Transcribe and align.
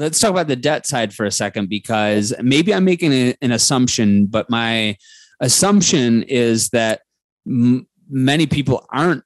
let's 0.00 0.18
talk 0.18 0.30
about 0.30 0.48
the 0.48 0.56
debt 0.56 0.86
side 0.86 1.12
for 1.12 1.26
a 1.26 1.30
second 1.30 1.68
because 1.68 2.32
maybe 2.40 2.74
I'm 2.74 2.84
making 2.84 3.12
a, 3.12 3.34
an 3.42 3.52
assumption, 3.52 4.26
but 4.26 4.48
my 4.48 4.96
assumption 5.40 6.22
is 6.24 6.70
that 6.70 7.02
m- 7.46 7.86
many 8.08 8.46
people 8.46 8.86
aren't 8.90 9.22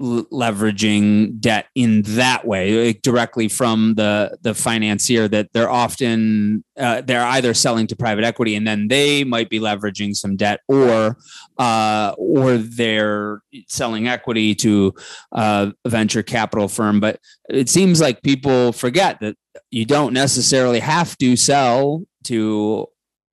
leveraging 0.00 1.38
debt 1.38 1.66
in 1.76 2.02
that 2.02 2.44
way 2.44 2.86
like 2.86 3.00
directly 3.02 3.46
from 3.46 3.94
the 3.94 4.36
the 4.42 4.52
financier 4.52 5.28
that 5.28 5.48
they're 5.52 5.70
often 5.70 6.64
uh, 6.76 7.00
they're 7.02 7.24
either 7.24 7.54
selling 7.54 7.86
to 7.86 7.94
private 7.94 8.24
equity 8.24 8.56
and 8.56 8.66
then 8.66 8.88
they 8.88 9.22
might 9.22 9.48
be 9.48 9.60
leveraging 9.60 10.12
some 10.14 10.34
debt 10.34 10.60
or 10.66 11.16
uh, 11.58 12.12
or 12.18 12.56
they're 12.56 13.40
selling 13.68 14.08
equity 14.08 14.52
to 14.52 14.92
uh, 15.32 15.70
a 15.84 15.88
venture 15.88 16.24
capital 16.24 16.66
firm. 16.66 16.98
But 16.98 17.20
it 17.48 17.68
seems 17.68 18.00
like 18.00 18.22
people 18.22 18.72
forget 18.72 19.20
that 19.20 19.36
you 19.70 19.84
don't 19.84 20.12
necessarily 20.12 20.80
have 20.80 21.16
to 21.18 21.36
sell 21.36 22.04
to 22.24 22.86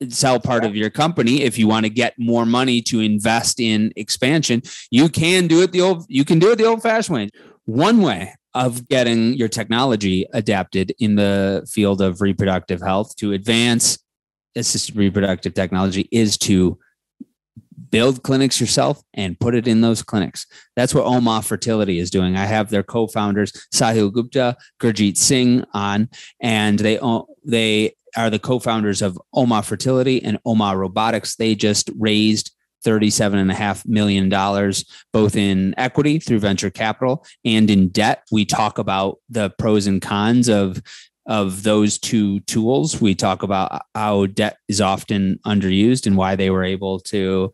sell 0.09 0.39
part 0.39 0.65
of 0.65 0.75
your 0.75 0.89
company. 0.89 1.43
If 1.43 1.59
you 1.59 1.67
want 1.67 1.85
to 1.85 1.89
get 1.89 2.15
more 2.17 2.45
money 2.45 2.81
to 2.83 2.99
invest 2.99 3.59
in 3.59 3.93
expansion 3.95 4.63
you 4.89 5.09
can 5.09 5.47
do 5.47 5.61
it 5.61 5.71
the 5.71 5.81
old 5.81 6.05
you 6.07 6.25
can 6.25 6.39
do 6.39 6.51
it 6.51 6.57
the 6.57 6.65
old 6.65 6.81
fashioned 6.81 7.15
way. 7.15 7.29
One 7.65 8.01
way 8.01 8.33
of 8.53 8.87
getting 8.89 9.33
your 9.33 9.47
technology 9.47 10.25
adapted 10.33 10.93
in 10.99 11.15
the 11.15 11.65
field 11.71 12.01
of 12.01 12.21
reproductive 12.21 12.81
health 12.81 13.15
to 13.17 13.31
advance 13.31 13.97
assisted 14.55 14.95
reproductive 14.97 15.53
technology 15.53 16.09
is 16.11 16.37
to 16.37 16.77
build 17.91 18.23
clinics 18.23 18.59
yourself 18.59 19.01
and 19.13 19.39
put 19.39 19.53
it 19.53 19.67
in 19.67 19.81
those 19.81 20.01
clinics. 20.01 20.47
That's 20.75 20.93
what 20.93 21.05
Oma 21.05 21.41
Fertility 21.41 21.99
is 21.99 22.09
doing. 22.09 22.35
I 22.35 22.45
have 22.45 22.69
their 22.69 22.83
co-founders 22.83 23.51
Sahil 23.73 24.11
Gupta, 24.11 24.57
Gurjeet 24.79 25.17
Singh 25.17 25.63
on, 25.73 26.09
and 26.41 26.79
they 26.79 26.99
they 27.45 27.95
are 28.17 28.29
the 28.29 28.39
co-founders 28.39 29.01
of 29.01 29.19
Oma 29.33 29.61
Fertility 29.63 30.23
and 30.23 30.39
Oma 30.45 30.75
Robotics. 30.75 31.35
They 31.35 31.55
just 31.55 31.89
raised 31.97 32.51
$37.5 32.85 33.87
million, 33.87 34.29
both 35.13 35.35
in 35.35 35.73
equity 35.77 36.19
through 36.19 36.39
venture 36.39 36.71
capital 36.71 37.25
and 37.45 37.69
in 37.69 37.89
debt. 37.89 38.23
We 38.31 38.43
talk 38.43 38.79
about 38.79 39.19
the 39.29 39.51
pros 39.57 39.87
and 39.87 40.01
cons 40.01 40.49
of 40.49 40.81
of 41.27 41.63
those 41.63 41.99
two 41.99 42.39
tools. 42.41 42.99
We 42.99 43.13
talk 43.13 43.43
about 43.43 43.71
uh, 43.71 43.79
how 43.93 44.25
debt 44.25 44.57
is 44.67 44.81
often 44.81 45.39
underused 45.45 46.07
and 46.07 46.17
why 46.17 46.35
they 46.35 46.49
were 46.49 46.63
able 46.63 46.99
to 47.01 47.51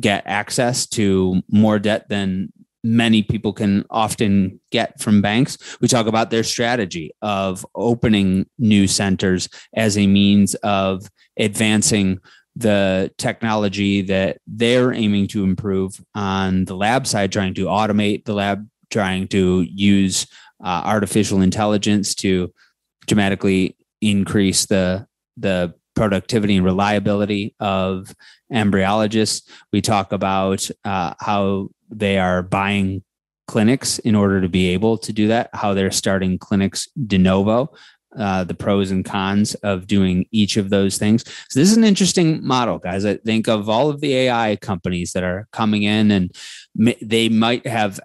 get 0.00 0.22
access 0.26 0.86
to 0.86 1.42
more 1.50 1.78
debt 1.78 2.08
than 2.08 2.52
many 2.84 3.22
people 3.22 3.52
can 3.52 3.84
often 3.90 4.60
get 4.70 5.00
from 5.00 5.20
banks. 5.20 5.58
We 5.80 5.88
talk 5.88 6.06
about 6.06 6.30
their 6.30 6.44
strategy 6.44 7.10
of 7.20 7.66
opening 7.74 8.46
new 8.58 8.86
centers 8.86 9.48
as 9.74 9.98
a 9.98 10.06
means 10.06 10.54
of 10.56 11.10
advancing 11.38 12.18
the 12.54 13.12
technology 13.18 14.02
that 14.02 14.38
they're 14.46 14.92
aiming 14.92 15.26
to 15.28 15.44
improve 15.44 16.00
on 16.14 16.64
the 16.64 16.76
lab 16.76 17.06
side, 17.06 17.32
trying 17.32 17.54
to 17.54 17.66
automate 17.66 18.24
the 18.24 18.34
lab, 18.34 18.66
trying 18.90 19.28
to 19.28 19.62
use 19.62 20.26
uh, 20.64 20.82
artificial 20.84 21.42
intelligence 21.42 22.14
to 22.14 22.52
dramatically 23.06 23.76
increase 24.00 24.66
the 24.66 25.06
the 25.36 25.74
productivity 25.96 26.56
and 26.56 26.64
reliability 26.64 27.54
of 27.58 28.14
embryologists. 28.52 29.48
We 29.72 29.80
talk 29.80 30.12
about 30.12 30.68
uh, 30.84 31.14
how 31.18 31.70
they 31.90 32.18
are 32.18 32.42
buying 32.42 33.02
clinics 33.48 33.98
in 34.00 34.14
order 34.14 34.40
to 34.40 34.48
be 34.48 34.68
able 34.68 34.98
to 34.98 35.12
do 35.12 35.28
that, 35.28 35.50
how 35.52 35.74
they're 35.74 35.90
starting 35.90 36.38
clinics 36.38 36.88
de 37.06 37.18
novo, 37.18 37.72
uh, 38.16 38.44
the 38.44 38.54
pros 38.54 38.90
and 38.90 39.04
cons 39.04 39.54
of 39.56 39.86
doing 39.86 40.26
each 40.30 40.56
of 40.56 40.70
those 40.70 40.98
things. 40.98 41.24
So 41.48 41.60
this 41.60 41.70
is 41.70 41.76
an 41.76 41.84
interesting 41.84 42.44
model, 42.44 42.78
guys. 42.78 43.04
I 43.04 43.16
think 43.16 43.48
of 43.48 43.68
all 43.68 43.90
of 43.90 44.00
the 44.00 44.14
AI 44.14 44.56
companies 44.56 45.12
that 45.12 45.22
are 45.22 45.46
coming 45.52 45.82
in 45.82 46.10
and 46.10 46.34
they 47.02 47.28
might 47.28 47.66
have 47.66 48.00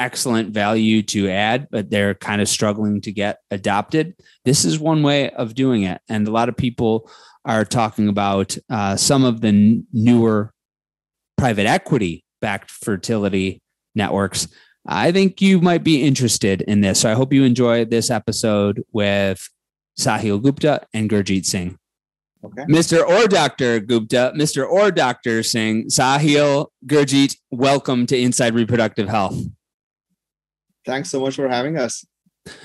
excellent 0.00 0.52
value 0.52 1.02
to 1.02 1.28
add, 1.28 1.68
but 1.70 1.90
they're 1.90 2.14
kind 2.14 2.40
of 2.40 2.48
struggling 2.48 3.02
to 3.02 3.12
get 3.12 3.38
adopted. 3.50 4.14
This 4.44 4.64
is 4.64 4.80
one 4.80 5.02
way 5.02 5.30
of 5.30 5.54
doing 5.54 5.82
it. 5.82 6.00
And 6.08 6.26
a 6.26 6.30
lot 6.30 6.48
of 6.48 6.56
people 6.56 7.08
are 7.44 7.64
talking 7.64 8.08
about 8.08 8.56
uh, 8.70 8.96
some 8.96 9.24
of 9.24 9.42
the 9.42 9.48
n- 9.48 9.86
newer 9.92 10.52
private 11.36 11.66
equity 11.66 12.24
backed 12.40 12.70
fertility 12.70 13.60
networks. 13.94 14.48
I 14.86 15.12
think 15.12 15.42
you 15.42 15.60
might 15.60 15.84
be 15.84 16.02
interested 16.02 16.62
in 16.62 16.80
this. 16.80 17.00
So 17.00 17.10
I 17.10 17.14
hope 17.14 17.32
you 17.32 17.44
enjoy 17.44 17.84
this 17.84 18.10
episode 18.10 18.82
with 18.92 19.46
Sahil 19.98 20.42
Gupta 20.42 20.86
and 20.94 21.10
Gurjeet 21.10 21.44
Singh. 21.44 21.76
Okay. 22.42 22.62
Mr. 22.62 23.06
or 23.06 23.28
Dr. 23.28 23.80
Gupta, 23.80 24.32
Mr. 24.34 24.66
or 24.66 24.90
Dr. 24.90 25.42
Singh, 25.42 25.88
Sahil, 25.88 26.68
Gurjeet, 26.86 27.36
welcome 27.50 28.06
to 28.06 28.18
Inside 28.18 28.54
Reproductive 28.54 29.10
Health. 29.10 29.38
Thanks 30.90 31.08
so 31.08 31.20
much 31.20 31.36
for 31.36 31.48
having 31.48 31.78
us. 31.78 32.04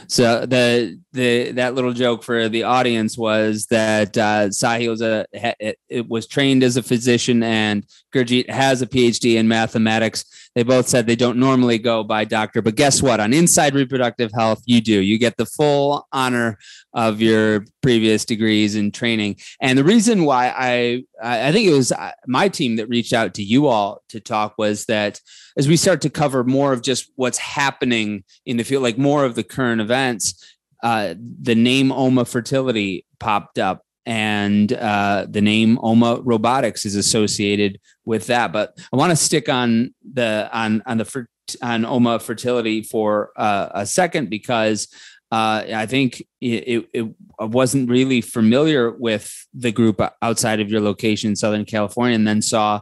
So 0.08 0.48
the 0.48 1.00
the 1.14 1.52
that 1.52 1.76
little 1.76 1.94
joke 1.94 2.24
for 2.24 2.50
the 2.50 2.64
audience 2.64 3.20
was 3.20 3.68
that 3.68 4.18
uh, 4.18 4.48
Sahil 4.48 4.90
was 4.90 5.02
a 5.02 5.28
it, 5.32 5.78
it 5.90 6.10
was 6.10 6.26
trained 6.26 6.64
as 6.64 6.76
a 6.76 6.82
physician 6.82 7.44
and 7.44 7.86
Gurjeet 8.16 8.50
has 8.50 8.82
a 8.82 8.88
PhD 8.88 9.36
in 9.36 9.48
mathematics. 9.48 10.24
They 10.56 10.64
both 10.64 10.88
said 10.88 11.06
they 11.06 11.18
don't 11.18 11.38
normally 11.38 11.78
go 11.78 12.04
by 12.04 12.24
doctor, 12.24 12.62
but 12.62 12.76
guess 12.76 13.02
what? 13.02 13.20
On 13.20 13.34
Inside 13.34 13.76
Reproductive 13.76 14.32
Health, 14.34 14.62
you 14.66 14.80
do. 14.80 15.02
You 15.02 15.18
get 15.18 15.36
the 15.36 15.46
full 15.46 16.08
honor 16.14 16.58
of 16.94 17.22
your 17.22 17.66
previous 17.82 18.24
degrees 18.24 18.76
and 18.76 18.94
training. 18.94 19.36
And 19.60 19.78
the 19.78 19.84
reason 19.84 20.24
why 20.24 20.54
I 20.56 21.04
I 21.22 21.52
think 21.52 21.68
it 21.68 21.74
was 21.74 21.92
uh, 21.92 22.12
my 22.26 22.48
team 22.48 22.78
that 22.78 22.88
reached 22.88 23.14
out 23.14 23.34
to 23.34 23.44
you 23.44 23.68
all 23.68 24.02
to 24.10 24.20
talk 24.22 24.56
was 24.58 24.86
that 24.86 25.20
as 25.58 25.68
we 25.68 25.76
start 25.76 26.02
to 26.02 26.10
cover 26.10 26.44
more 26.44 26.72
of 26.72 26.82
just 26.82 27.12
what's 27.16 27.38
happening 27.38 28.24
in 28.46 28.58
the 28.58 28.64
field, 28.64 28.84
like 28.84 28.98
more 28.98 29.26
of 29.26 29.36
the 29.36 29.44
current 29.44 29.82
events, 29.82 30.42
uh, 30.84 31.16
the 31.42 31.56
name 31.56 31.92
Oma 31.92 32.26
Fertility 32.26 33.06
popped 33.20 33.60
up 33.60 33.85
and 34.06 34.72
uh, 34.74 35.26
the 35.30 35.42
name 35.42 35.80
Oma 35.82 36.22
Robotics 36.22 36.86
is 36.86 36.96
associated 36.96 37.80
with 38.06 38.28
that. 38.28 38.52
But 38.52 38.78
I 38.94 38.98
want 38.98 39.12
to 39.12 39.16
stick 39.16 39.50
on 39.50 39.94
the 40.14 40.50
on 40.54 40.84
on 40.86 40.98
the 40.98 41.28
on 41.62 41.86
Oma 41.86 42.20
Fertility 42.20 42.82
for 42.82 43.32
uh, 43.36 43.70
a 43.74 43.86
second 43.86 44.30
because 44.30 44.88
uh, 45.32 45.66
I 45.74 45.86
think 45.86 46.22
it, 46.40 46.68
it, 46.68 46.90
it, 46.94 47.16
wasn't 47.40 47.90
really 47.90 48.22
familiar 48.22 48.92
with 48.92 49.34
the 49.54 49.72
group 49.72 50.00
outside 50.22 50.60
of 50.60 50.70
your 50.70 50.82
location 50.82 51.32
in 51.32 51.36
Southern 51.36 51.66
California, 51.66 52.16
and 52.16 52.28
then 52.28 52.42
saw, 52.42 52.82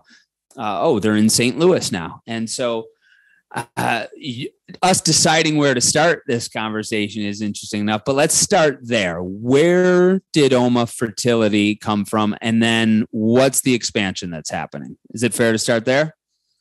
uh, 0.58 0.80
oh, 0.82 1.00
they're 1.00 1.16
in 1.16 1.30
St. 1.30 1.58
Louis 1.58 1.92
now, 1.92 2.22
and 2.28 2.50
so 2.50 2.86
uh, 3.78 4.06
us 4.82 5.02
deciding 5.02 5.58
where 5.58 5.74
to 5.74 5.82
start 5.82 6.24
this 6.28 6.48
conversation 6.48 7.24
is 7.24 7.42
interesting 7.42 7.82
enough, 7.82 8.04
but 8.06 8.16
let's 8.16 8.36
start 8.36 8.80
there. 8.82 9.22
Where 9.22 10.22
did 10.32 10.54
Oma 10.54 10.88
Fertility 10.88 11.76
come 11.76 12.06
from? 12.06 12.36
And 12.42 12.64
then 12.64 13.06
what's 13.12 13.62
the 13.62 13.74
expansion 13.74 14.30
that's 14.30 14.50
happening? 14.50 14.98
Is 15.12 15.24
it 15.24 15.34
fair 15.34 15.52
to 15.52 15.58
start 15.58 15.86
there? 15.86 16.16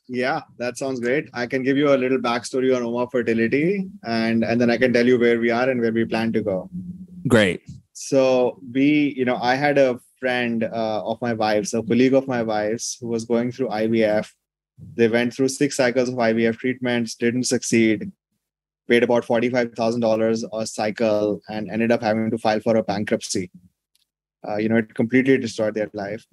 Yeah, 0.09 0.41
that 0.57 0.77
sounds 0.77 0.99
great. 0.99 1.29
I 1.33 1.47
can 1.47 1.63
give 1.63 1.77
you 1.77 1.93
a 1.93 1.97
little 1.97 2.17
backstory 2.17 2.75
on 2.75 2.83
Oma 2.83 3.07
Fertility 3.09 3.89
and, 4.03 4.43
and 4.43 4.59
then 4.59 4.69
I 4.69 4.77
can 4.77 4.91
tell 4.91 5.07
you 5.07 5.17
where 5.17 5.39
we 5.39 5.49
are 5.49 5.69
and 5.69 5.79
where 5.79 5.93
we 5.93 6.03
plan 6.05 6.33
to 6.33 6.41
go. 6.41 6.69
Great. 7.27 7.61
So 7.93 8.59
we, 8.73 9.13
you 9.15 9.23
know, 9.23 9.37
I 9.37 9.55
had 9.55 9.77
a 9.77 9.99
friend 10.19 10.63
uh, 10.63 11.03
of 11.05 11.21
my 11.21 11.33
wife's, 11.33 11.73
a 11.73 11.81
colleague 11.81 12.13
of 12.13 12.27
my 12.27 12.43
wife's 12.43 12.97
who 12.99 13.07
was 13.07 13.23
going 13.23 13.51
through 13.51 13.69
IVF 13.69 14.29
they 14.95 15.07
went 15.07 15.33
through 15.33 15.49
six 15.49 15.77
cycles 15.77 16.09
of 16.09 16.15
IVF 16.15 16.57
treatments, 16.57 17.15
didn't 17.15 17.43
succeed, 17.43 18.11
paid 18.87 19.03
about 19.03 19.25
$45,000 19.25 20.43
a 20.53 20.67
cycle, 20.67 21.41
and 21.49 21.69
ended 21.69 21.91
up 21.91 22.01
having 22.01 22.29
to 22.31 22.37
file 22.37 22.59
for 22.59 22.75
a 22.75 22.83
bankruptcy. 22.83 23.51
Uh, 24.47 24.57
you 24.57 24.69
know, 24.69 24.77
it 24.77 24.93
completely 24.93 25.37
destroyed 25.37 25.73
their 25.73 25.89
life. 25.93 26.25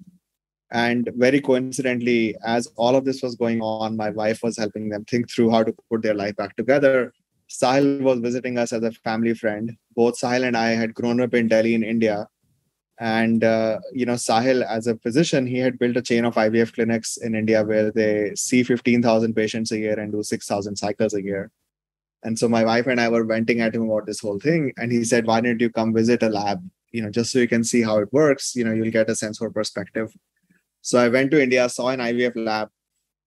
And 0.71 1.09
very 1.15 1.41
coincidentally, 1.41 2.35
as 2.45 2.67
all 2.77 2.95
of 2.95 3.05
this 3.05 3.21
was 3.21 3.35
going 3.35 3.61
on, 3.61 3.97
my 3.97 4.09
wife 4.09 4.41
was 4.41 4.57
helping 4.57 4.89
them 4.89 5.05
think 5.05 5.29
through 5.29 5.51
how 5.51 5.63
to 5.63 5.75
put 5.89 6.01
their 6.01 6.13
life 6.13 6.35
back 6.35 6.55
together. 6.55 7.13
Sahil 7.49 8.01
was 8.01 8.19
visiting 8.19 8.57
us 8.57 8.71
as 8.71 8.83
a 8.83 8.91
family 8.91 9.33
friend. 9.33 9.75
Both 9.95 10.19
Sahil 10.19 10.45
and 10.45 10.55
I 10.55 10.69
had 10.69 10.93
grown 10.93 11.19
up 11.19 11.33
in 11.33 11.49
Delhi 11.49 11.73
in 11.73 11.83
India 11.83 12.27
and 12.99 13.43
uh, 13.43 13.79
you 13.93 14.05
know, 14.05 14.13
Sahil, 14.13 14.63
as 14.63 14.87
a 14.87 14.97
physician, 14.97 15.47
he 15.47 15.57
had 15.57 15.79
built 15.79 15.97
a 15.97 16.01
chain 16.01 16.25
of 16.25 16.35
IVF 16.35 16.73
clinics 16.73 17.17
in 17.17 17.35
India 17.35 17.63
where 17.63 17.91
they 17.91 18.33
see 18.35 18.63
15,000 18.63 19.33
patients 19.33 19.71
a 19.71 19.77
year 19.77 19.99
and 19.99 20.11
do 20.11 20.21
6,000 20.21 20.75
cycles 20.75 21.13
a 21.13 21.23
year. 21.23 21.51
And 22.23 22.37
so 22.37 22.47
my 22.47 22.63
wife 22.63 22.87
and 22.87 23.01
I 23.01 23.09
were 23.09 23.23
venting 23.23 23.61
at 23.61 23.73
him 23.73 23.89
about 23.89 24.05
this 24.05 24.19
whole 24.19 24.39
thing, 24.39 24.73
and 24.77 24.91
he 24.91 25.03
said, 25.03 25.25
"Why 25.25 25.41
don't 25.41 25.59
you 25.59 25.69
come 25.71 25.93
visit 25.93 26.21
a 26.21 26.29
lab? 26.29 26.63
You 26.91 27.01
know, 27.01 27.09
just 27.09 27.31
so 27.31 27.39
you 27.39 27.47
can 27.47 27.63
see 27.63 27.81
how 27.81 27.97
it 27.97 28.13
works. 28.13 28.55
You 28.55 28.63
know, 28.63 28.73
you'll 28.73 28.91
get 28.91 29.09
a 29.09 29.15
sense 29.15 29.39
for 29.39 29.49
perspective." 29.49 30.13
So 30.81 30.99
I 30.99 31.09
went 31.09 31.31
to 31.31 31.41
India, 31.41 31.67
saw 31.69 31.89
an 31.89 31.99
IVF 31.99 32.33
lab, 32.35 32.69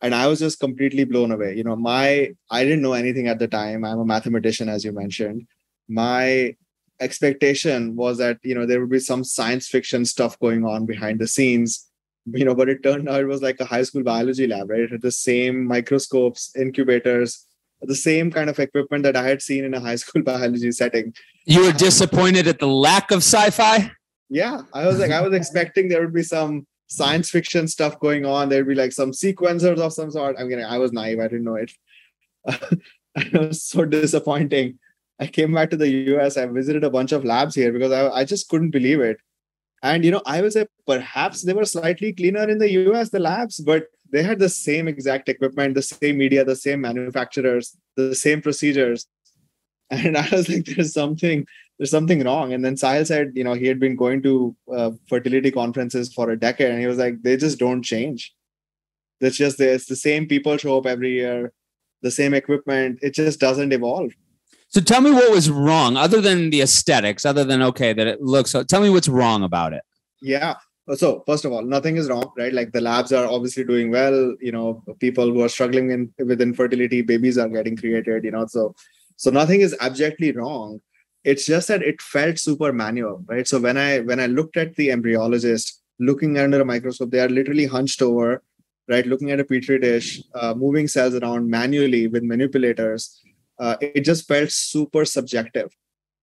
and 0.00 0.14
I 0.14 0.26
was 0.28 0.38
just 0.38 0.61
completely 0.61 1.05
blown 1.05 1.32
away. 1.32 1.56
You 1.56 1.64
know, 1.64 1.76
my 1.76 2.34
I 2.50 2.64
didn't 2.64 2.82
know 2.82 2.93
anything 2.93 3.26
at 3.26 3.40
the 3.40 3.49
time. 3.49 3.84
I'm 3.84 3.99
a 3.99 4.05
mathematician, 4.05 4.69
as 4.69 4.84
you 4.84 4.93
mentioned. 4.93 5.46
My 5.88 6.55
expectation 7.00 7.96
was 7.96 8.19
that 8.19 8.38
you 8.43 8.55
know 8.55 8.67
there 8.67 8.81
would 8.81 8.91
be 8.91 9.00
some 9.00 9.25
science 9.25 9.69
fiction 9.69 10.05
stuff 10.05 10.38
going 10.38 10.64
on 10.64 10.87
behind 10.87 11.19
the 11.19 11.26
scenes 11.26 11.88
you 12.32 12.44
know 12.44 12.55
but 12.55 12.69
it 12.69 12.82
turned 12.82 13.08
out 13.08 13.20
it 13.20 13.26
was 13.26 13.43
like 13.43 13.58
a 13.61 13.64
high 13.64 13.82
school 13.82 14.02
biology 14.02 14.46
lab 14.46 14.70
right? 14.70 14.81
It 14.81 14.93
had 14.93 15.02
the 15.02 15.12
same 15.12 15.67
microscopes 15.67 16.55
incubators 16.56 17.46
the 17.82 17.94
same 17.94 18.31
kind 18.31 18.49
of 18.49 18.58
equipment 18.58 19.02
that 19.02 19.17
i 19.17 19.26
had 19.29 19.43
seen 19.43 19.64
in 19.64 19.75
a 19.75 19.81
high 19.81 19.96
school 19.96 20.23
biology 20.31 20.70
setting. 20.73 21.12
You 21.44 21.64
were 21.64 21.73
disappointed 21.73 22.46
at 22.46 22.58
the 22.58 22.69
lack 22.69 23.11
of 23.11 23.19
sci-fi? 23.19 23.90
Yeah 24.31 24.62
i 24.73 24.87
was 24.87 24.99
like 24.99 25.11
i 25.11 25.20
was 25.20 25.35
expecting 25.35 25.88
there 25.88 26.00
would 26.00 26.14
be 26.14 26.23
some 26.23 26.67
science 26.87 27.31
fiction 27.31 27.67
stuff 27.67 27.99
going 27.99 28.25
on. 28.25 28.49
There'd 28.49 28.69
be 28.69 28.75
like 28.75 28.93
some 28.93 29.11
sequencers 29.11 29.79
of 29.79 29.93
some 29.93 30.11
sort. 30.11 30.37
I 30.38 30.44
mean 30.44 30.61
i 30.61 30.79
was 30.79 30.93
naive. 30.93 31.19
I 31.19 31.29
didn't 31.29 31.44
know 31.44 31.56
it. 31.56 31.73
It 33.17 33.32
was 33.32 33.62
so 33.62 33.85
disappointing 33.85 34.81
I 35.20 35.26
came 35.26 35.55
back 35.55 35.70
to 35.70 35.76
the 35.76 35.88
US. 35.88 36.37
I 36.37 36.46
visited 36.46 36.84
a 36.84 36.90
bunch 36.90 37.12
of 37.12 37.25
labs 37.25 37.55
here 37.55 37.72
because 37.72 37.93
I, 37.93 38.08
I 38.08 38.25
just 38.25 38.49
couldn't 38.49 38.70
believe 38.70 39.00
it. 39.00 39.19
And 39.82 40.05
you 40.05 40.11
know, 40.11 40.22
I 40.26 40.40
was 40.40 40.55
say 40.55 40.66
perhaps 40.87 41.43
they 41.43 41.52
were 41.52 41.64
slightly 41.64 42.12
cleaner 42.12 42.49
in 42.49 42.58
the 42.58 42.70
US, 42.70 43.11
the 43.11 43.20
labs, 43.20 43.61
but 43.61 43.87
they 44.11 44.22
had 44.22 44.38
the 44.38 44.49
same 44.49 44.88
exact 44.88 45.28
equipment, 45.28 45.75
the 45.75 45.82
same 45.82 46.19
media, 46.19 46.44
the 46.44 46.56
same 46.56 46.81
manufacturers, 46.81 47.76
the 47.96 48.14
same 48.14 48.40
procedures. 48.40 49.06
And 49.90 50.16
I 50.16 50.26
was 50.32 50.49
like, 50.49 50.64
there's 50.64 50.94
something, 50.94 51.46
there's 51.78 51.90
something 51.90 52.25
wrong. 52.25 52.52
And 52.52 52.64
then 52.64 52.75
Sahil 52.75 53.06
said, 53.06 53.32
you 53.34 53.44
know, 53.44 53.52
he 53.52 53.66
had 53.66 53.78
been 53.78 53.96
going 53.96 54.22
to 54.22 54.56
uh, 54.75 54.93
fertility 55.08 55.50
conferences 55.50 56.12
for 56.12 56.31
a 56.31 56.38
decade, 56.38 56.70
and 56.70 56.81
he 56.81 56.87
was 56.87 56.96
like, 56.96 57.22
they 57.22 57.37
just 57.37 57.58
don't 57.58 57.82
change. 57.82 58.32
It's 59.20 59.37
just 59.37 59.61
it's 59.61 59.87
the 59.87 59.96
same 59.96 60.26
people 60.26 60.56
show 60.56 60.78
up 60.78 60.87
every 60.87 61.12
year, 61.12 61.52
the 62.02 62.11
same 62.11 62.34
equipment. 62.34 63.00
It 63.02 63.14
just 63.14 63.40
doesn't 63.40 63.72
evolve. 63.72 64.12
So 64.75 64.81
tell 64.81 65.00
me 65.00 65.12
what 65.12 65.31
was 65.31 65.49
wrong, 65.49 65.97
other 65.97 66.21
than 66.21 66.50
the 66.50 66.61
aesthetics, 66.61 67.25
other 67.25 67.44
than 67.44 67.62
okay 67.62 67.93
that 67.93 68.09
it 68.09 68.21
looks. 68.21 68.50
So 68.50 68.65
tell 68.65 68.81
me 68.81 68.91
what's 68.91 69.06
wrong 69.06 69.44
about 69.44 69.73
it. 69.73 69.85
Yeah. 70.21 70.56
So 70.97 71.23
first 71.26 71.44
of 71.44 71.53
all, 71.53 71.62
nothing 71.62 71.97
is 71.97 72.09
wrong, 72.09 72.32
right? 72.37 72.53
Like 72.53 72.73
the 72.73 72.81
labs 72.81 73.12
are 73.12 73.25
obviously 73.25 73.62
doing 73.62 73.93
well. 73.93 74.35
You 74.41 74.50
know, 74.50 74.82
people 74.99 75.32
who 75.32 75.43
are 75.43 75.49
struggling 75.49 75.93
in, 75.93 76.12
with 76.19 76.41
infertility, 76.41 77.03
babies 77.03 77.38
are 77.38 77.49
getting 77.49 77.76
created. 77.76 78.25
You 78.25 78.32
know, 78.32 78.47
so 78.49 78.75
so 79.15 79.31
nothing 79.31 79.61
is 79.61 79.76
abjectly 79.81 80.32
wrong. 80.32 80.81
It's 81.23 81.47
just 81.47 81.69
that 81.69 81.82
it 81.82 82.03
felt 82.03 82.41
super 82.41 82.73
manual, 82.73 83.23
right? 83.29 83.47
So 83.47 83.61
when 83.61 83.79
I 83.79 84.00
when 84.00 84.19
I 84.19 84.26
looked 84.26 84.56
at 84.56 84.75
the 84.75 84.88
embryologist 84.88 85.73
looking 86.00 86.37
under 86.37 86.61
a 86.61 86.65
microscope, 86.65 87.12
they 87.12 87.21
are 87.21 87.29
literally 87.29 87.67
hunched 87.67 88.03
over, 88.03 88.43
right, 88.88 89.06
looking 89.06 89.31
at 89.31 89.38
a 89.38 89.44
petri 89.44 89.79
dish, 89.79 90.21
uh, 90.35 90.53
moving 90.53 90.88
cells 90.88 91.15
around 91.15 91.49
manually 91.49 92.09
with 92.09 92.25
manipulators 92.25 93.21
uh, 93.59 93.77
it 93.81 94.01
just 94.01 94.27
felt 94.27 94.51
super 94.51 95.05
subjective 95.05 95.71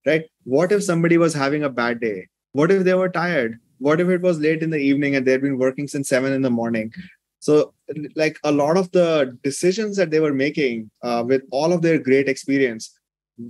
right? 0.06 0.24
What 0.44 0.72
if 0.72 0.84
somebody 0.84 1.18
was 1.18 1.34
having 1.34 1.64
a 1.64 1.70
bad 1.70 2.00
day? 2.00 2.28
What 2.54 2.72
if 2.72 2.84
they 2.84 2.94
were 2.94 3.10
tired? 3.10 3.60
What 3.80 4.00
if 4.00 4.10
it 4.10 4.22
was 4.22 4.40
late 4.40 4.62
in 4.64 4.70
the 4.70 4.78
evening 4.78 5.16
and 5.16 5.26
they'd 5.26 5.42
been 5.42 5.58
working 5.58 5.88
since 5.88 6.10
7 6.10 6.32
in 6.32 6.42
the 6.42 6.50
morning? 6.50 6.92
So 7.40 7.74
like 8.16 8.38
a 8.44 8.52
lot 8.52 8.78
of 8.78 8.92
the 8.92 9.38
decisions 9.44 9.98
that 9.98 10.12
they 10.12 10.20
were 10.20 10.34
making 10.34 10.92
uh, 11.04 11.24
with 11.26 11.42
all 11.52 11.74
of 11.74 11.82
their 11.82 11.98
great 11.98 12.30
experience 12.30 12.92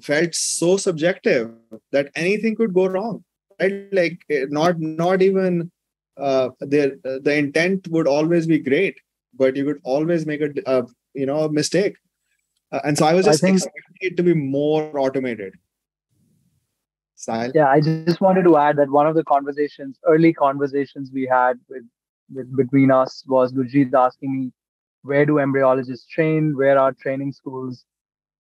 felt 0.01 0.33
so 0.33 0.77
subjective 0.77 1.51
that 1.91 2.09
anything 2.15 2.55
could 2.55 2.73
go 2.73 2.87
wrong 2.87 3.23
right? 3.59 3.87
Like 3.91 4.21
eh, 4.29 4.45
not 4.49 4.79
not 4.79 5.21
even 5.21 5.69
uh, 6.17 6.49
the 6.59 6.99
the 7.23 7.35
intent 7.35 7.89
would 7.89 8.07
always 8.07 8.47
be 8.47 8.59
great 8.59 8.95
but 9.33 9.57
you 9.57 9.65
could 9.65 9.81
always 9.83 10.25
make 10.25 10.41
a, 10.41 10.51
a 10.65 10.85
you 11.13 11.25
know 11.25 11.43
a 11.43 11.51
mistake 11.51 11.97
uh, 12.71 12.79
and 12.83 12.97
so 12.97 13.05
I 13.05 13.13
was 13.13 13.25
just 13.25 13.43
I 13.43 13.47
think, 13.47 13.57
expecting 13.57 13.97
it 13.99 14.17
to 14.17 14.23
be 14.23 14.33
more 14.33 14.97
automated. 14.97 15.53
Style. 17.15 17.51
Yeah, 17.53 17.67
I 17.67 17.81
just 17.81 18.19
wanted 18.19 18.43
to 18.43 18.57
add 18.57 18.77
that 18.77 18.89
one 18.89 19.05
of 19.05 19.13
the 19.13 19.23
conversations, 19.23 19.99
early 20.07 20.33
conversations 20.33 21.11
we 21.13 21.27
had 21.27 21.59
with, 21.69 21.83
with 22.33 22.55
between 22.57 22.89
us 22.89 23.23
was 23.27 23.53
Gurjeet 23.53 23.93
asking 23.93 24.33
me, 24.33 24.51
where 25.03 25.25
do 25.25 25.33
embryologists 25.33 26.07
train? 26.07 26.55
Where 26.55 26.79
are 26.79 26.93
training 26.93 27.33
schools? 27.33 27.85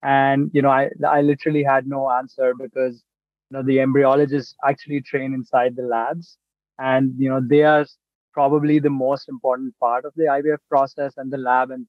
And 0.03 0.49
you 0.53 0.61
know, 0.61 0.69
I 0.69 0.89
I 1.07 1.21
literally 1.21 1.63
had 1.63 1.87
no 1.87 2.09
answer 2.09 2.53
because 2.59 3.03
you 3.49 3.57
know 3.57 3.63
the 3.63 3.77
embryologists 3.77 4.55
actually 4.65 5.01
train 5.01 5.33
inside 5.33 5.75
the 5.75 5.83
labs, 5.83 6.37
and 6.79 7.13
you 7.17 7.29
know 7.29 7.41
they 7.45 7.63
are 7.63 7.85
probably 8.33 8.79
the 8.79 8.89
most 8.89 9.29
important 9.29 9.77
part 9.79 10.05
of 10.05 10.13
the 10.15 10.23
IVF 10.23 10.57
process 10.69 11.13
and 11.17 11.31
the 11.31 11.37
lab 11.37 11.69
and 11.69 11.85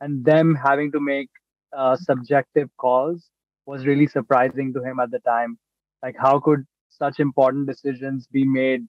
and 0.00 0.24
them 0.24 0.54
having 0.54 0.90
to 0.92 1.00
make 1.00 1.28
uh, 1.76 1.96
subjective 1.96 2.68
calls 2.76 3.28
was 3.66 3.86
really 3.86 4.06
surprising 4.06 4.72
to 4.74 4.82
him 4.82 5.00
at 5.00 5.10
the 5.10 5.20
time. 5.20 5.58
Like, 6.02 6.16
how 6.18 6.40
could 6.40 6.64
such 6.88 7.20
important 7.20 7.66
decisions 7.66 8.26
be 8.26 8.44
made, 8.44 8.86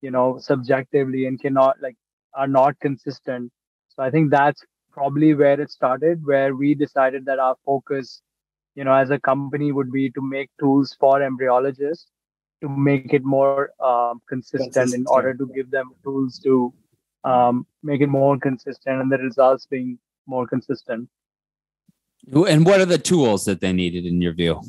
you 0.00 0.10
know, 0.10 0.38
subjectively 0.38 1.26
and 1.26 1.40
cannot 1.40 1.76
like 1.80 1.96
are 2.34 2.48
not 2.48 2.78
consistent? 2.80 3.52
So 3.88 4.02
I 4.02 4.10
think 4.10 4.30
that's 4.30 4.64
probably 4.92 5.34
where 5.34 5.60
it 5.60 5.70
started, 5.70 6.24
where 6.24 6.54
we 6.54 6.74
decided 6.74 7.24
that 7.26 7.38
our 7.38 7.56
focus, 7.66 8.22
you 8.74 8.84
know, 8.84 8.94
as 8.94 9.10
a 9.10 9.18
company 9.18 9.72
would 9.72 9.92
be 9.92 10.10
to 10.10 10.22
make 10.22 10.50
tools 10.58 10.96
for 10.98 11.20
embryologists 11.20 12.06
to 12.62 12.68
make 12.68 13.12
it 13.12 13.24
more 13.24 13.70
um, 13.80 14.22
consistent, 14.28 14.72
consistent, 14.72 15.00
in 15.00 15.06
order 15.08 15.34
to 15.34 15.50
give 15.54 15.70
them 15.70 15.90
tools 16.04 16.38
to 16.38 16.72
um, 17.24 17.66
make 17.82 18.00
it 18.00 18.06
more 18.06 18.38
consistent 18.38 19.00
and 19.00 19.10
the 19.10 19.18
results 19.18 19.66
being 19.66 19.98
more 20.26 20.46
consistent. 20.46 21.08
And 22.30 22.64
what 22.64 22.80
are 22.80 22.86
the 22.86 22.98
tools 22.98 23.44
that 23.46 23.60
they 23.60 23.72
needed 23.72 24.06
in 24.06 24.20
your 24.22 24.32
view? 24.32 24.60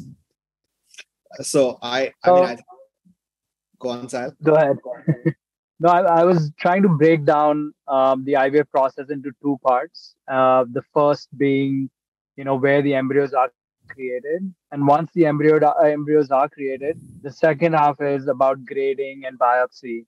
So 1.42 1.78
I, 1.82 2.12
I 2.24 2.32
mean, 2.32 2.44
I, 2.44 2.58
go 3.80 3.90
on, 3.90 4.10
Sal. 4.10 4.34
Go 4.44 4.56
ahead. 4.56 4.78
no, 5.80 5.90
I, 5.90 6.02
I, 6.02 6.24
was 6.24 6.52
trying 6.60 6.84
to 6.84 6.90
break 6.90 7.26
down 7.26 7.74
um, 7.88 8.24
the 8.26 8.34
IVF 8.34 8.70
process 8.70 9.10
into 9.10 9.32
two 9.42 9.58
parts. 9.64 10.16
Uh, 10.28 10.66
the 10.72 10.84
first 10.94 11.30
being, 11.38 11.90
you 12.36 12.44
know, 12.44 12.56
where 12.56 12.82
the 12.82 12.94
embryos 12.94 13.34
are 13.34 13.52
created, 13.88 14.54
and 14.72 14.88
once 14.88 15.12
the 15.14 15.26
embryo 15.26 15.58
uh, 15.58 15.74
embryos 15.84 16.32
are 16.32 16.50
created, 16.50 17.00
the 17.22 17.32
second 17.32 17.74
half 17.74 18.00
is 18.02 18.28
about 18.28 18.64
grading 18.66 19.24
and 19.26 19.38
biopsy. 19.40 20.06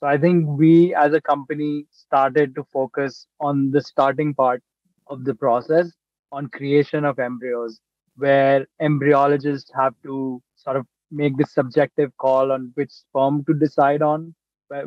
So 0.00 0.06
I 0.06 0.16
think 0.16 0.46
we, 0.46 0.94
as 0.94 1.12
a 1.12 1.20
company, 1.20 1.86
started 1.90 2.54
to 2.54 2.64
focus 2.72 3.26
on 3.40 3.72
the 3.72 3.80
starting 3.80 4.32
part 4.32 4.62
of 5.08 5.24
the 5.24 5.34
process 5.34 5.92
on 6.32 6.48
creation 6.48 7.04
of 7.04 7.18
embryos 7.18 7.80
where 8.16 8.66
embryologists 8.82 9.70
have 9.74 9.94
to 10.02 10.42
sort 10.56 10.76
of 10.76 10.86
make 11.10 11.36
this 11.36 11.52
subjective 11.52 12.14
call 12.18 12.52
on 12.52 12.70
which 12.74 12.90
sperm 12.90 13.44
to 13.44 13.54
decide 13.54 14.02
on 14.02 14.34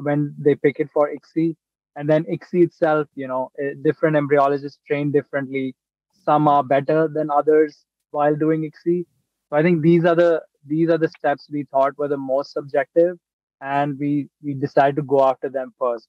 when 0.02 0.36
they 0.38 0.56
pick 0.56 0.80
it 0.80 0.90
for 0.92 1.10
ICSI. 1.10 1.56
And 1.96 2.10
then 2.10 2.26
ICSI 2.26 2.64
itself, 2.64 3.08
you 3.16 3.28
know, 3.28 3.50
eh, 3.60 3.74
different 3.84 4.16
embryologists 4.16 4.78
train 4.88 5.12
differently. 5.12 5.76
Some 6.14 6.48
are 6.48 6.64
better 6.64 7.08
than 7.08 7.30
others 7.32 7.86
while 8.12 8.36
doing 8.36 8.64
ICSI. 8.64 9.06
So 9.50 9.58
I 9.58 9.64
think 9.64 9.82
these 9.82 10.06
are 10.06 10.16
the 10.16 10.42
these 10.66 10.90
are 10.90 10.98
the 10.98 11.10
steps 11.10 11.48
we 11.52 11.64
thought 11.72 11.98
were 11.98 12.08
the 12.08 12.18
most 12.18 12.54
subjective, 12.54 13.18
and 13.62 13.98
we 14.00 14.30
we 14.44 14.54
decided 14.54 14.96
to 14.98 15.02
go 15.04 15.24
after 15.26 15.50
them 15.50 15.74
first. 15.80 16.08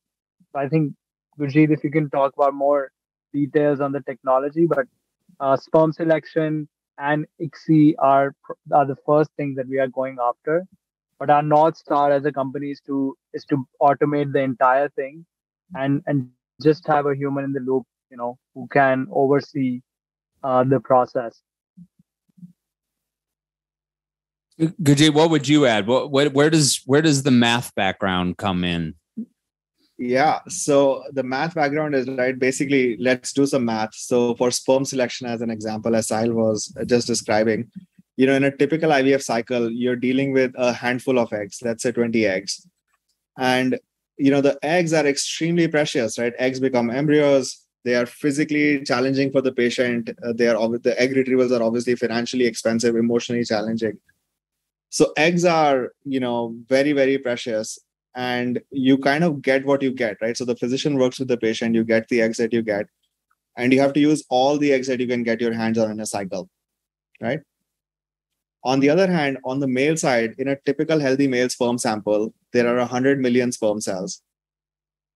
So 0.53 0.59
I 0.59 0.69
think 0.69 0.95
Gurjeet, 1.39 1.71
if 1.71 1.83
you 1.85 1.91
can 1.91 2.11
talk 2.11 2.35
about 2.37 2.55
more 2.55 2.91
details 3.33 3.81
on 3.81 3.93
the 3.93 4.01
technology, 4.03 4.67
but 4.67 4.87
uh, 5.41 5.57
sperm 5.57 5.93
selection 5.93 6.69
and 6.99 7.27
ICSI 7.41 7.95
are, 7.99 8.35
are 8.73 8.87
the 8.87 8.97
first 9.07 9.31
things 9.37 9.57
that 9.57 9.69
we 9.69 9.79
are 9.79 9.89
going 9.89 10.17
after. 10.23 10.65
But 11.19 11.31
our 11.31 11.43
north 11.43 11.77
star 11.77 12.11
as 12.11 12.25
a 12.25 12.33
company 12.33 12.71
is 12.71 12.81
to 12.87 13.17
is 13.33 13.45
to 13.45 13.65
automate 13.81 14.33
the 14.33 14.41
entire 14.41 14.89
thing, 14.89 15.25
and 15.75 16.03
and 16.07 16.29
just 16.61 16.87
have 16.89 17.07
a 17.07 17.15
human 17.15 17.45
in 17.45 17.53
the 17.53 17.61
loop, 17.61 17.85
you 18.11 18.17
know, 18.17 18.39
who 18.55 18.67
can 18.73 19.07
oversee 19.13 19.83
uh, 20.43 20.65
the 20.65 20.81
process. 20.81 21.41
Gurjeet, 24.61 25.15
what 25.15 25.31
would 25.31 25.49
you 25.49 25.67
add? 25.67 25.87
What, 25.87 26.11
what, 26.11 26.33
where 26.35 26.51
does 26.51 26.83
where 26.87 27.03
does 27.03 27.23
the 27.23 27.31
math 27.31 27.75
background 27.75 28.37
come 28.37 28.65
in? 28.65 28.95
Yeah. 30.05 30.41
So 30.49 31.05
the 31.13 31.23
math 31.23 31.55
background 31.55 31.95
is 31.95 32.09
right. 32.09 32.37
Basically, 32.37 32.97
let's 32.97 33.33
do 33.33 33.47
some 33.47 33.65
math. 33.65 33.95
So 33.95 34.35
for 34.35 34.51
sperm 34.51 34.85
selection, 34.85 35.29
as 35.29 35.43
an 35.43 35.51
example, 35.51 35.95
as 35.95 36.09
Sahil 36.09 36.33
was 36.33 36.75
just 36.87 37.07
describing, 37.07 37.71
you 38.17 38.27
know, 38.27 38.35
in 38.35 38.43
a 38.43 38.51
typical 38.51 38.91
IVF 38.91 39.23
cycle, 39.23 39.71
you're 39.71 39.95
dealing 39.95 40.33
with 40.33 40.51
a 40.57 40.73
handful 40.73 41.21
of 41.21 41.33
eggs, 41.33 41.61
let's 41.63 41.85
say 41.85 41.93
20 41.93 42.27
eggs. 42.27 42.67
And, 43.39 43.79
you 44.17 44.33
know, 44.33 44.41
the 44.41 44.59
eggs 44.65 44.93
are 44.93 45.07
extremely 45.07 45.69
precious, 45.69 46.19
right? 46.19 46.33
Eggs 46.37 46.59
become 46.59 46.91
embryos. 46.91 47.65
They 47.85 47.95
are 47.95 48.07
physically 48.07 48.83
challenging 48.83 49.31
for 49.31 49.41
the 49.41 49.53
patient. 49.53 50.11
Uh, 50.21 50.33
they 50.33 50.49
are 50.49 50.79
the 50.79 51.01
egg 51.01 51.15
retrievals 51.15 51.57
are 51.57 51.63
obviously 51.63 51.95
financially 51.95 52.47
expensive, 52.47 52.97
emotionally 52.97 53.45
challenging. 53.45 53.99
So 54.91 55.13
eggs 55.17 55.45
are, 55.45 55.93
you 56.05 56.19
know, 56.19 56.57
very, 56.69 56.91
very 56.91 57.19
precious 57.19 57.79
and 58.15 58.61
you 58.71 58.99
kind 58.99 59.25
of 59.25 59.43
get 59.43 59.65
what 59.65 59.83
you 59.83 59.91
get 59.91 60.17
right 60.21 60.37
so 60.37 60.45
the 60.45 60.57
physician 60.57 60.99
works 60.99 61.19
with 61.19 61.29
the 61.29 61.37
patient 61.37 61.75
you 61.75 61.85
get 61.85 62.09
the 62.09 62.21
eggs 62.21 62.37
that 62.39 62.53
you 62.53 62.63
get 62.63 62.87
and 63.57 63.73
you 63.73 63.81
have 63.81 63.93
to 63.93 64.01
use 64.01 64.25
all 64.29 64.59
the 64.59 64.73
eggs 64.73 64.87
that 64.87 65.01
you 65.01 65.07
can 65.07 65.23
get 65.23 65.41
your 65.41 65.53
hands 65.53 65.79
on 65.79 65.91
in 65.91 66.01
a 66.01 66.07
cycle 66.07 66.49
right 67.21 67.41
On 68.65 68.81
the 68.81 68.89
other 68.91 69.11
hand, 69.11 69.39
on 69.45 69.61
the 69.61 69.67
male 69.67 69.97
side, 69.97 70.35
in 70.39 70.49
a 70.49 70.57
typical 70.57 71.01
healthy 71.01 71.27
male 71.27 71.49
sperm 71.49 71.79
sample, 71.79 72.33
there 72.53 72.69
are 72.69 72.77
100 72.77 73.21
million 73.21 73.51
sperm 73.51 73.81
cells. 73.81 74.23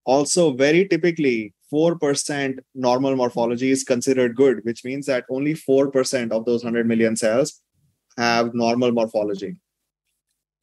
Also, 0.05 0.53
very 0.53 0.87
typically, 0.89 1.55
4% 1.73 2.59
normal 2.75 3.17
morphology 3.17 3.71
is 3.71 3.85
considered 3.85 4.37
good, 4.37 4.65
which 4.65 4.85
means 4.85 5.07
that 5.07 5.25
only 5.31 5.55
4% 5.55 6.33
of 6.33 6.45
those 6.45 6.65
100 6.65 6.87
million 6.87 7.17
cells 7.17 7.63
have 8.17 8.55
normal 8.55 8.93
morphology. 8.93 9.57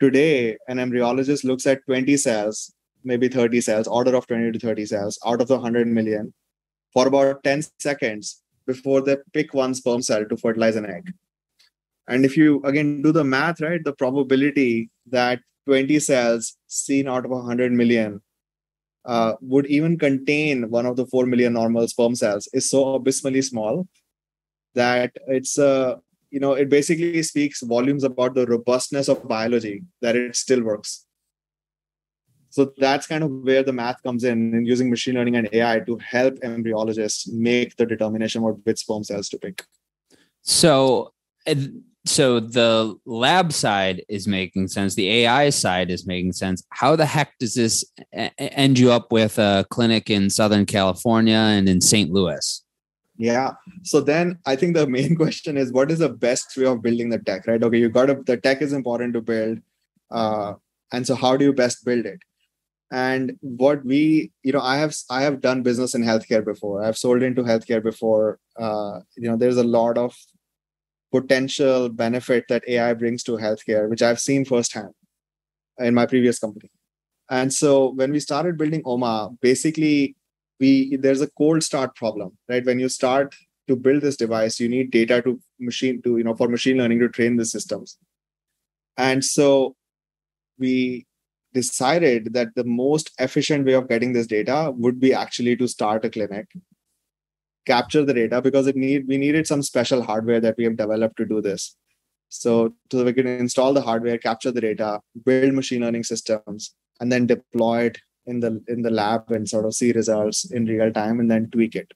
Today, 0.03 0.57
an 0.67 0.79
embryologist 0.79 1.45
looks 1.45 1.65
at 1.65 1.85
20 1.85 2.17
cells, 2.17 2.73
maybe 3.05 3.29
30 3.29 3.61
cells, 3.61 3.87
order 3.87 4.13
of 4.17 4.27
20 4.27 4.51
to 4.51 4.59
30 4.59 4.85
cells 4.85 5.17
out 5.25 5.39
of 5.39 5.47
the 5.47 5.53
100 5.53 5.87
million 5.87 6.33
for 6.91 7.07
about 7.07 7.41
10 7.45 7.63
seconds 7.79 8.41
before 8.67 8.99
they 8.99 9.15
pick 9.31 9.53
one 9.53 9.73
sperm 9.73 10.01
cell 10.01 10.25
to 10.25 10.35
fertilize 10.35 10.75
an 10.75 10.85
egg. 10.85 11.13
And 12.09 12.25
if 12.25 12.35
you 12.35 12.61
again 12.65 13.01
do 13.01 13.13
the 13.13 13.23
math, 13.23 13.61
right, 13.61 13.81
the 13.81 13.93
probability 13.93 14.89
that 15.05 15.39
20 15.67 15.97
cells 15.99 16.57
seen 16.67 17.07
out 17.07 17.23
of 17.23 17.31
100 17.31 17.71
million 17.71 18.21
uh, 19.05 19.35
would 19.39 19.67
even 19.67 19.97
contain 19.97 20.69
one 20.69 20.85
of 20.85 20.97
the 20.97 21.05
4 21.05 21.25
million 21.25 21.53
normal 21.53 21.87
sperm 21.87 22.13
cells 22.13 22.49
is 22.51 22.69
so 22.69 22.95
abysmally 22.95 23.41
small 23.41 23.87
that 24.75 25.13
it's 25.27 25.57
uh, 25.57 25.95
you 26.33 26.39
know 26.39 26.53
it 26.53 26.67
basically 26.67 27.21
speaks 27.21 27.61
volumes 27.61 28.03
about 28.03 28.33
the 28.33 28.45
robustness 28.47 29.07
of 29.07 29.27
biology 29.27 29.83
that 30.01 30.15
it 30.15 30.35
still 30.35 30.63
works. 30.63 31.05
So 32.49 32.71
that's 32.77 33.07
kind 33.07 33.23
of 33.23 33.31
where 33.31 33.63
the 33.63 33.73
math 33.73 34.01
comes 34.03 34.23
in 34.23 34.53
in 34.55 34.65
using 34.65 34.89
machine 34.89 35.15
learning 35.15 35.35
and 35.35 35.49
ai 35.53 35.79
to 35.81 35.97
help 35.97 36.35
embryologists 36.39 37.31
make 37.31 37.75
the 37.75 37.85
determination 37.85 38.41
what 38.41 38.65
which 38.65 38.79
sperm 38.79 39.03
cells 39.03 39.29
to 39.29 39.37
pick. 39.37 39.63
So 40.41 41.13
so 42.05 42.39
the 42.39 42.95
lab 43.05 43.53
side 43.53 44.03
is 44.09 44.27
making 44.27 44.67
sense. 44.69 44.95
The 44.95 45.09
ai 45.19 45.51
side 45.51 45.91
is 45.91 46.07
making 46.07 46.33
sense. 46.33 46.63
How 46.71 46.95
the 46.95 47.05
heck 47.05 47.37
does 47.37 47.53
this 47.53 47.85
end 48.39 48.79
you 48.79 48.91
up 48.91 49.11
with 49.11 49.37
a 49.37 49.67
clinic 49.69 50.09
in 50.09 50.31
southern 50.31 50.65
california 50.65 51.41
and 51.55 51.69
in 51.69 51.79
st 51.79 52.09
louis 52.11 52.63
yeah. 53.17 53.51
So 53.83 54.01
then 54.01 54.39
i 54.45 54.55
think 54.55 54.75
the 54.75 54.87
main 54.97 55.15
question 55.15 55.57
is 55.57 55.71
what 55.71 55.91
is 55.91 55.99
the 55.99 56.09
best 56.09 56.55
way 56.57 56.65
of 56.65 56.81
building 56.81 57.09
the 57.09 57.19
tech 57.19 57.47
right? 57.47 57.61
Okay 57.61 57.79
you 57.79 57.89
got 57.89 58.07
to 58.07 58.21
the 58.25 58.37
tech 58.37 58.61
is 58.61 58.73
important 58.73 59.13
to 59.13 59.21
build 59.21 59.59
uh, 60.11 60.53
and 60.91 61.07
so 61.07 61.15
how 61.15 61.35
do 61.35 61.45
you 61.45 61.53
best 61.53 61.83
build 61.85 62.05
it? 62.05 62.19
And 62.91 63.37
what 63.41 63.83
we 63.83 64.31
you 64.43 64.51
know 64.51 64.61
i 64.61 64.77
have 64.77 64.95
i 65.09 65.21
have 65.23 65.41
done 65.41 65.63
business 65.63 65.95
in 65.95 66.03
healthcare 66.03 66.45
before. 66.45 66.83
I've 66.83 66.97
sold 66.97 67.23
into 67.23 67.43
healthcare 67.43 67.81
before. 67.81 68.39
Uh, 68.59 68.99
you 69.17 69.29
know 69.29 69.35
there's 69.35 69.57
a 69.57 69.63
lot 69.63 69.97
of 69.97 70.15
potential 71.11 71.89
benefit 71.89 72.45
that 72.49 72.67
AI 72.67 72.93
brings 72.95 73.23
to 73.23 73.33
healthcare, 73.33 73.87
which 73.89 74.01
I've 74.01 74.19
seen 74.19 74.45
firsthand 74.45 74.93
in 75.77 75.93
my 75.93 76.05
previous 76.05 76.39
company. 76.39 76.69
And 77.29 77.53
so 77.53 77.93
when 77.93 78.11
we 78.11 78.19
started 78.19 78.57
building 78.57 78.81
OMA, 78.85 79.29
basically 79.41 80.15
we 80.63 80.97
there's 81.05 81.21
a 81.27 81.29
cold 81.41 81.63
start 81.69 81.95
problem, 82.01 82.37
right? 82.49 82.65
When 82.71 82.79
you 82.79 82.89
start 82.89 83.35
to 83.67 83.75
build 83.75 84.01
this 84.01 84.17
device, 84.17 84.59
you 84.59 84.69
need 84.69 84.91
data 84.91 85.21
to 85.21 85.39
machine 85.59 86.01
to, 86.03 86.17
you 86.17 86.23
know, 86.23 86.35
for 86.35 86.49
machine 86.57 86.77
learning 86.77 86.99
to 86.99 87.09
train 87.09 87.37
the 87.37 87.45
systems. 87.45 87.97
And 88.97 89.23
so 89.23 89.75
we 90.57 91.07
decided 91.53 92.33
that 92.33 92.55
the 92.55 92.63
most 92.63 93.11
efficient 93.19 93.65
way 93.65 93.73
of 93.73 93.89
getting 93.89 94.13
this 94.13 94.27
data 94.27 94.59
would 94.75 94.99
be 94.99 95.13
actually 95.23 95.55
to 95.57 95.67
start 95.67 96.05
a 96.05 96.09
clinic 96.09 96.47
capture 97.65 98.03
the 98.05 98.13
data 98.13 98.41
because 98.41 98.67
it 98.67 98.75
need 98.75 99.07
we 99.07 99.17
needed 99.17 99.47
some 99.47 99.63
special 99.63 100.03
hardware 100.03 100.41
that 100.45 100.55
we 100.57 100.65
have 100.65 100.77
developed 100.77 101.17
to 101.17 101.25
do 101.25 101.41
this. 101.41 101.75
So, 102.29 102.73
so 102.91 103.03
we 103.05 103.13
can 103.13 103.27
install 103.27 103.73
the 103.73 103.81
hardware, 103.81 104.17
capture 104.17 104.51
the 104.51 104.61
data, 104.61 105.01
build 105.25 105.53
machine 105.53 105.81
learning 105.81 106.03
systems, 106.03 106.73
and 106.99 107.11
then 107.11 107.27
deploy 107.27 107.83
it 107.83 107.99
in 108.25 108.39
the 108.39 108.63
in 108.67 108.81
the 108.81 108.89
lab 108.89 109.31
and 109.31 109.47
sort 109.47 109.65
of 109.65 109.73
see 109.73 109.91
results 109.91 110.49
in 110.51 110.65
real 110.65 110.91
time 110.91 111.19
and 111.19 111.29
then 111.29 111.49
tweak 111.49 111.75
it. 111.75 111.93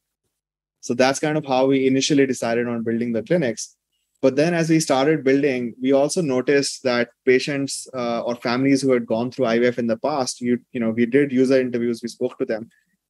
So 0.81 0.93
that's 0.93 1.19
kind 1.19 1.38
of 1.38 1.46
how 1.46 1.67
we 1.67 1.88
initially 1.88 2.25
decided 2.25 2.67
on 2.67 2.84
building 2.84 3.13
the 3.13 3.24
clinics. 3.24 3.75
But 4.22 4.36
then 4.36 4.53
as 4.53 4.69
we 4.69 4.79
started 4.79 5.24
building, 5.24 5.75
we 5.81 5.91
also 5.91 6.22
noticed 6.22 6.84
that 6.84 7.10
patients 7.25 7.88
uh, 7.93 8.22
or 8.22 8.36
families 8.36 8.81
who 8.81 8.91
had 8.91 9.05
gone 9.05 9.29
through 9.31 9.46
IVF 9.46 9.77
in 9.77 9.88
the 9.88 9.98
past, 9.98 10.41
you, 10.41 10.60
you 10.72 10.79
know, 10.79 10.89
we 10.89 11.05
did 11.05 11.31
user 11.31 11.60
interviews, 11.60 12.01
we 12.01 12.10
spoke 12.10 12.38
to 12.39 12.46
them. 12.46 12.69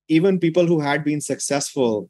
Even 0.10 0.38
people 0.38 0.66
who 0.66 0.82
had 0.82 1.06
been 1.06 1.22
successful 1.22 2.10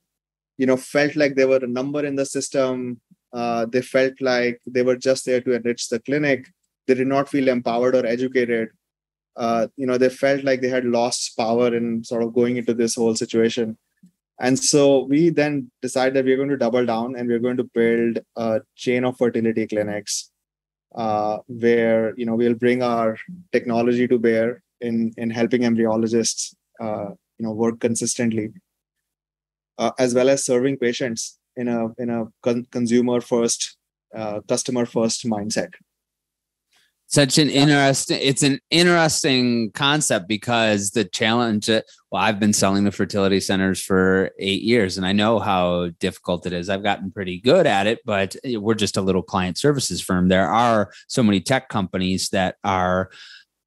you 0.57 0.65
know 0.65 0.77
felt 0.77 1.15
like 1.15 1.35
they 1.35 1.45
were 1.45 1.63
a 1.63 1.67
number 1.67 2.05
in 2.05 2.15
the 2.15 2.25
system 2.25 2.99
uh, 3.33 3.65
they 3.65 3.81
felt 3.81 4.13
like 4.21 4.59
they 4.65 4.81
were 4.81 4.95
just 4.95 5.25
there 5.25 5.41
to 5.41 5.53
enrich 5.53 5.87
the 5.89 5.99
clinic 5.99 6.47
they 6.87 6.93
did 6.93 7.07
not 7.07 7.29
feel 7.29 7.47
empowered 7.47 7.95
or 7.95 8.05
educated 8.05 8.69
uh, 9.37 9.67
you 9.77 9.85
know 9.85 9.97
they 9.97 10.09
felt 10.09 10.43
like 10.43 10.61
they 10.61 10.69
had 10.69 10.85
lost 10.85 11.37
power 11.37 11.73
in 11.75 12.03
sort 12.03 12.23
of 12.23 12.33
going 12.33 12.57
into 12.57 12.73
this 12.73 12.95
whole 12.95 13.15
situation. 13.15 13.77
And 14.39 14.59
so 14.59 15.05
we 15.05 15.29
then 15.29 15.71
decided 15.81 16.13
that 16.13 16.25
we're 16.25 16.37
going 16.37 16.49
to 16.49 16.57
double 16.57 16.85
down 16.85 17.15
and 17.15 17.27
we're 17.27 17.39
going 17.39 17.57
to 17.57 17.63
build 17.63 18.19
a 18.35 18.61
chain 18.75 19.03
of 19.03 19.17
fertility 19.17 19.65
clinics 19.65 20.31
uh, 20.95 21.37
where 21.47 22.13
you 22.17 22.25
know 22.25 22.35
we'll 22.35 22.53
bring 22.53 22.83
our 22.83 23.17
technology 23.51 24.07
to 24.07 24.19
bear 24.19 24.61
in 24.81 25.13
in 25.17 25.29
helping 25.29 25.61
embryologists 25.61 26.55
uh, 26.79 27.09
you 27.37 27.45
know 27.45 27.51
work 27.51 27.79
consistently 27.79 28.49
uh, 29.77 29.91
as 29.99 30.13
well 30.13 30.29
as 30.29 30.45
serving 30.45 30.77
patients 30.77 31.39
in 31.55 31.67
a 31.67 31.87
in 31.97 32.09
a 32.09 32.25
con- 32.41 32.67
consumer 32.71 33.21
first 33.21 33.77
uh, 34.15 34.39
customer 34.47 34.85
first 34.85 35.25
mindset 35.25 35.73
such 37.07 37.37
an 37.37 37.49
interesting 37.49 38.19
it's 38.21 38.43
an 38.43 38.59
interesting 38.69 39.71
concept 39.71 40.27
because 40.27 40.91
the 40.91 41.05
challenge 41.05 41.69
well 41.69 42.21
i've 42.21 42.39
been 42.39 42.53
selling 42.53 42.83
the 42.83 42.91
fertility 42.91 43.39
centers 43.39 43.81
for 43.81 44.31
eight 44.39 44.61
years 44.61 44.97
and 44.97 45.05
i 45.05 45.11
know 45.11 45.39
how 45.39 45.89
difficult 45.99 46.45
it 46.45 46.53
is 46.53 46.69
i've 46.69 46.83
gotten 46.83 47.11
pretty 47.11 47.39
good 47.39 47.65
at 47.65 47.87
it 47.87 47.99
but 48.05 48.35
we're 48.45 48.73
just 48.73 48.97
a 48.97 49.01
little 49.01 49.23
client 49.23 49.57
services 49.57 50.01
firm 50.01 50.27
there 50.27 50.49
are 50.49 50.91
so 51.07 51.23
many 51.23 51.39
tech 51.39 51.69
companies 51.69 52.29
that 52.29 52.55
are 52.63 53.09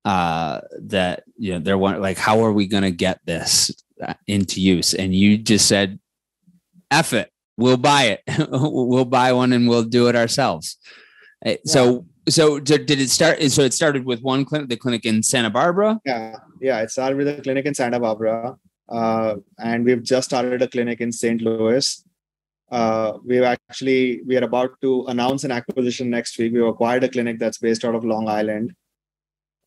uh 0.04 0.61
that 0.80 1.25
you 1.37 1.52
know 1.52 1.59
they're 1.59 1.78
one 1.78 2.00
like 2.00 2.16
how 2.16 2.42
are 2.42 2.52
we 2.52 2.66
going 2.66 2.82
to 2.82 2.90
get 2.90 3.20
this 3.26 3.70
into 4.26 4.61
use. 4.61 4.94
And 4.94 5.14
you 5.14 5.38
just 5.38 5.66
said, 5.66 5.99
F 6.90 7.12
it, 7.12 7.30
we'll 7.56 7.76
buy 7.76 8.18
it. 8.26 8.49
we'll 8.50 9.04
buy 9.04 9.32
one 9.32 9.52
and 9.52 9.68
we'll 9.68 9.85
do 9.85 10.09
it 10.09 10.16
ourselves. 10.16 10.76
Eh, 11.44 11.50
yeah. 11.50 11.56
So, 11.64 12.06
so 12.29 12.61
did 12.61 12.91
it 12.91 13.11
start? 13.11 13.43
So 13.50 13.62
it 13.62 13.75
started 13.75 14.05
with 14.05 14.21
one 14.21 14.45
clinic, 14.45 14.69
the 14.69 14.77
clinic 14.77 15.05
in 15.05 15.23
Santa 15.23 15.50
Barbara. 15.50 16.00
Yeah, 16.05 16.37
yeah. 16.61 16.81
It 16.81 16.91
started 16.91 17.17
with 17.17 17.29
a 17.29 17.43
clinic 17.43 17.67
in 17.67 17.75
Santa 17.75 18.00
Barbara, 18.00 18.57
uh, 18.89 19.37
and 19.59 19.85
we've 19.85 20.03
just 20.03 20.29
started 20.29 20.62
a 20.62 20.69
clinic 20.69 21.00
in 21.00 21.12
St. 21.12 21.41
Louis. 21.41 22.05
Uh, 22.71 23.19
we've 23.25 23.43
actually 23.43 24.23
we 24.27 24.37
are 24.37 24.45
about 24.45 24.81
to 24.83 25.05
announce 25.07 25.45
an 25.45 25.50
acquisition 25.50 26.11
next 26.11 26.39
week. 26.39 26.53
We've 26.53 26.65
acquired 26.65 27.05
a 27.05 27.09
clinic 27.09 27.39
that's 27.39 27.59
based 27.59 27.85
out 27.85 27.95
of 27.95 28.05
Long 28.05 28.29
Island. 28.29 28.75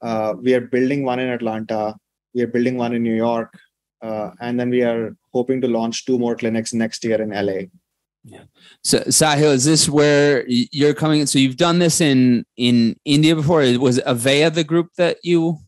Uh, 0.01 0.35
we 0.39 0.53
are 0.53 0.61
building 0.61 1.03
one 1.03 1.19
in 1.19 1.29
Atlanta. 1.29 1.95
We 2.33 2.41
are 2.41 2.47
building 2.47 2.77
one 2.77 2.93
in 2.93 3.03
New 3.03 3.15
York 3.15 3.53
uh, 4.03 4.31
and 4.41 4.59
then 4.59 4.69
we 4.69 4.83
are 4.83 5.15
hoping 5.31 5.61
to 5.61 5.67
launch 5.67 6.05
two 6.05 6.19
more 6.19 6.35
clinics 6.35 6.73
next 6.73 7.03
year 7.05 7.21
in 7.21 7.29
LA. 7.29 7.67
Yeah. 8.25 8.43
So 8.83 8.99
Sahil, 9.01 9.53
is 9.53 9.65
this 9.65 9.89
where 9.89 10.45
you're 10.47 10.93
coming? 10.93 11.25
So 11.25 11.39
you've 11.39 11.57
done 11.57 11.79
this 11.79 11.99
in 11.99 12.45
in 12.55 12.95
India 13.03 13.35
before. 13.35 13.61
Was 13.79 13.99
Aveya 13.99 14.53
the 14.53 14.63
group 14.63 14.93
that 14.97 15.17
you? 15.23 15.59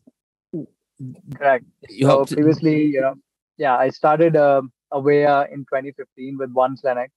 Correct. 1.36 1.66
You 1.90 2.06
so 2.06 2.24
previously, 2.24 2.84
you 2.84 3.02
know, 3.02 3.14
yeah, 3.58 3.76
I 3.76 3.90
started 3.90 4.36
uh, 4.36 4.62
Aveya 4.92 5.52
in 5.52 5.60
2015 5.60 6.38
with 6.38 6.50
one 6.52 6.76
clinic, 6.78 7.10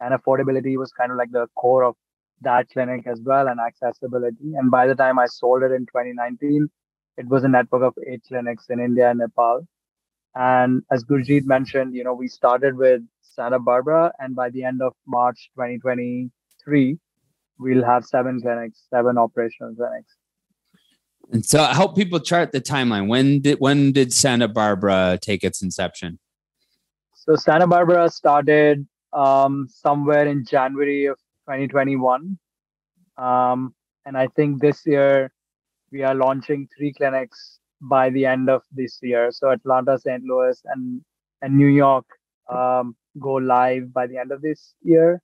and 0.00 0.14
affordability 0.14 0.78
was 0.78 0.92
kind 0.92 1.12
of 1.12 1.18
like 1.18 1.30
the 1.30 1.46
core 1.54 1.84
of 1.84 1.94
that 2.40 2.70
clinic 2.70 3.06
as 3.06 3.20
well, 3.20 3.48
and 3.48 3.60
accessibility. 3.60 4.54
And 4.56 4.70
by 4.70 4.86
the 4.86 4.94
time 4.94 5.18
I 5.18 5.26
sold 5.26 5.62
it 5.62 5.72
in 5.72 5.84
2019, 5.84 6.70
it 7.18 7.28
was 7.28 7.44
a 7.44 7.48
network 7.48 7.82
of 7.82 7.94
eight 8.06 8.22
clinics 8.26 8.66
in 8.70 8.80
India 8.80 9.10
and 9.10 9.18
Nepal. 9.18 9.66
And 10.34 10.82
as 10.90 11.04
Gurjeet 11.04 11.44
mentioned, 11.44 11.94
you 11.94 12.04
know, 12.04 12.14
we 12.14 12.28
started 12.28 12.76
with 12.76 13.02
Santa 13.22 13.58
Barbara, 13.58 14.12
and 14.18 14.34
by 14.34 14.50
the 14.50 14.64
end 14.64 14.82
of 14.82 14.94
March 15.06 15.50
2023, 15.56 16.98
we'll 17.58 17.84
have 17.84 18.04
seven 18.04 18.40
clinics, 18.40 18.84
seven 18.90 19.18
operational 19.18 19.74
clinics. 19.74 20.14
And 21.30 21.44
so, 21.44 21.62
help 21.64 21.94
people 21.94 22.20
chart 22.20 22.52
the 22.52 22.60
timeline. 22.60 23.08
When 23.08 23.40
did 23.40 23.60
when 23.60 23.92
did 23.92 24.12
Santa 24.12 24.48
Barbara 24.48 25.18
take 25.20 25.44
its 25.44 25.62
inception? 25.62 26.18
So 27.14 27.36
Santa 27.36 27.66
Barbara 27.66 28.08
started 28.08 28.86
um, 29.12 29.68
somewhere 29.68 30.26
in 30.26 30.46
January 30.46 31.04
of 31.06 31.18
2021, 31.46 32.38
um, 33.18 33.74
and 34.06 34.16
I 34.16 34.28
think 34.28 34.62
this 34.62 34.86
year 34.86 35.30
we 35.92 36.02
are 36.02 36.14
launching 36.14 36.68
three 36.76 36.92
clinics 36.94 37.58
by 37.80 38.10
the 38.10 38.26
end 38.26 38.48
of 38.48 38.62
this 38.72 38.98
year. 39.02 39.30
So 39.30 39.50
Atlanta, 39.50 39.98
St. 39.98 40.22
Louis, 40.24 40.60
and 40.64 41.02
and 41.42 41.56
New 41.56 41.68
York 41.68 42.06
um, 42.48 42.96
go 43.20 43.34
live 43.34 43.92
by 43.92 44.06
the 44.06 44.16
end 44.16 44.32
of 44.32 44.42
this 44.42 44.74
year, 44.82 45.20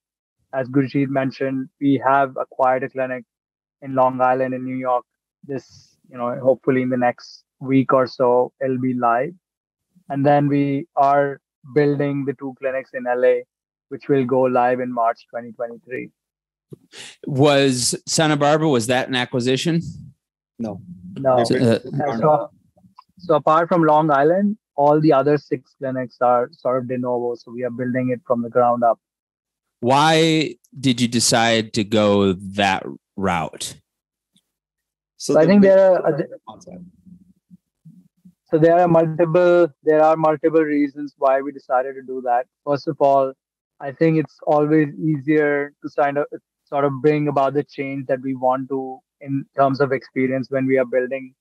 as 0.54 0.68
Gurjeet 0.68 1.08
mentioned, 1.08 1.68
we 1.80 2.00
have 2.04 2.36
acquired 2.36 2.84
a 2.84 2.88
clinic 2.88 3.24
in 3.82 3.94
Long 3.94 4.20
Island 4.20 4.54
in 4.54 4.64
New 4.64 4.76
York. 4.76 5.04
This, 5.42 5.96
you 6.08 6.16
know, 6.16 6.38
hopefully 6.40 6.82
in 6.82 6.90
the 6.90 6.96
next 6.96 7.44
week 7.60 7.92
or 7.92 8.06
so, 8.06 8.52
it'll 8.62 8.80
be 8.80 8.94
live. 8.94 9.34
And 10.08 10.24
then 10.24 10.48
we 10.48 10.86
are 10.96 11.40
building 11.74 12.24
the 12.24 12.34
two 12.34 12.54
clinics 12.58 12.90
in 12.94 13.04
LA, 13.04 13.42
which 13.88 14.08
will 14.08 14.24
go 14.24 14.42
live 14.42 14.80
in 14.80 14.92
March 14.92 15.26
2023. 15.30 16.10
Was 17.26 17.94
Santa 18.06 18.36
Barbara, 18.36 18.68
was 18.68 18.86
that 18.86 19.08
an 19.08 19.14
acquisition? 19.14 19.80
No. 20.58 20.80
No. 21.18 21.38
It's 21.38 21.50
Uh, 21.50 21.80
So, 22.18 22.50
so 23.18 23.34
apart 23.34 23.68
from 23.68 23.84
Long 23.84 24.10
Island, 24.10 24.56
all 24.76 25.00
the 25.00 25.12
other 25.12 25.38
six 25.38 25.74
clinics 25.78 26.16
are 26.20 26.48
sort 26.52 26.78
of 26.78 26.88
de 26.88 26.98
novo. 26.98 27.34
So 27.36 27.52
we 27.52 27.64
are 27.64 27.70
building 27.70 28.10
it 28.10 28.20
from 28.26 28.42
the 28.42 28.50
ground 28.50 28.82
up. 28.82 28.98
Why 29.80 30.56
did 30.78 31.00
you 31.00 31.08
decide 31.08 31.72
to 31.74 31.84
go 31.84 32.32
that 32.32 32.84
route? 33.16 33.76
So 35.16 35.38
I 35.38 35.42
the 35.42 35.48
think 35.48 35.62
there 35.62 36.02
are 36.02 36.26
so 38.50 38.58
there 38.58 38.78
are 38.78 38.88
multiple 38.88 39.68
there 39.82 40.02
are 40.02 40.16
multiple 40.16 40.62
reasons 40.62 41.14
why 41.18 41.40
we 41.40 41.50
decided 41.50 41.94
to 41.94 42.02
do 42.02 42.22
that. 42.24 42.46
First 42.64 42.88
of 42.88 42.96
all, 43.00 43.32
I 43.80 43.92
think 43.92 44.18
it's 44.18 44.38
always 44.46 44.88
easier 44.94 45.72
to 45.82 45.90
kind 45.96 46.18
of 46.18 46.26
sort 46.64 46.84
of 46.84 46.92
bring 47.02 47.28
about 47.28 47.54
the 47.54 47.64
change 47.64 48.06
that 48.06 48.20
we 48.20 48.34
want 48.34 48.68
to 48.68 49.00
in 49.24 49.44
terms 49.56 49.80
of 49.80 49.92
experience 49.92 50.48
when 50.50 50.66
we 50.66 50.78
are 50.78 50.84
building 50.86 51.34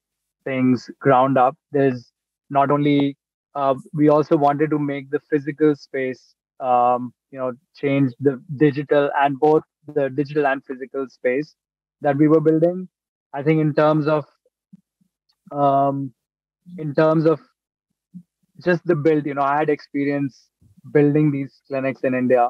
things 0.46 0.90
ground 1.00 1.38
up. 1.38 1.56
There's 1.72 2.12
not 2.50 2.72
only 2.72 3.18
uh, 3.56 3.76
we 3.94 4.10
also 4.10 4.38
wanted 4.38 4.70
to 4.72 4.80
make 4.80 5.10
the 5.12 5.20
physical 5.30 5.76
space 5.76 6.36
um, 6.60 7.14
you 7.32 7.40
know 7.40 7.54
change 7.76 8.14
the 8.20 8.42
digital 8.58 9.10
and 9.20 9.40
both 9.40 9.64
the 9.94 10.10
digital 10.10 10.48
and 10.48 10.64
physical 10.66 11.08
space 11.10 11.56
that 12.02 12.18
we 12.18 12.28
were 12.28 12.42
building 12.42 12.88
i 13.34 13.44
think 13.44 13.60
in 13.62 13.74
terms 13.74 14.08
of 14.08 14.26
um, 15.52 16.14
in 16.78 16.94
terms 16.96 17.26
of 17.26 17.40
just 18.66 18.86
the 18.86 18.96
build 18.96 19.26
you 19.26 19.34
know 19.34 19.42
i 19.44 19.58
had 19.58 19.70
experience 19.70 20.50
building 20.94 21.32
these 21.32 21.62
clinics 21.68 22.02
in 22.04 22.14
india 22.14 22.50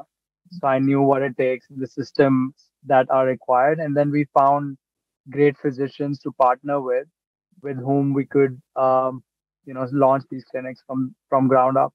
so 0.58 0.66
i 0.68 0.78
knew 0.78 1.02
what 1.02 1.22
it 1.22 1.36
takes 1.38 1.66
the 1.82 1.86
systems 1.86 2.70
that 2.92 3.10
are 3.10 3.26
required 3.26 3.78
and 3.78 3.96
then 3.96 4.10
we 4.10 4.24
found 4.38 4.76
great 5.30 5.56
physicians 5.58 6.18
to 6.20 6.32
partner 6.32 6.80
with 6.80 7.06
with 7.62 7.76
whom 7.76 8.12
we 8.12 8.24
could 8.24 8.60
um, 8.76 9.22
you 9.64 9.74
know 9.74 9.86
launch 9.92 10.24
these 10.30 10.44
clinics 10.44 10.82
from 10.86 11.14
from 11.28 11.48
ground 11.48 11.76
up 11.76 11.92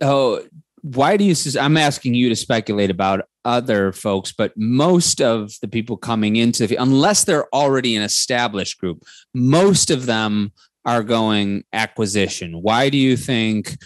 Oh, 0.00 0.42
why 0.82 1.16
do 1.16 1.24
you? 1.24 1.34
I'm 1.58 1.76
asking 1.76 2.14
you 2.14 2.28
to 2.28 2.36
speculate 2.36 2.90
about 2.90 3.28
other 3.44 3.92
folks, 3.92 4.32
but 4.32 4.52
most 4.56 5.20
of 5.20 5.52
the 5.60 5.68
people 5.68 5.96
coming 5.96 6.36
into, 6.36 6.66
the, 6.66 6.76
unless 6.76 7.24
they're 7.24 7.52
already 7.54 7.96
an 7.96 8.02
established 8.02 8.78
group, 8.78 9.02
most 9.34 9.90
of 9.90 10.06
them 10.06 10.52
are 10.84 11.02
going 11.02 11.64
acquisition. 11.72 12.62
Why 12.62 12.90
do 12.90 12.96
you 12.96 13.16
think 13.16 13.76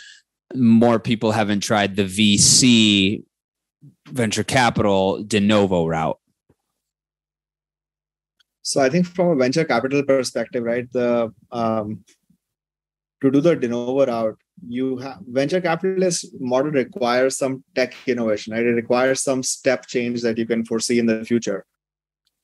more 0.55 0.99
people 0.99 1.33
haven't 1.33 1.61
tried 1.61 1.97
the 1.97 2.05
VC 2.05 3.25
venture 4.09 4.45
capital 4.45 5.23
de 5.23 5.41
novo 5.41 5.87
route? 5.87 6.19
So 8.63 8.81
I 8.81 8.89
think 8.89 9.07
from 9.07 9.29
a 9.29 9.37
venture 9.37 9.65
capital 9.65 10.03
perspective, 10.05 10.63
right, 10.63 10.91
the 10.93 11.33
um, 11.51 12.05
to 13.21 13.31
do 13.31 13.41
the 13.41 13.57
de 13.57 13.69
novo 13.69 14.07
route, 14.07 14.39
you 14.67 14.99
have 14.99 15.19
venture 15.27 15.61
capitalist 15.61 16.27
model 16.41 16.71
requires 16.71 17.37
some 17.37 17.65
tech 17.75 17.95
innovation, 18.07 18.53
right? 18.53 18.65
It 18.65 18.73
requires 18.73 19.23
some 19.23 19.43
step 19.43 19.87
change 19.87 20.23
that 20.23 20.39
you 20.39 20.47
can 20.47 20.65
foresee 20.65 20.99
in 20.99 21.07
the 21.07 21.25
future. 21.25 21.65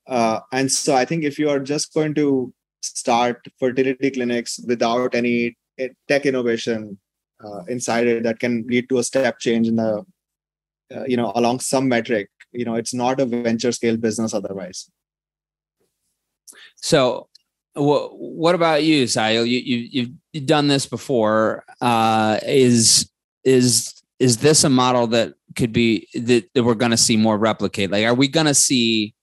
Uh, 0.06 0.40
and 0.52 0.70
so 0.70 0.94
I 0.94 1.04
think 1.04 1.24
if 1.24 1.38
you 1.38 1.50
are 1.50 1.60
just 1.60 1.92
going 1.92 2.14
to 2.14 2.52
start 2.82 3.46
fertility 3.58 4.10
clinics 4.10 4.58
without 4.66 5.14
any 5.14 5.56
eh, 5.78 5.88
tech 6.06 6.26
innovation 6.26 6.98
uh, 7.44 7.64
inside 7.68 8.06
it 8.06 8.22
that 8.22 8.38
can 8.38 8.64
lead 8.68 8.88
to 8.88 8.98
a 8.98 9.04
step 9.04 9.38
change 9.38 9.68
in 9.68 9.76
the, 9.76 10.04
uh, 10.94 11.04
you 11.06 11.16
know, 11.16 11.32
along 11.34 11.60
some 11.60 11.88
metric, 11.88 12.30
you 12.52 12.64
know, 12.64 12.74
it's 12.74 12.94
not 12.94 13.20
a 13.20 13.26
venture 13.26 13.72
scale 13.72 13.96
business 13.96 14.32
otherwise. 14.32 14.90
So, 16.76 17.28
what 17.74 18.18
what 18.18 18.54
about 18.54 18.84
you, 18.84 19.04
Sahil? 19.04 19.48
You 19.48 19.58
you 19.58 19.88
you've, 19.90 20.10
you've 20.32 20.46
done 20.46 20.68
this 20.68 20.86
before. 20.86 21.64
Uh, 21.80 22.38
is 22.42 23.10
is 23.44 23.94
is 24.18 24.38
this 24.38 24.64
a 24.64 24.68
model 24.68 25.06
that 25.08 25.34
could 25.56 25.72
be 25.72 26.08
that, 26.14 26.48
that 26.54 26.64
we're 26.64 26.74
going 26.74 26.90
to 26.90 26.96
see 26.96 27.16
more 27.16 27.38
replicate? 27.38 27.90
Like, 27.90 28.04
are 28.04 28.14
we 28.14 28.28
going 28.28 28.46
to 28.46 28.54
see 28.54 29.14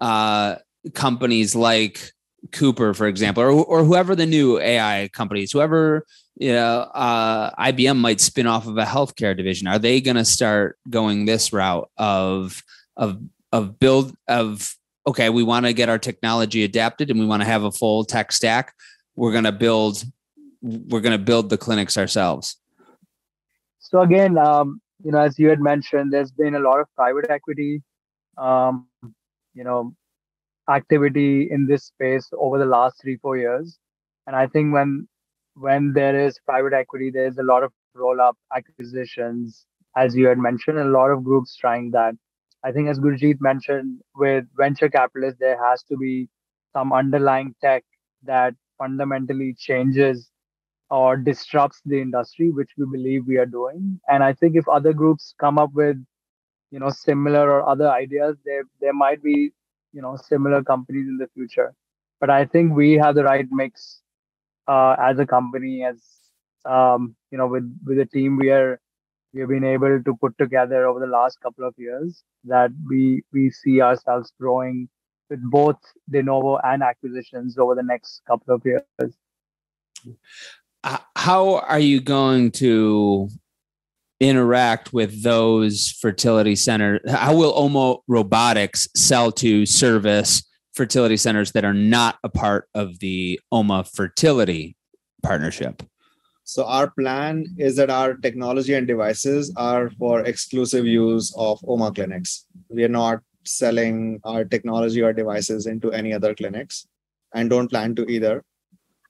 uh, 0.00 0.56
companies 0.94 1.54
like 1.54 2.12
Cooper, 2.50 2.94
for 2.94 3.06
example, 3.06 3.42
or 3.42 3.50
or 3.50 3.84
whoever 3.84 4.14
the 4.16 4.26
new 4.26 4.58
AI 4.58 5.08
companies, 5.12 5.52
whoever 5.52 6.04
you 6.36 6.52
know, 6.52 6.80
uh, 6.94 7.50
IBM 7.56 7.98
might 7.98 8.20
spin 8.20 8.46
off 8.46 8.66
of 8.66 8.76
a 8.78 8.84
healthcare 8.84 9.36
division? 9.36 9.68
Are 9.68 9.78
they 9.78 10.00
going 10.00 10.16
to 10.16 10.24
start 10.24 10.78
going 10.88 11.24
this 11.24 11.52
route 11.52 11.90
of 11.96 12.62
of 12.96 13.20
of 13.52 13.78
build 13.78 14.14
of 14.28 14.74
okay, 15.06 15.30
we 15.30 15.42
want 15.42 15.66
to 15.66 15.72
get 15.72 15.88
our 15.88 15.98
technology 15.98 16.64
adapted 16.64 17.10
and 17.10 17.18
we 17.18 17.26
want 17.26 17.42
to 17.42 17.46
have 17.46 17.64
a 17.64 17.72
full 17.72 18.04
tech 18.04 18.32
stack. 18.32 18.74
We're 19.16 19.32
going 19.32 19.44
to 19.44 19.52
build, 19.52 20.04
we're 20.62 21.00
going 21.00 21.18
to 21.18 21.24
build 21.24 21.50
the 21.50 21.58
clinics 21.58 21.96
ourselves. 21.96 22.56
So 23.78 24.00
again, 24.00 24.38
um, 24.38 24.80
you 25.04 25.10
know, 25.10 25.18
as 25.18 25.38
you 25.38 25.48
had 25.48 25.60
mentioned, 25.60 26.12
there's 26.12 26.32
been 26.32 26.54
a 26.54 26.60
lot 26.60 26.80
of 26.80 26.86
private 26.96 27.28
equity, 27.28 27.82
um, 28.38 28.86
you 29.54 29.64
know, 29.64 29.94
activity 30.70 31.48
in 31.50 31.66
this 31.66 31.84
space 31.86 32.28
over 32.38 32.58
the 32.58 32.64
last 32.64 33.00
three 33.02 33.16
four 33.16 33.36
years, 33.36 33.78
and 34.26 34.36
I 34.36 34.46
think 34.46 34.72
when 34.72 35.08
when 35.54 35.92
there 35.92 36.18
is 36.18 36.38
private 36.46 36.72
equity, 36.72 37.10
there's 37.10 37.36
a 37.38 37.42
lot 37.42 37.62
of 37.62 37.72
roll 37.94 38.20
up 38.20 38.36
acquisitions, 38.56 39.66
as 39.96 40.16
you 40.16 40.26
had 40.26 40.38
mentioned, 40.38 40.78
a 40.78 40.84
lot 40.84 41.10
of 41.10 41.24
groups 41.24 41.56
trying 41.56 41.90
that. 41.90 42.14
I 42.64 42.72
think, 42.72 42.88
as 42.88 42.98
Gurjeet 42.98 43.38
mentioned, 43.40 44.00
with 44.14 44.44
venture 44.56 44.88
capitalists, 44.88 45.38
there 45.40 45.58
has 45.62 45.82
to 45.84 45.96
be 45.96 46.28
some 46.72 46.92
underlying 46.92 47.54
tech 47.60 47.84
that 48.24 48.54
fundamentally 48.78 49.54
changes 49.58 50.30
or 50.90 51.16
disrupts 51.16 51.80
the 51.84 52.00
industry, 52.00 52.50
which 52.50 52.70
we 52.78 52.86
believe 52.90 53.26
we 53.26 53.38
are 53.38 53.46
doing. 53.46 54.00
And 54.08 54.22
I 54.22 54.32
think 54.34 54.56
if 54.56 54.68
other 54.68 54.92
groups 54.92 55.34
come 55.40 55.58
up 55.58 55.72
with, 55.74 55.96
you 56.70 56.78
know, 56.80 56.90
similar 56.90 57.50
or 57.50 57.68
other 57.68 57.88
ideas, 57.88 58.36
there 58.44 58.64
there 58.80 58.92
might 58.94 59.22
be, 59.22 59.52
you 59.92 60.02
know, 60.02 60.16
similar 60.16 60.62
companies 60.62 61.06
in 61.08 61.18
the 61.18 61.28
future. 61.34 61.74
But 62.20 62.30
I 62.30 62.44
think 62.46 62.74
we 62.74 62.92
have 62.94 63.14
the 63.14 63.24
right 63.24 63.46
mix 63.50 64.02
uh, 64.68 64.96
as 64.98 65.18
a 65.18 65.26
company, 65.26 65.84
as 65.84 66.00
um, 66.64 67.16
you 67.30 67.38
know, 67.38 67.46
with 67.46 67.66
with 67.86 67.98
the 67.98 68.06
team 68.06 68.36
we 68.36 68.50
are 68.50 68.80
we 69.32 69.40
have 69.40 69.48
been 69.48 69.64
able 69.64 70.02
to 70.02 70.14
put 70.16 70.36
together 70.38 70.86
over 70.86 71.00
the 71.00 71.06
last 71.06 71.40
couple 71.40 71.66
of 71.66 71.74
years 71.78 72.22
that 72.44 72.70
we 72.88 73.22
we 73.32 73.50
see 73.50 73.80
ourselves 73.80 74.32
growing 74.38 74.88
with 75.30 75.40
both 75.50 75.78
de 76.10 76.22
novo 76.22 76.58
and 76.62 76.82
acquisitions 76.82 77.56
over 77.58 77.74
the 77.74 77.82
next 77.82 78.22
couple 78.26 78.54
of 78.54 78.62
years. 78.64 79.14
Uh, 80.84 80.98
how 81.16 81.58
are 81.60 81.78
you 81.78 82.00
going 82.00 82.50
to 82.50 83.28
interact 84.20 84.92
with 84.92 85.22
those 85.22 85.90
fertility 85.90 86.54
centers? 86.54 87.00
How 87.10 87.34
will 87.34 87.52
Oma 87.56 87.96
Robotics 88.08 88.88
sell 88.94 89.32
to 89.32 89.64
service 89.64 90.42
fertility 90.74 91.16
centers 91.16 91.52
that 91.52 91.64
are 91.64 91.74
not 91.74 92.18
a 92.22 92.28
part 92.28 92.68
of 92.74 92.98
the 92.98 93.40
OMA 93.50 93.84
fertility 93.84 94.76
partnership? 95.22 95.82
So 96.52 96.66
our 96.66 96.90
plan 96.90 97.46
is 97.56 97.76
that 97.76 97.88
our 97.88 98.12
technology 98.12 98.74
and 98.74 98.86
devices 98.86 99.50
are 99.56 99.88
for 99.98 100.20
exclusive 100.20 100.84
use 100.84 101.34
of 101.34 101.58
OMA 101.66 101.92
clinics. 101.92 102.44
We 102.68 102.84
are 102.84 102.88
not 102.88 103.20
selling 103.44 104.20
our 104.24 104.44
technology 104.44 105.00
or 105.00 105.14
devices 105.14 105.66
into 105.66 105.92
any 105.92 106.12
other 106.12 106.34
clinics 106.34 106.86
and 107.34 107.48
don't 107.48 107.70
plan 107.70 107.94
to 107.94 108.04
either. 108.04 108.44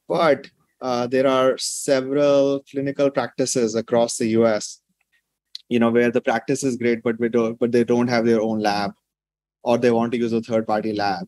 But 0.08 0.50
uh, 0.80 1.08
there 1.08 1.26
are 1.26 1.58
several 1.58 2.62
clinical 2.70 3.10
practices 3.10 3.74
across 3.74 4.18
the 4.18 4.28
US, 4.38 4.80
you 5.68 5.80
know, 5.80 5.90
where 5.90 6.12
the 6.12 6.20
practice 6.20 6.62
is 6.62 6.76
great, 6.76 7.02
but 7.02 7.18
we 7.18 7.28
don't, 7.28 7.58
but 7.58 7.72
they 7.72 7.82
don't 7.82 8.06
have 8.06 8.24
their 8.24 8.40
own 8.40 8.60
lab 8.60 8.92
or 9.64 9.78
they 9.78 9.90
want 9.90 10.12
to 10.12 10.18
use 10.18 10.32
a 10.32 10.42
third 10.42 10.64
party 10.64 10.92
lab 10.92 11.26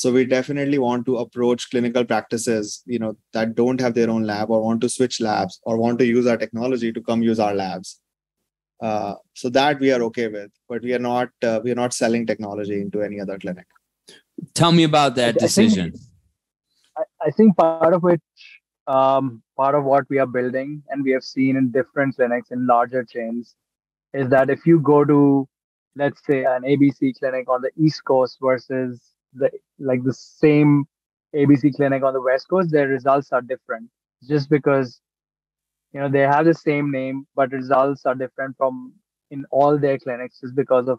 so 0.00 0.12
we 0.12 0.22
definitely 0.30 0.78
want 0.78 1.06
to 1.08 1.16
approach 1.24 1.70
clinical 1.70 2.04
practices 2.04 2.82
you 2.94 2.98
know 3.02 3.12
that 3.36 3.54
don't 3.60 3.80
have 3.84 3.94
their 3.98 4.10
own 4.14 4.24
lab 4.30 4.50
or 4.50 4.58
want 4.62 4.80
to 4.80 4.88
switch 4.96 5.20
labs 5.26 5.60
or 5.62 5.76
want 5.84 5.98
to 5.98 6.06
use 6.06 6.26
our 6.32 6.36
technology 6.44 6.90
to 6.96 7.02
come 7.08 7.22
use 7.22 7.40
our 7.46 7.54
labs 7.54 8.00
uh, 8.88 9.14
so 9.42 9.48
that 9.48 9.80
we 9.80 9.92
are 9.92 10.02
okay 10.08 10.28
with 10.28 10.50
but 10.68 10.82
we 10.82 10.92
are 10.98 11.04
not 11.10 11.30
uh, 11.42 11.60
we 11.64 11.72
are 11.72 11.80
not 11.84 11.94
selling 12.02 12.26
technology 12.32 12.80
into 12.80 13.02
any 13.08 13.20
other 13.26 13.38
clinic 13.38 13.66
Tell 14.54 14.72
me 14.72 14.84
about 14.84 15.14
that 15.16 15.28
I 15.28 15.32
think- 15.32 15.40
decision. 15.40 15.92
I, 16.96 17.02
I 17.26 17.30
think 17.30 17.56
part 17.56 17.94
of 17.94 18.02
which 18.02 18.20
um, 18.86 19.42
part 19.56 19.74
of 19.74 19.84
what 19.84 20.04
we 20.10 20.18
are 20.18 20.26
building 20.26 20.82
and 20.90 21.02
we 21.02 21.10
have 21.12 21.24
seen 21.24 21.56
in 21.56 21.70
different 21.70 22.16
clinics 22.16 22.50
in 22.50 22.66
larger 22.66 23.02
chains 23.04 23.54
is 24.14 24.28
that 24.30 24.50
if 24.50 24.64
you 24.64 24.78
go 24.80 25.04
to, 25.04 25.48
let's 25.96 26.20
say, 26.26 26.44
an 26.44 26.62
ABC 26.62 27.18
clinic 27.18 27.48
on 27.48 27.62
the 27.62 27.70
East 27.76 28.04
Coast 28.04 28.38
versus 28.40 29.00
the 29.36 29.50
like 29.78 30.02
the 30.04 30.14
same 30.14 30.84
ABC 31.34 31.74
clinic 31.74 32.02
on 32.02 32.14
the 32.14 32.20
West 32.20 32.48
Coast, 32.48 32.70
their 32.70 32.88
results 32.88 33.32
are 33.32 33.42
different 33.42 33.88
just 34.28 34.48
because 34.50 35.00
you 35.92 36.00
know 36.00 36.08
they 36.08 36.20
have 36.20 36.46
the 36.46 36.54
same 36.54 36.90
name, 36.90 37.26
but 37.34 37.52
results 37.52 38.06
are 38.06 38.14
different 38.14 38.56
from 38.56 38.92
in 39.30 39.44
all 39.50 39.78
their 39.78 39.98
clinics 39.98 40.40
just 40.40 40.54
because 40.54 40.88
of 40.88 40.98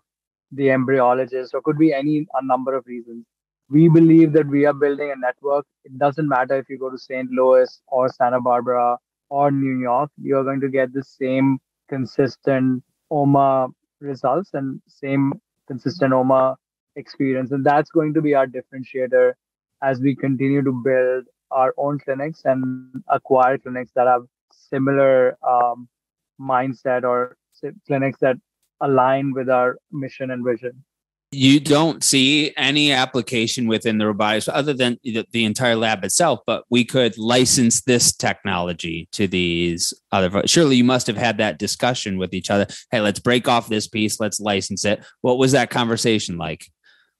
the 0.51 0.67
embryologist 0.67 1.53
or 1.53 1.61
could 1.61 1.77
be 1.77 1.93
any 1.93 2.25
a 2.33 2.45
number 2.45 2.75
of 2.75 2.85
reasons. 2.85 3.25
We 3.69 3.89
believe 3.89 4.31
that 4.33 4.47
we 4.47 4.65
are 4.65 4.73
building 4.73 5.11
a 5.11 5.19
network. 5.19 5.65
It 5.83 5.97
doesn't 5.97 6.27
matter 6.27 6.57
if 6.57 6.69
you 6.69 6.77
go 6.79 6.89
to 6.89 6.97
St. 6.97 7.29
Louis 7.31 7.81
or 7.87 8.07
Santa 8.07 8.39
Barbara 8.39 8.97
or 9.29 9.51
New 9.51 9.79
York, 9.79 10.09
you're 10.21 10.43
going 10.43 10.61
to 10.61 10.69
get 10.69 10.93
the 10.93 11.03
same 11.03 11.59
consistent 11.89 12.83
OMA 13.11 13.67
results 13.99 14.51
and 14.53 14.81
same 14.87 15.33
consistent 15.67 16.13
OMA 16.13 16.55
experience. 16.97 17.51
And 17.51 17.65
that's 17.65 17.89
going 17.89 18.13
to 18.15 18.21
be 18.21 18.33
our 18.33 18.47
differentiator 18.47 19.33
as 19.81 19.99
we 19.99 20.15
continue 20.15 20.63
to 20.63 20.71
build 20.71 21.25
our 21.51 21.73
own 21.77 21.99
clinics 21.99 22.41
and 22.45 23.03
acquire 23.07 23.57
clinics 23.57 23.91
that 23.95 24.07
have 24.07 24.23
similar 24.51 25.37
um, 25.47 25.87
mindset 26.39 27.03
or 27.03 27.37
clinics 27.87 28.19
that 28.19 28.37
align 28.81 29.33
with 29.33 29.49
our 29.49 29.77
mission 29.91 30.31
and 30.31 30.43
vision. 30.43 30.83
You 31.33 31.59
don't 31.59 32.05
see 32.05 32.53
any 32.55 32.93
application 32.93 33.67
within 33.67 33.97
the 33.97 34.07
robotics 34.07 34.47
other 34.47 34.73
than 34.73 34.97
the, 35.03 35.25
the, 35.33 35.43
entire 35.43 35.75
lab 35.75 36.05
itself 36.05 36.39
but 36.47 36.63
we 36.69 36.85
could 36.85 37.17
license 37.17 37.81
this 37.81 38.15
technology 38.15 39.09
to 39.11 39.27
these 39.27 39.93
other 40.13 40.47
surely 40.47 40.77
you 40.77 40.85
must 40.85 41.05
have 41.05 41.17
had 41.17 41.37
that 41.39 41.59
discussion 41.59 42.17
with 42.17 42.33
each 42.33 42.49
other. 42.49 42.65
Hey 42.91 43.01
let's 43.01 43.19
break 43.19 43.49
off 43.49 43.67
this 43.67 43.89
piece 43.89 44.21
let's 44.21 44.39
license 44.39 44.85
it. 44.85 45.03
What 45.19 45.37
was 45.37 45.51
that 45.51 45.69
conversation 45.69 46.37
like 46.37 46.67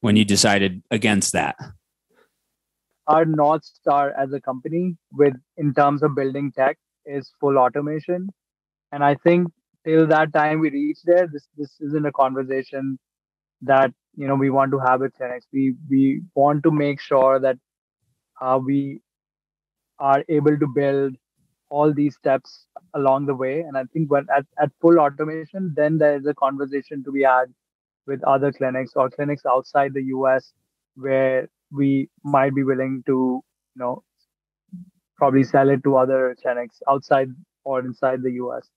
when 0.02 0.16
you 0.16 0.26
decided 0.26 0.84
against 0.92 1.34
that? 1.34 1.56
Our 3.08 3.26
north 3.26 3.64
star 3.64 4.14
as 4.18 4.34
a 4.34 4.42
company 4.42 4.98
with 5.12 5.34
in 5.56 5.74
terms 5.74 6.04
of 6.04 6.16
building 6.16 6.52
tech 6.52 6.78
is 7.06 7.32
full 7.40 7.58
automation. 7.58 8.30
And 8.92 9.04
i 9.04 9.16
think 9.16 9.48
till 9.86 10.08
that 10.08 10.34
time 10.34 10.60
we 10.60 10.70
reach 10.70 11.00
there 11.06 11.28
this 11.32 11.48
this 11.58 11.76
isn't 11.80 12.06
a 12.06 12.12
conversation 12.12 12.98
that 13.62 13.94
you 14.16 14.28
know 14.28 14.36
we 14.36 14.50
want 14.50 14.72
to 14.72 14.80
have 14.80 15.02
with 15.02 15.14
clinics 15.14 15.48
we 15.52 15.76
we 15.90 16.22
want 16.36 16.64
to 16.64 16.72
make 16.72 17.00
sure 17.00 17.40
that 17.40 17.58
uh, 18.42 18.60
we 18.64 19.00
are 20.00 20.24
able 20.30 20.58
to 20.60 20.68
build 20.68 21.16
all 21.70 21.94
these 21.94 22.16
steps 22.16 22.66
along 22.94 23.26
the 23.26 23.36
way. 23.36 23.60
And 23.60 23.78
i 23.78 23.84
think 23.94 24.12
when 24.12 24.28
at, 24.36 24.46
at 24.62 24.72
full 24.82 25.00
automation 25.00 25.74
then 25.76 25.98
there 25.98 26.18
is 26.18 26.26
a 26.26 26.34
conversation 26.34 27.04
to 27.04 27.12
be 27.12 27.24
had 27.24 27.54
with 28.08 28.24
other 28.24 28.52
clinics 28.52 28.94
or 28.96 29.10
clinics 29.10 29.46
outside 29.46 29.94
the 29.94 30.02
us 30.02 30.54
where 30.96 31.50
we 31.72 32.10
might 32.24 32.56
be 32.56 32.64
willing 32.64 33.04
to 33.06 33.44
you 33.76 33.80
know 33.84 34.04
probably 35.18 35.44
sell 35.44 35.70
it 35.70 35.84
to 35.84 35.98
other 35.98 36.36
clinics 36.42 36.82
outside 36.90 37.30
or 37.64 37.80
inside 37.80 38.22
the 38.24 38.32
us 38.32 38.70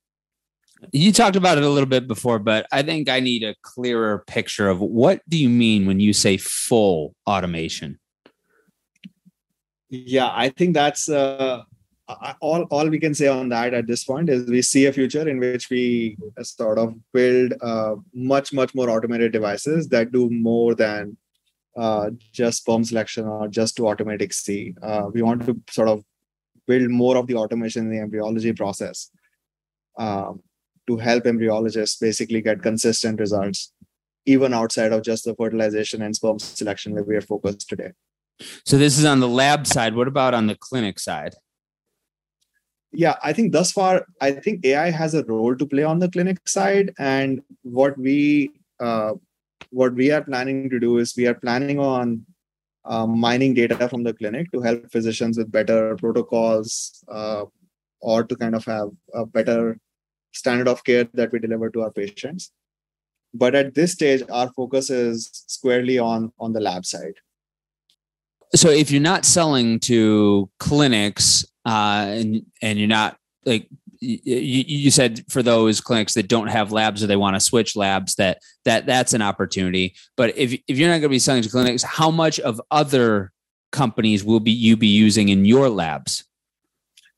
you 0.93 1.13
talked 1.13 1.37
about 1.37 1.59
it 1.59 1.65
a 1.65 1.69
little 1.69 1.89
bit 1.89 2.09
before, 2.09 2.39
but 2.39 2.67
I 2.73 2.83
think 2.83 3.09
I 3.09 3.21
need 3.21 3.43
a 3.43 3.55
clearer 3.63 4.25
picture 4.27 4.69
of 4.69 4.81
what 4.81 5.21
do 5.29 5.37
you 5.37 5.49
mean 5.49 5.87
when 5.87 6.01
you 6.01 6.13
say 6.13 6.37
full 6.37 7.15
automation? 7.27 7.99
Yeah, 9.89 10.31
I 10.33 10.51
think 10.51 10.75
that's 10.75 11.09
uh, 11.09 11.63
all. 12.41 12.63
All 12.65 12.89
we 12.89 12.99
can 12.99 13.15
say 13.15 13.29
on 13.29 13.49
that 13.51 13.75
at 13.75 13.87
this 13.87 14.05
point 14.05 14.29
is 14.29 14.49
we 14.49 14.63
see 14.63 14.87
a 14.87 14.93
future 14.93 15.29
in 15.29 15.39
which 15.39 15.71
we 15.71 16.17
sort 16.43 16.79
of 16.79 16.95
build 17.13 17.55
uh, 17.61 17.97
much, 18.15 18.53
much 18.53 18.75
more 18.75 18.91
automated 18.91 19.33
devices 19.33 19.89
that 19.89 20.13
do 20.13 20.31
more 20.31 20.75
than 20.75 21.17
uh, 21.77 22.11
just 22.33 22.59
sperm 22.59 22.85
selection 22.85 23.27
or 23.27 23.49
just 23.49 23.77
to 23.77 23.83
automate 23.83 24.21
ICSI. 24.21 24.75
Uh, 24.83 25.11
we 25.13 25.23
want 25.23 25.45
to 25.47 25.61
sort 25.71 25.89
of 25.89 26.05
build 26.67 26.91
more 26.91 27.17
of 27.17 27.27
the 27.27 27.35
automation 27.35 27.87
in 27.87 27.91
the 27.91 28.01
embryology 28.01 28.53
process. 28.53 29.11
Um, 29.99 30.43
to 30.87 30.97
help 30.97 31.25
embryologists 31.25 32.01
basically 32.01 32.41
get 32.41 32.63
consistent 32.63 33.21
results, 33.21 33.73
even 34.27 34.53
outside 34.53 34.93
of 34.93 35.03
just 35.03 35.25
the 35.25 35.35
fertilization 35.35 36.03
and 36.03 36.17
sperm 36.17 36.39
selection 36.39 36.95
where 36.95 37.05
we 37.05 37.15
are 37.15 37.21
focused 37.21 37.69
today. 37.69 37.93
So 38.65 38.79
this 38.79 38.99
is 38.99 39.05
on 39.05 39.21
the 39.21 39.29
lab 39.29 39.67
side. 39.67 39.95
What 39.95 40.09
about 40.09 40.35
on 40.35 40.47
the 40.47 40.57
clinic 40.57 40.99
side? 40.99 41.35
Yeah, 42.93 43.17
I 43.23 43.33
think 43.33 43.53
thus 43.53 43.71
far, 43.71 44.05
I 44.21 44.33
think 44.33 44.65
AI 44.65 44.91
has 44.91 45.15
a 45.15 45.25
role 45.25 45.57
to 45.57 45.67
play 45.67 45.85
on 45.85 46.01
the 46.01 46.11
clinic 46.11 46.49
side, 46.49 46.93
and 46.99 47.41
what 47.63 47.97
we 47.97 48.51
uh, 48.81 49.13
what 49.71 49.95
we 49.95 50.11
are 50.11 50.23
planning 50.23 50.69
to 50.71 50.81
do 50.81 50.99
is 50.99 51.15
we 51.17 51.27
are 51.27 51.35
planning 51.35 51.79
on 51.79 52.25
uh, 52.85 53.07
mining 53.07 53.55
data 53.55 53.89
from 53.89 54.03
the 54.03 54.15
clinic 54.15 54.51
to 54.53 54.61
help 54.61 54.91
physicians 54.91 55.39
with 55.39 55.53
better 55.53 55.97
protocols 55.97 57.05
uh, 57.09 57.45
or 58.01 58.25
to 58.25 58.35
kind 58.37 58.55
of 58.55 58.65
have 58.65 58.89
a 59.15 59.27
better 59.27 59.79
standard 60.33 60.69
of 60.69 60.83
care 60.85 61.05
that 61.15 61.31
we 61.33 61.39
deliver 61.39 61.71
to 61.71 61.83
our 61.83 61.91
patients. 61.91 62.53
But 63.35 63.55
at 63.55 63.75
this 63.75 63.93
stage 63.93 64.23
our 64.31 64.51
focus 64.53 64.91
is 64.91 65.31
squarely 65.47 65.99
on 65.99 66.33
on 66.39 66.53
the 66.53 66.61
lab 66.61 66.85
side. 66.85 67.15
So 68.55 68.71
if 68.71 68.91
you're 68.91 69.01
not 69.01 69.25
selling 69.25 69.79
to 69.81 70.51
clinics 70.59 71.45
uh, 71.67 72.07
and 72.09 72.47
and 72.63 72.79
you're 72.79 72.89
not 72.89 73.17
like 73.45 73.69
you, 74.01 74.21
you 74.67 74.91
said 74.91 75.25
for 75.29 75.43
those 75.43 75.81
clinics 75.81 76.15
that 76.15 76.29
don't 76.29 76.49
have 76.49 76.73
labs 76.73 77.03
or 77.03 77.07
they 77.07 77.17
want 77.17 77.37
to 77.37 77.41
switch 77.41 77.77
labs 77.77 78.15
that 78.15 78.39
that 78.65 78.87
that's 78.87 79.13
an 79.13 79.21
opportunity 79.21 79.95
but 80.17 80.37
if 80.39 80.59
if 80.69 80.79
you're 80.79 80.89
not 80.89 80.95
going 80.95 81.03
to 81.03 81.09
be 81.11 81.19
selling 81.19 81.43
to 81.43 81.51
clinics 81.51 81.83
how 81.83 82.11
much 82.11 82.41
of 82.41 82.61
other 82.71 83.31
companies 83.73 84.25
will 84.25 84.41
be 84.41 84.51
you 84.51 84.77
be 84.77 84.87
using 84.87 85.29
in 85.29 85.45
your 85.45 85.69
labs 85.69 86.25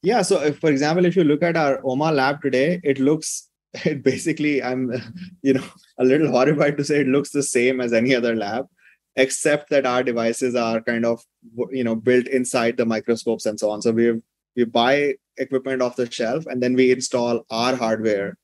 yeah. 0.02 0.22
So, 0.22 0.42
if, 0.42 0.58
for 0.58 0.70
example, 0.70 1.04
if 1.04 1.16
you 1.16 1.24
look 1.24 1.42
at 1.42 1.56
our 1.56 1.80
OMA 1.84 2.10
lab 2.12 2.42
today, 2.42 2.80
it 2.82 2.98
looks 2.98 3.48
it 3.84 4.02
basically 4.02 4.62
I'm 4.62 4.92
you 5.42 5.54
know 5.54 5.64
a 5.98 6.04
little 6.04 6.30
horrified 6.30 6.76
to 6.78 6.84
say 6.84 7.00
it 7.00 7.06
looks 7.06 7.30
the 7.30 7.42
same 7.42 7.80
as 7.80 7.92
any 7.92 8.14
other 8.14 8.34
lab, 8.34 8.66
except 9.16 9.70
that 9.70 9.86
our 9.86 10.02
devices 10.02 10.54
are 10.54 10.80
kind 10.80 11.06
of 11.06 11.22
you 11.70 11.84
know 11.84 11.94
built 11.94 12.26
inside 12.26 12.76
the 12.76 12.86
microscopes 12.86 13.46
and 13.46 13.58
so 13.58 13.70
on. 13.70 13.80
So 13.80 13.92
we 13.92 14.20
we 14.56 14.64
buy 14.64 15.14
equipment 15.38 15.82
off 15.82 15.96
the 15.96 16.10
shelf 16.10 16.46
and 16.46 16.62
then 16.62 16.74
we 16.74 16.92
install 16.92 17.44
our 17.50 17.74
hardware 17.74 18.36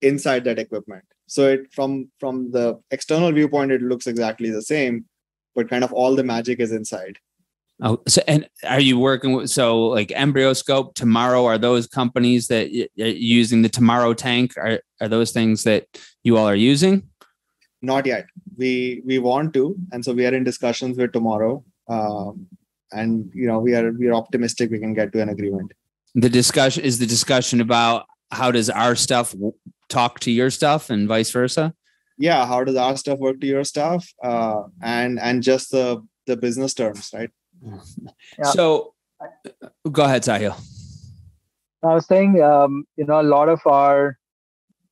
inside 0.00 0.44
that 0.44 0.58
equipment. 0.58 1.04
So 1.26 1.48
it 1.48 1.72
from 1.72 2.10
from 2.18 2.50
the 2.50 2.80
external 2.90 3.32
viewpoint, 3.32 3.72
it 3.72 3.82
looks 3.82 4.06
exactly 4.06 4.50
the 4.50 4.62
same, 4.62 5.06
but 5.54 5.70
kind 5.70 5.84
of 5.84 5.92
all 5.92 6.14
the 6.14 6.24
magic 6.24 6.60
is 6.60 6.72
inside. 6.72 7.18
Oh, 7.80 8.00
so 8.06 8.22
and 8.28 8.48
are 8.64 8.80
you 8.80 8.98
working 8.98 9.32
with 9.32 9.50
so 9.50 9.86
like 9.86 10.08
EmbryoScope, 10.08 10.94
TMRW? 10.94 11.44
Are 11.44 11.58
those 11.58 11.86
companies 11.86 12.48
that 12.48 12.70
using 12.94 13.62
the 13.62 13.68
TMRW 13.70 14.16
tank? 14.16 14.56
Are 14.56 14.80
are 15.00 15.08
those 15.08 15.32
things 15.32 15.64
that 15.64 15.86
you 16.22 16.36
all 16.36 16.48
are 16.48 16.54
using? 16.54 17.08
Not 17.80 18.06
yet. 18.06 18.26
We 18.56 19.02
we 19.04 19.18
want 19.18 19.54
to, 19.54 19.74
and 19.90 20.04
so 20.04 20.12
we 20.12 20.26
are 20.26 20.34
in 20.34 20.44
discussions 20.44 20.96
with 20.96 21.12
TMRW, 21.12 21.64
um, 21.88 22.46
and 22.92 23.30
you 23.34 23.46
know 23.46 23.58
we 23.58 23.74
are 23.74 23.92
we 23.92 24.08
are 24.08 24.14
optimistic 24.14 24.70
we 24.70 24.78
can 24.78 24.94
get 24.94 25.12
to 25.12 25.22
an 25.22 25.28
agreement. 25.28 25.72
The 26.14 26.28
discussion 26.28 26.84
is 26.84 26.98
the 26.98 27.06
discussion 27.06 27.60
about 27.60 28.06
how 28.30 28.50
does 28.50 28.70
our 28.70 28.94
stuff 28.94 29.34
talk 29.88 30.20
to 30.20 30.30
your 30.30 30.50
stuff 30.50 30.90
and 30.90 31.08
vice 31.08 31.30
versa. 31.30 31.74
Yeah, 32.18 32.46
how 32.46 32.64
does 32.64 32.76
our 32.76 32.96
stuff 32.96 33.18
work 33.18 33.40
to 33.40 33.46
your 33.46 33.64
stuff, 33.64 34.08
uh, 34.22 34.62
and 34.82 35.18
and 35.18 35.42
just 35.42 35.70
the 35.70 36.06
the 36.26 36.36
business 36.36 36.74
terms, 36.74 37.10
right? 37.14 37.30
Yeah. 38.38 38.44
So 38.50 38.94
go 39.90 40.04
ahead, 40.04 40.22
Sahil. 40.22 40.54
I 41.82 41.94
was 41.94 42.06
saying, 42.06 42.40
um, 42.42 42.84
you 42.96 43.04
know, 43.04 43.20
a 43.20 43.22
lot 43.22 43.48
of 43.48 43.60
our 43.66 44.18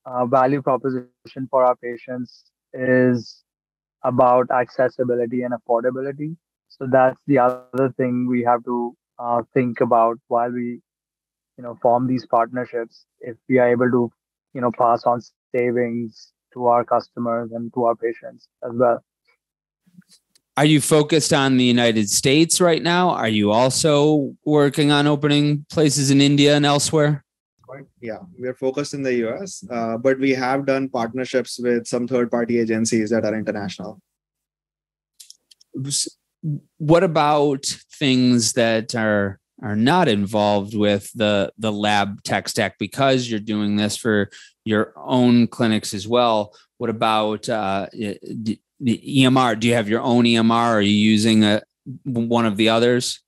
uh, 0.04 0.26
value 0.26 0.60
proposition 0.60 1.48
for 1.50 1.64
our 1.64 1.76
patients 1.76 2.44
is 2.72 3.44
about 4.02 4.50
accessibility 4.50 5.42
and 5.42 5.54
affordability. 5.54 6.36
So 6.80 6.88
that's 6.90 7.20
the 7.26 7.38
other 7.38 7.92
thing 7.98 8.26
we 8.26 8.42
have 8.44 8.64
to 8.64 8.96
uh, 9.18 9.42
think 9.52 9.82
about 9.82 10.18
while 10.28 10.50
we, 10.50 10.80
you 11.58 11.64
know, 11.64 11.78
form 11.82 12.06
these 12.06 12.24
partnerships. 12.26 13.04
If 13.20 13.36
we 13.48 13.58
are 13.58 13.68
able 13.68 13.90
to, 13.90 14.10
you 14.54 14.62
know, 14.62 14.72
pass 14.72 15.04
on 15.04 15.20
savings 15.54 16.32
to 16.54 16.66
our 16.68 16.84
customers 16.84 17.50
and 17.52 17.72
to 17.74 17.84
our 17.84 17.94
patients 17.94 18.48
as 18.64 18.72
well. 18.74 19.04
Are 20.56 20.64
you 20.64 20.80
focused 20.80 21.32
on 21.32 21.58
the 21.58 21.64
United 21.64 22.08
States 22.08 22.60
right 22.60 22.82
now? 22.82 23.10
Are 23.10 23.28
you 23.28 23.50
also 23.50 24.34
working 24.44 24.90
on 24.90 25.06
opening 25.06 25.66
places 25.70 26.10
in 26.10 26.20
India 26.20 26.56
and 26.56 26.64
elsewhere? 26.64 27.24
Yeah, 28.00 28.18
we 28.38 28.48
are 28.48 28.54
focused 28.54 28.94
in 28.94 29.02
the 29.02 29.14
US, 29.26 29.64
uh, 29.70 29.96
but 29.96 30.18
we 30.18 30.30
have 30.30 30.66
done 30.66 30.88
partnerships 30.88 31.60
with 31.60 31.86
some 31.86 32.08
third 32.08 32.30
party 32.30 32.58
agencies 32.58 33.10
that 33.10 33.24
are 33.24 33.34
international. 33.34 34.00
What 36.78 37.04
about 37.04 37.66
things 37.98 38.54
that 38.54 38.94
are 38.94 39.40
are 39.62 39.76
not 39.76 40.08
involved 40.08 40.74
with 40.74 41.12
the 41.14 41.52
the 41.58 41.72
lab 41.72 42.22
tech 42.22 42.48
stack 42.48 42.78
because 42.78 43.30
you're 43.30 43.40
doing 43.40 43.76
this 43.76 43.96
for 43.96 44.30
your 44.64 44.92
own 44.96 45.46
clinics 45.46 45.94
as 45.94 46.06
well. 46.08 46.54
What 46.78 46.90
about 46.90 47.48
uh, 47.48 47.86
the 47.92 48.58
EMR? 48.82 49.60
Do 49.60 49.68
you 49.68 49.74
have 49.74 49.88
your 49.88 50.00
own 50.00 50.24
EMR? 50.24 50.74
Are 50.74 50.80
you 50.80 50.92
using 50.92 51.44
a 51.44 51.62
one 52.04 52.46
of 52.46 52.56
the 52.56 52.68
others? 52.68 53.20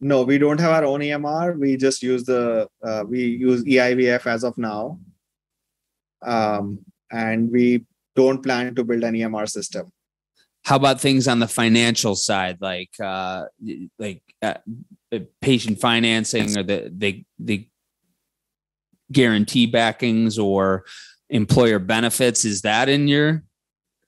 No, 0.00 0.22
we 0.22 0.38
don't 0.38 0.60
have 0.60 0.72
our 0.72 0.84
own 0.84 1.00
EMR. 1.00 1.58
We 1.58 1.76
just 1.76 2.02
use 2.02 2.24
the 2.24 2.68
uh, 2.82 3.04
we 3.06 3.24
use 3.24 3.64
eIVF 3.64 4.26
as 4.26 4.44
of 4.44 4.56
now, 4.58 4.98
um, 6.22 6.78
and 7.10 7.50
we 7.50 7.84
don't 8.16 8.42
plan 8.42 8.74
to 8.74 8.84
build 8.84 9.04
an 9.04 9.14
EMR 9.14 9.48
system. 9.48 9.92
How 10.64 10.76
about 10.76 11.00
things 11.00 11.26
on 11.26 11.40
the 11.40 11.48
financial 11.48 12.14
side, 12.14 12.58
like 12.60 12.90
uh, 13.02 13.46
like 13.98 14.22
uh, 14.40 14.54
patient 15.40 15.80
financing 15.80 16.56
or 16.56 16.62
the 16.62 16.92
the 16.96 17.24
the 17.38 17.68
guarantee 19.10 19.66
backings 19.66 20.38
or 20.38 20.84
employer 21.30 21.78
benefits? 21.78 22.44
Is 22.44 22.62
that 22.62 22.88
in 22.88 23.08
your 23.08 23.42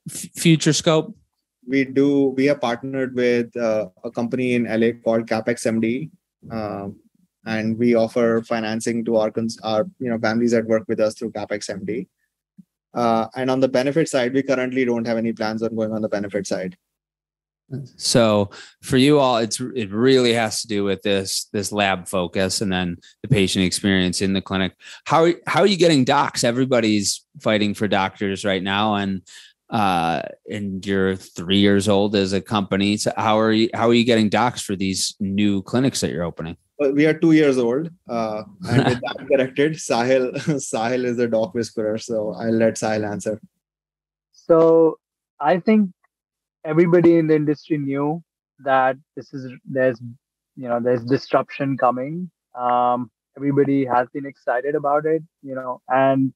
f- 0.08 0.28
future 0.36 0.72
scope? 0.72 1.16
we 1.66 1.84
do 1.84 2.34
we 2.36 2.48
are 2.48 2.58
partnered 2.58 3.14
with 3.14 3.56
uh, 3.56 3.88
a 4.04 4.10
company 4.10 4.54
in 4.54 4.64
la 4.64 4.90
called 5.04 5.26
CapexMD 5.26 6.10
um, 6.50 6.96
and 7.46 7.78
we 7.78 7.94
offer 7.94 8.42
financing 8.42 9.04
to 9.04 9.16
our 9.16 9.32
our 9.62 9.86
you 9.98 10.10
know 10.10 10.18
families 10.18 10.52
that 10.52 10.66
work 10.66 10.84
with 10.88 11.00
us 11.00 11.14
through 11.14 11.32
CapexMD 11.32 12.06
uh, 12.94 13.26
and 13.34 13.50
on 13.50 13.60
the 13.60 13.68
benefit 13.68 14.08
side 14.08 14.32
we 14.32 14.42
currently 14.42 14.84
don't 14.84 15.06
have 15.06 15.18
any 15.18 15.32
plans 15.32 15.62
on 15.62 15.74
going 15.74 15.92
on 15.92 16.02
the 16.02 16.08
benefit 16.08 16.46
side 16.46 16.76
so 17.96 18.50
for 18.82 18.98
you 18.98 19.18
all 19.18 19.38
it's 19.38 19.58
it 19.74 19.90
really 19.90 20.34
has 20.34 20.60
to 20.60 20.68
do 20.68 20.84
with 20.84 21.00
this 21.02 21.48
this 21.52 21.72
lab 21.72 22.06
focus 22.06 22.60
and 22.60 22.70
then 22.70 22.96
the 23.22 23.28
patient 23.28 23.64
experience 23.64 24.20
in 24.20 24.34
the 24.34 24.42
clinic 24.42 24.74
how 25.06 25.28
how 25.46 25.60
are 25.60 25.66
you 25.66 25.78
getting 25.78 26.04
docs 26.04 26.44
everybody's 26.44 27.24
fighting 27.40 27.72
for 27.72 27.88
doctors 27.88 28.44
right 28.44 28.62
now 28.62 28.96
and 28.96 29.22
uh, 29.70 30.22
and 30.48 30.86
you're 30.86 31.16
three 31.16 31.58
years 31.58 31.88
old 31.88 32.14
as 32.14 32.32
a 32.32 32.40
company. 32.40 32.96
So 32.96 33.12
how 33.16 33.38
are 33.40 33.52
you? 33.52 33.70
How 33.74 33.88
are 33.88 33.94
you 33.94 34.04
getting 34.04 34.28
docs 34.28 34.62
for 34.62 34.76
these 34.76 35.16
new 35.18 35.62
clinics 35.62 36.00
that 36.00 36.10
you're 36.10 36.22
opening? 36.22 36.56
Well, 36.78 36.92
we 36.92 37.06
are 37.06 37.14
two 37.14 37.32
years 37.32 37.56
old, 37.56 37.88
uh, 38.08 38.42
and 38.68 38.84
with 38.84 39.00
that 39.00 39.26
corrected, 39.30 39.74
Sahil 39.74 40.32
Sahil 40.72 41.04
is 41.04 41.18
a 41.18 41.28
doc 41.28 41.54
whisperer. 41.54 41.98
So 41.98 42.34
I'll 42.34 42.52
let 42.52 42.74
Sahil 42.74 43.08
answer. 43.08 43.40
So 44.32 44.98
I 45.40 45.60
think 45.60 45.90
everybody 46.64 47.16
in 47.16 47.28
the 47.28 47.36
industry 47.36 47.78
knew 47.78 48.22
that 48.64 48.96
this 49.16 49.32
is 49.32 49.52
there's 49.64 50.00
you 50.56 50.68
know 50.68 50.80
there's 50.80 51.04
disruption 51.04 51.76
coming. 51.76 52.30
Um, 52.58 53.10
everybody 53.36 53.84
has 53.84 54.08
been 54.12 54.26
excited 54.26 54.74
about 54.74 55.06
it, 55.06 55.22
you 55.42 55.54
know, 55.54 55.80
and 55.88 56.32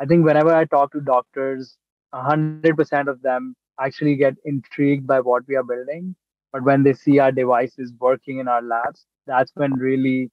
I 0.00 0.06
think 0.06 0.24
whenever 0.24 0.54
I 0.54 0.64
talk 0.64 0.92
to 0.92 1.00
doctors 1.00 1.76
100% 2.14 3.08
of 3.08 3.22
them 3.22 3.54
actually 3.80 4.16
get 4.16 4.34
intrigued 4.44 5.06
by 5.06 5.20
what 5.20 5.46
we 5.46 5.56
are 5.56 5.62
building 5.62 6.16
but 6.52 6.62
when 6.62 6.82
they 6.82 6.92
see 6.92 7.18
our 7.18 7.32
devices 7.32 7.92
working 7.98 8.38
in 8.38 8.48
our 8.48 8.62
labs 8.62 9.06
that's 9.26 9.52
when 9.54 9.72
really 9.74 10.30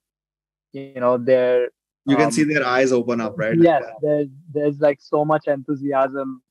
you 0.73 0.99
know 0.99 1.17
they're 1.17 1.69
you 2.05 2.15
can 2.15 2.25
um, 2.25 2.31
see 2.31 2.43
their 2.43 2.65
eyes 2.65 2.91
open 2.91 3.19
up 3.19 3.37
right? 3.37 3.57
yes 3.57 3.83
there's 4.01 4.27
there's 4.53 4.79
like 4.79 4.99
so 5.01 5.23
much 5.25 5.47
enthusiasm 5.47 6.41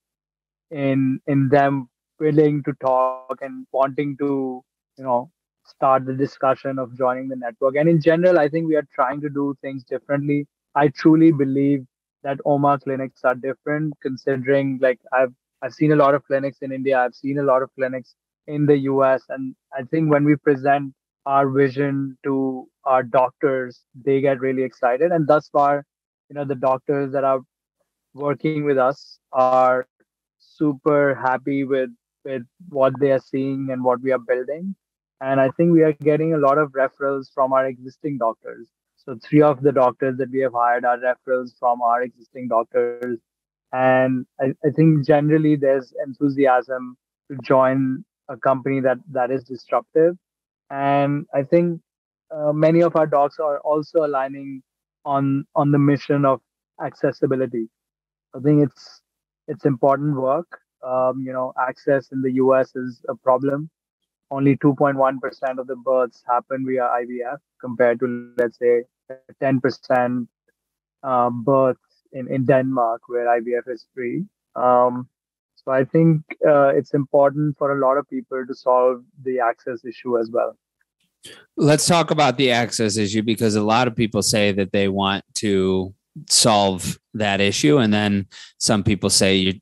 in 0.71 1.21
in 1.27 1.49
them 1.49 1.89
willing 2.19 2.63
to 2.65 2.73
talk 2.81 3.39
and 3.41 3.67
wanting 3.73 4.17
to 4.17 4.63
you 4.97 5.05
know 5.05 5.31
start 5.65 6.07
the 6.07 6.15
discussion 6.15 6.79
of 6.79 6.97
joining 6.97 7.29
the 7.29 7.37
network. 7.37 7.75
And 7.77 7.89
in 7.89 8.01
general 8.01 8.39
i 8.39 8.49
think 8.49 8.69
we 8.69 8.77
are 8.77 8.87
trying 8.95 9.21
to 9.21 9.29
do 9.29 9.55
things 9.61 9.85
differently. 9.85 10.47
I 10.75 10.89
truly 10.89 11.33
believe 11.33 11.87
that 12.23 12.39
OMA 12.45 12.79
clinics 12.81 13.21
are 13.25 13.35
different 13.35 13.95
considering 14.03 14.79
like 14.81 15.01
I've 15.13 15.33
I've 15.63 15.73
seen 15.73 15.93
a 15.93 15.97
lot 15.97 16.15
of 16.15 16.25
clinics 16.25 16.59
in 16.61 16.73
India, 16.73 16.99
I've 16.99 17.15
seen 17.15 17.39
a 17.39 17.43
lot 17.43 17.63
of 17.63 17.71
clinics 17.75 18.15
in 18.47 18.67
the 18.67 18.79
US 18.91 19.23
and 19.29 19.55
I 19.77 19.83
think 19.83 20.11
when 20.11 20.25
we 20.25 20.37
present 20.37 20.95
our 21.27 21.49
vision 21.49 22.17
to 22.23 22.69
our 22.85 23.03
doctors, 23.03 23.83
they 24.05 24.21
get 24.21 24.41
really 24.41 24.63
excited. 24.63 25.11
And 25.11 25.27
thus 25.27 25.49
far, 25.49 25.85
you 26.29 26.35
know, 26.35 26.45
the 26.45 26.55
doctors 26.55 27.13
that 27.13 27.25
are 27.25 27.41
working 28.15 28.65
with 28.65 28.79
us 28.79 29.19
are 29.33 29.87
super 30.39 31.15
happy 31.15 31.65
with 31.65 31.91
with 32.25 32.43
what 32.71 32.93
they 33.01 33.13
are 33.13 33.21
seeing 33.21 33.69
and 33.71 33.85
what 33.85 34.01
we 34.01 34.13
are 34.13 34.19
building. 34.19 34.75
And 35.21 35.41
i 35.41 35.49
think 35.51 35.73
we 35.73 35.83
are 35.83 35.93
getting 35.93 36.35
a 36.35 36.39
lot 36.39 36.59
of 36.59 36.73
referrals 36.73 37.29
from 37.33 37.53
our 37.53 37.67
existing 37.67 38.19
doctors. 38.19 38.69
So 38.97 39.17
three 39.23 39.43
of 39.43 39.63
the 39.63 39.73
doctors 39.73 40.19
that 40.19 40.31
we 40.31 40.41
have 40.41 40.53
hired 40.53 40.85
are 40.85 40.99
referrals 40.99 41.53
from 41.59 41.81
our 41.81 42.03
existing 42.03 42.49
doctors. 42.49 43.19
And 43.73 44.27
I, 44.41 44.47
I 44.65 44.71
think 44.71 45.07
generally 45.07 45.57
there's 45.57 45.93
enthusiasm 46.05 46.97
to 47.31 47.39
join 47.43 48.05
a 48.29 48.37
company 48.37 48.81
that 48.81 48.99
that 49.13 49.31
is 49.31 49.45
disruptive. 49.45 50.17
And 50.71 51.27
I 51.35 51.43
think 51.43 51.81
uh, 52.31 52.53
many 52.53 52.83
of 52.83 52.97
our 52.97 53.07
docs 53.07 53.39
are 53.39 53.61
also 53.61 54.05
aligning 54.05 54.63
on 55.05 55.47
on 55.55 55.71
the 55.71 55.79
mission 55.79 56.25
of 56.25 56.41
accessibility. 56.83 57.69
I 58.35 58.41
think 58.41 58.63
it's 58.63 59.03
it's 59.49 59.65
important 59.65 60.17
work. 60.17 60.61
Um, 60.87 61.23
you 61.25 61.33
know, 61.33 61.53
access 61.59 62.13
in 62.13 62.23
the 62.23 62.33
US 62.33 62.75
is 62.77 63.01
a 63.09 63.15
problem. 63.15 63.71
Only 64.31 64.57
2.1% 64.57 65.59
of 65.59 65.67
the 65.69 65.77
births 65.77 66.23
happen 66.29 66.67
via 66.67 66.83
IVF 66.83 67.39
compared 67.61 68.01
to, 68.01 68.33
let's 68.37 68.59
say, 68.59 68.83
10% 69.41 70.27
uh, 71.05 71.31
births 71.31 71.81
in, 72.13 72.33
in 72.33 72.45
Denmark 72.45 73.03
where 73.07 73.27
IVF 73.41 73.69
is 73.69 73.87
free. 73.95 74.25
Um, 74.57 75.09
so 75.67 75.73
I 75.73 75.85
think 75.85 76.23
uh, 76.47 76.69
it's 76.69 76.95
important 76.95 77.59
for 77.59 77.77
a 77.77 77.81
lot 77.81 77.99
of 77.99 78.09
people 78.09 78.47
to 78.47 78.55
solve 78.55 79.03
the 79.25 79.41
access 79.41 79.85
issue 79.85 80.17
as 80.17 80.31
well. 80.31 80.57
Let's 81.57 81.87
talk 81.87 82.13
about 82.13 82.37
the 82.37 82.53
access 82.53 82.97
issue 82.97 83.23
because 83.23 83.57
a 83.57 83.63
lot 83.63 83.89
of 83.89 83.97
people 83.97 84.23
say 84.23 84.53
that 84.53 84.71
they 84.71 84.87
want 84.87 85.25
to 85.37 85.93
solve 86.29 87.01
that 87.15 87.41
issue. 87.41 87.79
And 87.79 87.93
then 87.93 88.29
some 88.59 88.85
people 88.85 89.11
say 89.11 89.37
you're 89.37 89.55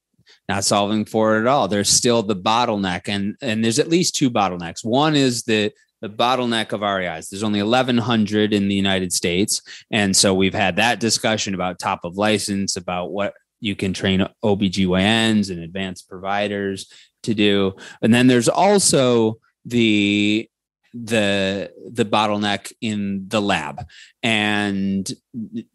not 0.47 0.65
solving 0.65 1.07
for 1.07 1.39
it 1.39 1.41
at 1.41 1.47
all. 1.47 1.69
There's 1.69 1.89
still 1.89 2.23
the 2.23 2.37
bottleneck. 2.37 3.09
And, 3.09 3.37
and 3.41 3.65
there's 3.65 3.79
at 3.79 3.89
least 3.89 4.15
two 4.15 4.31
bottlenecks. 4.31 4.85
One 4.85 5.17
is 5.17 5.45
the 5.45 5.73
the 6.03 6.11
bottleneck 6.11 6.73
of 6.73 6.83
REIs. 6.83 7.31
There's 7.31 7.43
only 7.43 7.63
1,100 7.63 8.53
in 8.53 8.69
the 8.69 8.75
United 8.75 9.11
States. 9.11 9.63
And 9.91 10.15
so 10.15 10.35
we've 10.35 10.53
had 10.53 10.77
that 10.77 11.01
discussion 11.01 11.55
about 11.55 11.79
top 11.79 12.05
of 12.05 12.19
license, 12.19 12.77
about 12.77 13.11
what 13.11 13.33
you 13.65 13.75
can 13.75 13.95
train 13.95 14.27
OBGYNs 14.45 15.51
and 15.51 15.61
advanced 15.61 16.09
providers 16.09 16.93
to 17.23 17.35
do. 17.35 17.75
And 18.03 18.13
then 18.13 18.27
there's 18.27 18.49
also 18.49 19.39
the 19.65 20.49
the 20.93 21.73
the 21.91 22.05
bottleneck 22.05 22.73
in 22.81 23.27
the 23.27 23.41
lab 23.41 23.85
and 24.23 25.11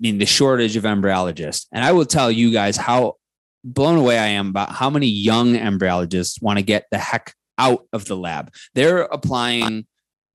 in 0.02 0.18
the 0.18 0.26
shortage 0.26 0.78
of 0.78 0.84
embryologists. 0.84 1.66
And 1.74 1.84
I 1.84 1.92
will 1.92 2.06
tell 2.06 2.32
you 2.32 2.54
guys 2.54 2.78
how 2.78 3.16
blown 3.64 3.98
away 3.98 4.18
I 4.18 4.28
am 4.28 4.50
about 4.50 4.70
how 4.70 4.90
many 4.90 5.08
young 5.08 5.56
embryologists 5.56 6.42
want 6.42 6.60
to 6.60 6.64
get 6.64 6.86
the 6.92 7.00
heck 7.00 7.34
out 7.58 7.86
of 7.92 8.06
the 8.06 8.16
lab. 8.16 8.54
They're 8.76 9.02
applying 9.02 9.86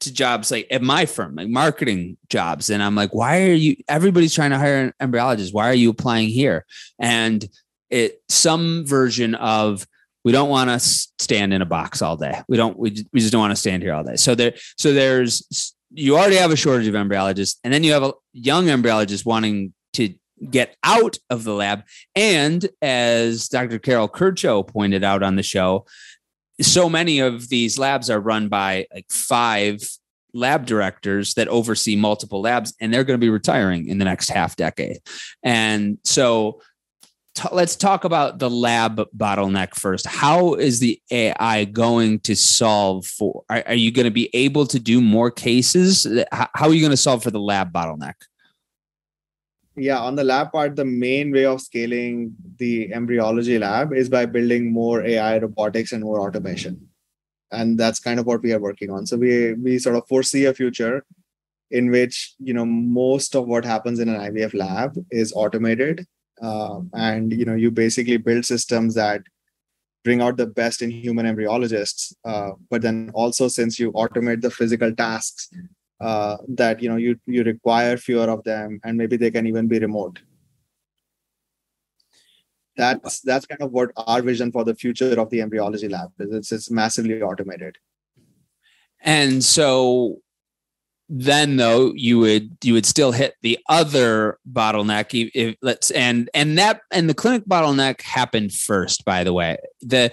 to 0.05 0.13
jobs 0.13 0.51
like 0.51 0.67
at 0.71 0.83
my 0.83 1.07
firm, 1.07 1.35
like 1.37 1.49
marketing 1.49 2.17
jobs. 2.29 2.71
And 2.71 2.83
I'm 2.83 2.95
like, 2.95 3.15
why 3.15 3.43
are 3.43 3.53
you, 3.53 3.77
everybody's 3.89 4.35
trying 4.35 4.51
to 4.51 4.59
hire 4.59 4.93
an 5.01 5.11
embryologist. 5.11 5.53
Why 5.53 5.69
are 5.69 5.75
you 5.75 5.91
applying 5.91 6.29
here? 6.29 6.65
And 6.99 7.47
it, 7.91 8.23
some 8.29 8.87
version 8.87 9.35
of, 9.35 9.87
we 10.25 10.33
don't 10.33 10.49
want 10.49 10.71
to 10.71 10.79
stand 10.79 11.53
in 11.53 11.61
a 11.61 11.67
box 11.67 12.01
all 12.01 12.17
day. 12.17 12.41
We 12.49 12.57
don't, 12.57 12.79
we, 12.79 13.05
we 13.13 13.21
just 13.21 13.33
don't 13.33 13.41
want 13.41 13.53
to 13.53 13.61
stand 13.61 13.83
here 13.83 13.93
all 13.93 14.05
day. 14.05 14.17
So 14.17 14.35
there, 14.35 14.55
so 14.79 14.93
there's, 14.93 15.75
you 15.91 16.17
already 16.17 16.37
have 16.37 16.51
a 16.51 16.57
shortage 16.57 16.89
of 16.89 16.95
embryologists 16.95 17.59
and 17.63 17.73
then 17.73 17.85
you 17.85 17.93
have 17.93 18.03
a 18.03 18.15
young 18.33 18.67
embryologist 18.67 19.27
wanting 19.27 19.75
to 19.95 20.15
get 20.51 20.77
out 20.83 21.17
of 21.31 21.45
the 21.45 21.55
lab. 21.55 21.85
And 22.15 22.69
as 22.83 23.49
Dr. 23.49 23.79
Carol 23.79 24.09
Curchoe 24.09 24.67
pointed 24.67 25.05
out 25.05 25.23
on 25.23 25.37
the 25.37 25.43
show, 25.43 25.87
so 26.61 26.89
many 26.89 27.19
of 27.19 27.49
these 27.49 27.79
labs 27.79 28.11
are 28.11 28.21
run 28.21 28.49
by 28.49 28.87
like 28.93 29.11
five 29.11 29.81
lab 30.33 30.67
directors 30.67 31.35
that 31.35 31.49
oversee 31.49 31.97
multiple 31.97 32.41
labs 32.41 32.75
and 32.81 32.93
they're 32.93 33.05
going 33.05 33.19
to 33.19 33.25
be 33.25 33.31
retiring 33.31 33.89
in 33.89 33.99
the 33.99 34.05
next 34.05 34.29
half 34.29 34.57
decade. 34.57 34.99
And 35.43 35.99
so 36.05 36.61
t- 37.37 37.49
let's 37.53 37.77
talk 37.77 38.05
about 38.05 38.41
the 38.41 38.51
lab 38.51 39.01
bottleneck 39.17 39.75
first. 39.75 40.07
How 40.07 40.55
is 40.55 40.81
the 40.81 41.01
ai 41.11 41.65
going 41.67 42.19
to 42.21 42.35
solve 42.35 43.07
for 43.07 43.45
are, 43.49 43.63
are 43.67 43.75
you 43.75 43.93
going 43.93 44.07
to 44.07 44.11
be 44.11 44.29
able 44.35 44.67
to 44.67 44.81
do 44.81 45.01
more 45.01 45.31
cases? 45.31 46.07
How 46.33 46.69
are 46.69 46.75
you 46.75 46.81
going 46.81 46.91
to 46.91 46.97
solve 46.97 47.23
for 47.23 47.31
the 47.31 47.41
lab 47.41 47.73
bottleneck 47.73 48.15
yeah 49.77 49.99
on 49.99 50.15
the 50.15 50.25
lab 50.25 50.53
part 50.53 50.77
the 50.77 50.85
main 50.85 51.33
way 51.33 51.45
of 51.45 51.61
scaling 51.61 52.35
the 52.59 52.93
embryology 52.93 53.59
lab 53.59 53.93
is 53.93 54.09
by 54.09 54.25
building 54.25 54.73
more 54.73 55.05
ai 55.05 55.39
robotics 55.39 55.93
and 55.93 56.03
more 56.03 56.21
automation. 56.21 56.89
And 57.51 57.79
that's 57.79 58.01
kind 58.01 58.19
of 58.19 58.27
what 58.27 58.43
we 58.43 58.53
are 58.53 58.59
working 58.59 58.91
on. 58.91 59.07
So 59.07 59.17
we 59.17 59.55
we 59.55 59.79
sort 59.79 59.97
of 59.97 60.09
foresee 60.09 60.45
a 60.47 60.55
future 60.55 61.05
in 61.71 61.91
which 61.91 62.35
you 62.39 62.55
know 62.55 62.65
most 62.65 63.37
of 63.37 63.47
what 63.47 63.65
happens 63.65 64.01
in 64.01 64.09
an 64.09 64.21
ivf 64.21 64.55
lab 64.55 64.97
is 65.11 65.33
automated. 65.35 66.07
Uh, 66.43 66.81
and 66.95 67.33
you 67.33 67.45
know 67.45 67.55
you 67.55 67.71
basically 67.71 68.17
build 68.17 68.45
systems 68.45 68.95
that 68.95 69.23
bring 70.03 70.21
out 70.21 70.37
the 70.37 70.47
best 70.47 70.83
in 70.83 70.91
human 70.91 71.27
embryologists 71.27 72.13
uh, 72.25 72.51
but 72.71 72.83
then 72.83 73.11
also 73.15 73.47
since 73.47 73.79
you 73.79 73.93
automate 73.93 74.43
the 74.43 74.51
physical 74.51 74.93
tasks 74.95 75.49
uh, 76.05 76.37
that 76.49 76.83
you 76.83 76.89
know 76.89 76.97
you 76.97 77.19
you 77.27 77.43
require 77.43 77.97
fewer 77.97 78.29
of 78.31 78.45
them 78.45 78.79
and 78.85 78.99
maybe 78.99 79.17
they 79.17 79.31
can 79.31 79.47
even 79.47 79.67
be 79.67 79.79
remote. 79.79 80.21
That's 82.77 83.21
that's 83.21 83.47
kind 83.47 83.63
of 83.63 83.73
what 83.73 83.91
our 83.97 84.21
vision 84.21 84.53
for 84.53 84.65
the 84.65 84.75
future 84.75 85.19
of 85.19 85.31
the 85.31 85.41
embryology 85.41 85.89
lab 85.89 86.11
is. 86.19 86.35
It's, 86.35 86.53
it's 86.53 86.71
massively 86.71 87.23
automated. 87.23 87.79
And 89.01 89.43
so 89.45 90.19
then 91.09 91.57
though 91.57 91.93
you 91.95 92.19
would 92.19 92.57
you 92.63 92.75
would 92.75 92.87
still 92.87 93.13
hit 93.13 93.35
the 93.43 93.59
other 93.69 94.39
bottleneck 94.51 95.31
if 95.35 95.57
let's 95.63 95.91
and 95.93 96.29
and 96.35 96.59
that 96.59 96.81
and 96.91 97.09
the 97.09 97.15
clinic 97.15 97.45
bottleneck 97.47 98.03
happened 98.03 98.53
first 98.53 99.05
by 99.07 99.25
the 99.25 99.33
way. 99.33 99.57
The 99.81 100.13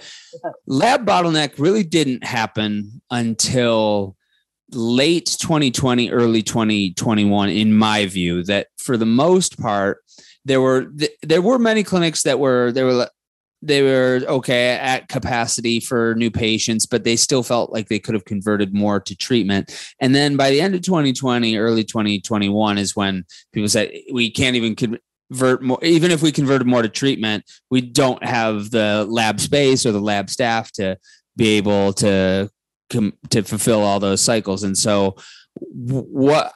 lab 0.66 1.04
bottleneck 1.04 1.58
really 1.58 1.84
didn't 1.84 2.24
happen 2.24 3.02
until 3.10 4.16
late 4.74 5.36
2020 5.40 6.10
early 6.10 6.42
2021 6.42 7.48
in 7.48 7.72
my 7.72 8.06
view 8.06 8.42
that 8.42 8.68
for 8.78 8.96
the 8.96 9.06
most 9.06 9.58
part 9.58 9.98
there 10.44 10.60
were 10.60 10.92
there 11.22 11.42
were 11.42 11.58
many 11.58 11.82
clinics 11.82 12.22
that 12.22 12.38
were 12.38 12.72
there 12.72 12.86
were 12.86 13.08
they 13.62 13.82
were 13.82 14.20
okay 14.26 14.70
at 14.70 15.08
capacity 15.08 15.78
for 15.78 16.14
new 16.16 16.30
patients, 16.30 16.84
but 16.84 17.04
they 17.04 17.14
still 17.14 17.44
felt 17.44 17.72
like 17.72 17.88
they 17.88 18.00
could 18.00 18.14
have 18.14 18.24
converted 18.24 18.74
more 18.74 19.00
to 19.00 19.16
treatment. 19.16 19.72
And 20.00 20.14
then 20.14 20.36
by 20.36 20.50
the 20.50 20.60
end 20.60 20.74
of 20.74 20.82
2020, 20.82 21.56
early 21.56 21.84
2021 21.84 22.78
is 22.78 22.96
when 22.96 23.24
people 23.52 23.68
said 23.68 23.92
we 24.12 24.30
can't 24.30 24.56
even 24.56 24.74
convert 24.74 25.62
more. 25.62 25.78
Even 25.82 26.10
if 26.10 26.22
we 26.22 26.32
converted 26.32 26.66
more 26.66 26.82
to 26.82 26.88
treatment, 26.88 27.44
we 27.70 27.80
don't 27.80 28.22
have 28.24 28.70
the 28.72 29.06
lab 29.08 29.38
space 29.38 29.86
or 29.86 29.92
the 29.92 30.00
lab 30.00 30.28
staff 30.28 30.72
to 30.72 30.98
be 31.36 31.56
able 31.56 31.92
to 31.94 32.50
to 33.30 33.42
fulfill 33.42 33.82
all 33.82 34.00
those 34.00 34.20
cycles. 34.20 34.62
And 34.62 34.76
so, 34.76 35.16
what 35.56 36.52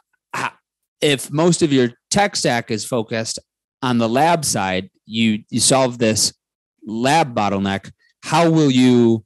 if 1.01 1.31
most 1.31 1.63
of 1.63 1.73
your 1.73 1.91
tech 2.11 2.37
stack 2.37 2.71
is 2.71 2.85
focused 2.85 3.39
on 3.83 3.99
the 3.99 4.09
lab 4.09 4.45
side? 4.45 4.91
You 5.05 5.45
you 5.51 5.61
solve 5.61 5.99
this 5.99 6.33
lab 6.87 7.35
bottleneck, 7.35 7.93
how 8.23 8.51
will 8.51 8.71
you 8.71 9.25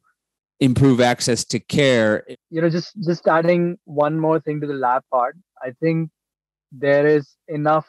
improve 0.59 1.01
access 1.01 1.44
to 1.44 1.61
care? 1.61 2.27
You 2.51 2.61
know, 2.61 2.70
just 2.70 2.92
just 3.05 3.27
adding 3.29 3.79
one 3.85 4.18
more 4.18 4.40
thing 4.40 4.61
to 4.61 4.66
the 4.66 4.75
lab 4.75 5.03
part. 5.11 5.37
I 5.62 5.73
think 5.81 6.11
there 6.73 7.07
is 7.07 7.37
enough. 7.49 7.87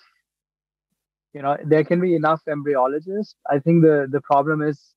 You 1.34 1.42
know, 1.42 1.58
there 1.64 1.86
can 1.86 2.02
be 2.02 2.16
enough 2.16 2.42
embryologists. 2.48 3.36
I 3.50 3.60
think 3.60 3.84
the 3.84 4.08
the 4.10 4.22
problem 4.22 4.62
is 4.62 4.94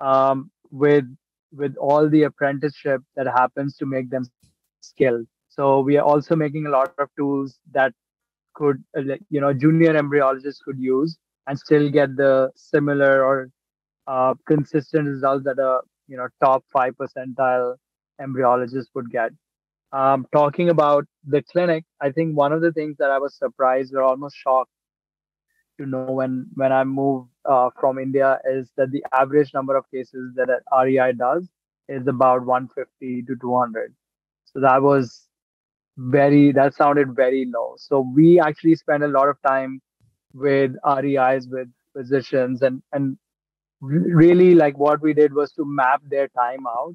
um, 0.00 0.50
with 0.70 1.04
with 1.52 1.76
all 1.76 2.08
the 2.08 2.24
apprenticeship 2.24 3.02
that 3.16 3.26
happens 3.26 3.76
to 3.76 3.86
make 3.86 4.10
them 4.10 4.24
skilled. 4.80 5.26
So 5.48 5.80
we 5.80 5.96
are 5.98 6.04
also 6.04 6.34
making 6.34 6.66
a 6.66 6.70
lot 6.70 6.92
of 6.98 7.08
tools 7.16 7.58
that 7.72 7.92
could, 8.54 8.82
uh, 8.96 9.02
you 9.30 9.40
know, 9.40 9.52
junior 9.52 9.92
embryologists 9.94 10.62
could 10.64 10.78
use 10.78 11.18
and 11.46 11.58
still 11.58 11.90
get 11.90 12.16
the 12.16 12.50
similar 12.56 13.24
or 13.24 13.50
uh, 14.06 14.34
consistent 14.46 15.08
results 15.08 15.44
that 15.44 15.58
a 15.58 15.80
you 16.08 16.16
know 16.16 16.28
top 16.42 16.64
five 16.72 16.94
percentile 16.96 17.76
embryologist 18.20 18.86
would 18.94 19.10
get. 19.10 19.30
Um, 19.92 20.26
talking 20.32 20.70
about 20.70 21.04
the 21.26 21.42
clinic, 21.42 21.84
I 22.00 22.10
think 22.10 22.36
one 22.36 22.52
of 22.52 22.62
the 22.62 22.72
things 22.72 22.96
that 22.98 23.10
I 23.10 23.18
was 23.18 23.36
surprised 23.36 23.94
or 23.94 24.02
almost 24.02 24.36
shocked 24.36 24.70
to 25.78 25.86
know 25.86 26.04
when 26.04 26.46
when 26.54 26.72
I 26.72 26.84
moved 26.84 27.28
uh, 27.44 27.70
from 27.78 27.98
India 27.98 28.38
is 28.44 28.70
that 28.76 28.90
the 28.90 29.04
average 29.12 29.52
number 29.54 29.76
of 29.76 29.90
cases 29.90 30.34
that 30.36 30.48
REI 30.72 31.12
does 31.12 31.48
is 31.88 32.06
about 32.06 32.44
150 32.44 33.22
to 33.22 33.36
200. 33.40 33.94
So 34.44 34.60
that 34.60 34.82
was 34.82 35.28
very 35.96 36.52
that 36.52 36.74
sounded 36.74 37.14
very 37.14 37.46
low. 37.52 37.74
So 37.76 38.00
we 38.14 38.40
actually 38.40 38.76
spend 38.76 39.02
a 39.04 39.08
lot 39.08 39.28
of 39.28 39.36
time 39.46 39.80
with 40.34 40.74
REIs 40.84 41.48
with 41.48 41.68
physicians 41.94 42.62
and 42.62 42.82
and 42.92 43.18
really 43.80 44.54
like 44.54 44.78
what 44.78 45.00
we 45.02 45.12
did 45.12 45.32
was 45.34 45.52
to 45.52 45.64
map 45.64 46.02
their 46.08 46.28
time 46.28 46.66
out 46.66 46.94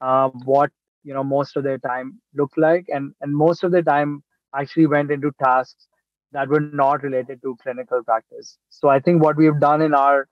uh, 0.00 0.28
what 0.44 0.70
you 1.04 1.14
know 1.14 1.24
most 1.24 1.56
of 1.56 1.64
their 1.64 1.78
time 1.78 2.20
looked 2.34 2.58
like 2.58 2.86
and 2.88 3.14
and 3.20 3.34
most 3.34 3.64
of 3.64 3.72
the 3.72 3.82
time 3.82 4.22
actually 4.54 4.86
went 4.86 5.10
into 5.10 5.30
tasks 5.42 5.88
that 6.36 6.58
were 6.58 6.70
not 6.72 7.02
related 7.02 7.42
to 7.42 7.56
clinical 7.62 8.02
practice. 8.04 8.58
So 8.70 8.88
i 8.88 9.00
think 9.00 9.22
what 9.22 9.36
we've 9.36 9.60
done 9.60 9.82
in 9.82 9.94
our 9.94 10.28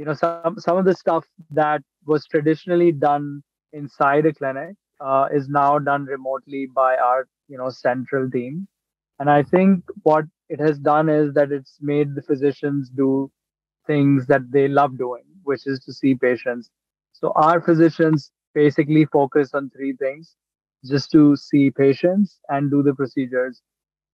you 0.00 0.06
know 0.08 0.14
some 0.14 0.58
some 0.64 0.78
of 0.82 0.86
the 0.86 0.94
stuff 0.94 1.26
that 1.60 1.82
was 2.12 2.26
traditionally 2.34 2.90
done 2.92 3.42
inside 3.80 4.26
a 4.26 4.32
clinic 4.32 4.74
uh, 5.00 5.28
is 5.32 5.48
now 5.48 5.78
done 5.78 6.06
remotely 6.06 6.66
by 6.80 6.96
our 6.96 7.28
you 7.48 7.58
know 7.58 7.70
central 7.70 8.30
team 8.30 8.66
and 9.18 9.30
i 9.36 9.42
think 9.42 9.94
what 10.02 10.24
it 10.48 10.60
has 10.66 10.78
done 10.78 11.08
is 11.08 11.32
that 11.34 11.52
it's 11.58 11.78
made 11.92 12.14
the 12.14 12.22
physicians 12.22 12.90
do 13.02 13.10
things 13.86 14.26
that 14.34 14.50
they 14.50 14.66
love 14.80 14.98
doing 15.06 15.24
which 15.52 15.66
is 15.66 15.80
to 15.86 15.92
see 16.00 16.14
patients 16.26 16.70
so 17.20 17.32
our 17.36 17.60
physicians 17.60 18.30
basically 18.54 19.04
focus 19.06 19.54
on 19.54 19.70
three 19.70 19.94
things 19.94 20.36
just 20.84 21.10
to 21.12 21.36
see 21.36 21.70
patients 21.70 22.40
and 22.48 22.70
do 22.70 22.82
the 22.82 22.94
procedures. 22.94 23.60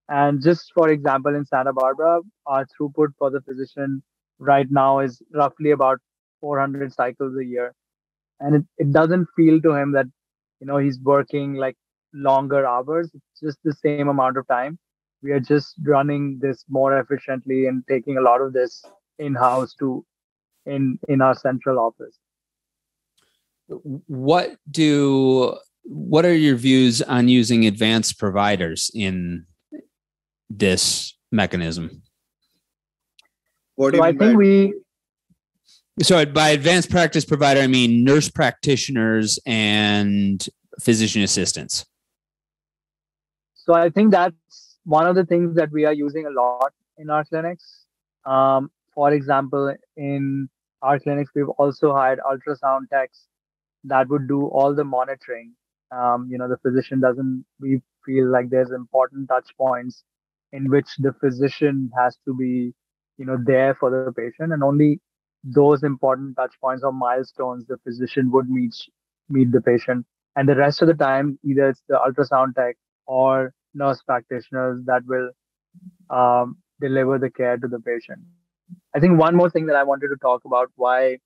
And 0.09 0.43
just 0.43 0.73
for 0.75 0.89
example, 0.89 1.35
in 1.35 1.45
Santa 1.45 1.73
Barbara, 1.73 2.21
our 2.47 2.67
throughput 2.67 3.09
for 3.19 3.31
the 3.31 3.41
physician 3.41 4.03
right 4.39 4.67
now 4.71 5.01
is 5.01 5.23
roughly 5.33 5.71
about 5.71 5.99
400 6.41 6.93
cycles 6.93 7.37
a 7.39 7.45
year. 7.45 7.75
And 8.41 8.57
it, 8.57 8.65
it 8.79 8.93
doesn't 8.93 9.29
feel 9.35 9.61
to 9.63 9.75
him 9.75 9.93
that, 9.93 10.07
you 10.61 10.67
know, 10.67 10.77
he's 10.77 10.99
working 11.01 11.55
like 11.55 11.77
longer 12.13 12.67
hours. 12.67 13.11
It's 13.15 13.41
just 13.41 13.59
the 13.65 13.75
same 13.75 14.09
amount 14.09 14.37
of 14.37 14.47
time. 14.49 14.79
We 15.23 15.33
are 15.33 15.41
just 15.41 15.75
running 15.83 16.39
this 16.41 16.65
more 16.69 16.99
efficiently 16.99 17.67
and 17.67 17.83
taking 17.89 18.19
a 18.19 18.21
lot 18.21 18.41
of 18.41 18.53
this 18.53 18.85
in-house 19.19 19.75
to 19.81 20.05
in 20.67 20.99
in 21.09 21.21
our 21.21 21.35
central 21.35 21.79
office. 21.79 22.19
What 23.69 24.57
do 24.71 25.57
what 25.85 26.25
are 26.25 26.35
your 26.35 26.57
views 26.57 27.01
on 27.03 27.29
using 27.29 27.65
advanced 27.65 28.19
providers 28.19 28.91
in 28.95 29.47
this 30.51 31.17
mechanism? 31.33 32.03
What 33.77 33.93
do 33.93 33.99
so 33.99 34.05
I 34.05 34.09
think 34.09 34.19
by- 34.19 34.35
we. 34.35 34.75
So 36.03 36.27
by 36.27 36.51
advanced 36.51 36.91
practice 36.91 37.25
provider, 37.25 37.61
I 37.61 37.67
mean 37.67 38.05
nurse 38.05 38.29
practitioners 38.29 39.39
and 39.47 40.47
physician 40.81 41.23
assistants. 41.23 41.87
So 43.55 43.73
I 43.73 43.89
think 43.89 44.11
that's 44.11 44.77
one 44.85 45.07
of 45.07 45.17
the 45.17 45.25
things 45.25 45.57
that 45.57 45.73
we 45.73 45.87
are 45.87 45.95
using 45.95 46.27
a 46.27 46.31
lot 46.31 46.73
in 46.99 47.09
our 47.09 47.25
clinics. 47.25 47.87
Um, 48.27 48.71
for 48.95 49.11
example, 49.13 49.75
in 49.97 50.51
our 50.83 50.99
clinics, 50.99 51.31
we've 51.35 51.49
also 51.49 51.95
hired 51.95 52.21
ultrasound 52.21 52.91
techs 52.93 53.25
that 53.85 54.09
would 54.09 54.29
do 54.29 54.47
all 54.49 54.75
the 54.75 54.85
monitoring 54.85 55.55
um, 55.91 56.29
you 56.31 56.39
know 56.39 56.49
the 56.49 56.59
physician 56.59 57.01
doesn't 57.01 57.45
we 57.61 57.81
feel 58.05 58.31
like 58.31 58.51
there's 58.51 58.71
important 58.71 59.29
touch 59.29 59.49
points 59.57 60.03
in 60.53 60.69
which 60.71 60.89
the 60.99 61.13
physician 61.21 61.91
has 61.97 62.17
to 62.25 62.35
be 62.35 62.73
you 63.19 63.25
know 63.25 63.39
there 63.45 63.75
for 63.75 63.91
the 63.91 64.13
patient 64.13 64.53
and 64.53 64.63
only 64.63 65.01
those 65.45 65.83
important 65.83 66.37
touch 66.37 66.55
points 66.61 66.83
or 66.83 66.93
milestones 66.93 67.67
the 67.67 67.79
physician 67.79 68.31
would 68.31 68.49
meet 68.51 68.75
meet 69.29 69.53
the 69.53 69.61
patient. 69.61 70.05
And 70.37 70.49
the 70.49 70.57
rest 70.57 70.83
of 70.83 70.89
the 70.89 70.95
time 70.95 71.39
either 71.45 71.71
it's 71.71 71.83
the 71.89 71.97
ultrasound 71.97 72.55
tech 72.57 72.77
or 73.07 73.53
nurse 73.75 74.03
practitioners 74.03 74.81
that 74.87 75.03
will 75.07 75.31
um, 76.11 76.57
deliver 76.81 77.19
the 77.19 77.31
care 77.31 77.57
to 77.57 77.69
the 77.69 77.81
patient. 77.81 78.21
I 78.95 79.01
think 79.01 79.19
one 79.19 79.37
more 79.37 79.51
thing 79.51 79.67
that 79.67 79.77
i 79.77 79.83
wanted 79.83 80.09
to 80.09 80.17
talk 80.17 80.45
about 80.45 80.71
why 80.77 81.19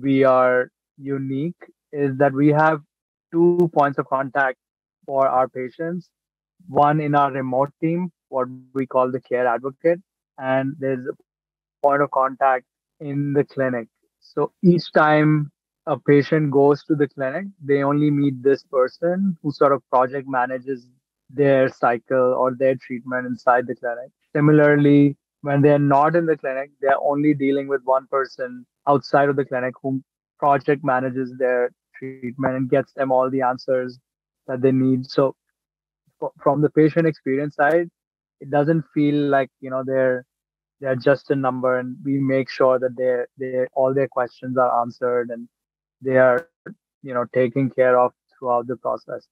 we 0.00 0.24
are 0.24 0.70
unique 0.96 1.62
is 1.92 2.16
that 2.18 2.32
we 2.32 2.48
have 2.48 2.80
two 3.32 3.70
points 3.74 3.98
of 3.98 4.06
contact 4.08 4.58
for 5.06 5.28
our 5.28 5.48
patients. 5.48 6.08
One 6.68 7.00
in 7.00 7.14
our 7.14 7.30
remote 7.32 7.70
team 7.80 8.12
what 8.28 8.48
we 8.74 8.86
call 8.86 9.10
the 9.10 9.20
care 9.20 9.46
advocate 9.46 10.00
and 10.38 10.74
there's 10.78 11.06
a 11.06 11.16
point 11.82 12.02
of 12.02 12.10
contact 12.10 12.64
in 13.00 13.32
the 13.32 13.44
clinic 13.44 13.88
so 14.22 14.52
each 14.62 14.92
time 14.92 15.50
a 15.86 15.98
patient 15.98 16.52
goes 16.52 16.84
to 16.84 16.94
the 16.94 17.08
clinic, 17.08 17.46
they 17.62 17.82
only 17.82 18.10
meet 18.10 18.42
this 18.42 18.62
person 18.62 19.36
who 19.42 19.50
sort 19.50 19.72
of 19.72 19.82
project 19.90 20.28
manages 20.28 20.86
their 21.28 21.68
cycle 21.68 22.34
or 22.34 22.54
their 22.54 22.76
treatment 22.76 23.26
inside 23.26 23.66
the 23.66 23.74
clinic. 23.74 24.10
Similarly, 24.34 25.16
when 25.40 25.60
they're 25.60 25.78
not 25.78 26.14
in 26.14 26.26
the 26.26 26.36
clinic, 26.36 26.70
they're 26.80 27.02
only 27.02 27.34
dealing 27.34 27.66
with 27.66 27.82
one 27.84 28.06
person 28.06 28.64
outside 28.86 29.28
of 29.28 29.36
the 29.36 29.44
clinic 29.44 29.74
who 29.82 30.02
project 30.38 30.84
manages 30.84 31.34
their 31.36 31.70
treatment 31.96 32.56
and 32.56 32.70
gets 32.70 32.92
them 32.92 33.10
all 33.10 33.28
the 33.28 33.42
answers 33.42 33.98
that 34.46 34.62
they 34.62 34.72
need. 34.72 35.06
So 35.06 35.34
from 36.40 36.60
the 36.60 36.70
patient 36.70 37.06
experience 37.06 37.56
side, 37.56 37.90
it 38.42 38.50
doesn't 38.50 38.84
feel 38.92 39.14
like, 39.14 39.50
you 39.60 39.70
know, 39.70 39.84
they're 39.86 40.26
they're 40.80 40.96
just 40.96 41.30
a 41.30 41.36
number 41.36 41.78
and 41.78 41.96
we 42.04 42.18
make 42.18 42.50
sure 42.50 42.78
that 42.78 42.96
they 42.96 43.24
they 43.38 43.66
all 43.72 43.94
their 43.94 44.08
questions 44.08 44.58
are 44.58 44.80
answered 44.82 45.30
and 45.30 45.48
they 46.00 46.18
are, 46.18 46.48
you 47.02 47.14
know, 47.14 47.24
taken 47.32 47.70
care 47.70 47.96
of 47.98 48.12
throughout 48.36 48.66
the 48.66 48.76
process. 48.76 49.28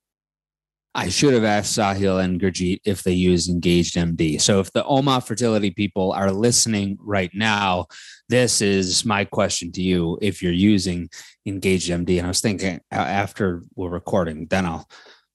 I 0.94 1.08
should 1.08 1.34
have 1.34 1.44
asked 1.44 1.76
Sahil 1.76 2.22
and 2.22 2.40
Gurjeet 2.40 2.80
if 2.84 3.02
they 3.04 3.12
use 3.12 3.48
Engaged 3.48 3.94
MD. 3.94 4.40
So 4.40 4.58
if 4.58 4.72
the 4.72 4.84
OMA 4.84 5.20
fertility 5.20 5.70
people 5.70 6.12
are 6.12 6.32
listening 6.32 6.98
right 7.00 7.30
now, 7.32 7.86
this 8.28 8.60
is 8.60 9.04
my 9.04 9.24
question 9.24 9.70
to 9.72 9.82
you. 9.82 10.18
If 10.20 10.42
you're 10.42 10.52
using 10.52 11.08
Engaged 11.46 11.90
MD, 11.90 12.18
and 12.18 12.26
I 12.26 12.28
was 12.28 12.40
thinking 12.40 12.80
after 12.90 13.62
we're 13.76 13.88
recording, 13.88 14.46
then 14.50 14.66
I'll 14.66 14.88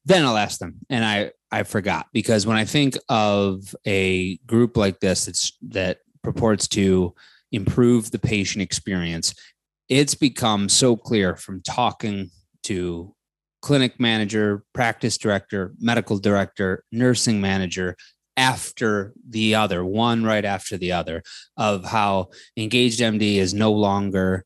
then 0.05 0.25
I'll 0.25 0.37
ask 0.37 0.59
them. 0.59 0.75
And 0.89 1.03
I 1.03 1.31
I 1.51 1.63
forgot 1.63 2.07
because 2.13 2.45
when 2.45 2.57
I 2.57 2.65
think 2.65 2.97
of 3.09 3.75
a 3.85 4.37
group 4.45 4.77
like 4.77 4.99
this 4.99 5.25
that's 5.25 5.57
that 5.69 5.99
purports 6.23 6.67
to 6.69 7.13
improve 7.51 8.11
the 8.11 8.19
patient 8.19 8.61
experience, 8.61 9.33
it's 9.89 10.15
become 10.15 10.69
so 10.69 10.95
clear 10.95 11.35
from 11.35 11.61
talking 11.61 12.29
to 12.63 13.13
clinic 13.61 13.99
manager, 13.99 14.63
practice 14.73 15.17
director, 15.17 15.73
medical 15.79 16.19
director, 16.19 16.83
nursing 16.91 17.41
manager 17.41 17.95
after 18.37 19.13
the 19.27 19.55
other, 19.55 19.83
one 19.85 20.23
right 20.23 20.45
after 20.45 20.77
the 20.77 20.91
other, 20.91 21.23
of 21.57 21.85
how 21.85 22.27
Engaged 22.57 22.99
MD 22.99 23.37
is 23.37 23.53
no 23.53 23.71
longer 23.71 24.45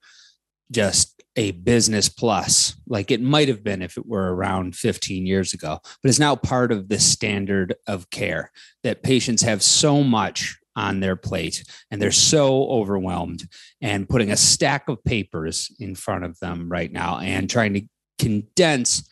just 0.72 1.19
a 1.40 1.52
business 1.52 2.10
plus. 2.10 2.76
Like 2.86 3.12
it 3.12 3.22
might 3.22 3.48
have 3.48 3.64
been 3.64 3.82
if 3.82 3.98
it 3.98 4.06
were 4.06 4.36
around 4.36 4.76
15 4.76 5.26
years 5.26 5.54
ago, 5.54 5.80
but 5.82 6.10
it's 6.10 6.20
now 6.20 6.36
part 6.36 6.74
of 6.74 6.90
the 6.90 7.00
standard 7.00 7.76
of 7.88 8.10
care 8.10 8.52
that 8.84 9.04
patients 9.04 9.42
have 9.44 9.64
so 9.64 10.04
much 10.04 10.58
on 10.76 11.00
their 11.00 11.16
plate 11.16 11.64
and 11.90 12.02
they're 12.02 12.12
so 12.12 12.68
overwhelmed 12.68 13.48
and 13.80 14.10
putting 14.10 14.32
a 14.32 14.36
stack 14.36 14.90
of 14.90 15.02
papers 15.06 15.74
in 15.80 15.96
front 15.96 16.26
of 16.26 16.38
them 16.40 16.68
right 16.68 16.92
now 16.92 17.20
and 17.20 17.50
trying 17.50 17.74
to 17.74 17.84
condense 18.18 19.10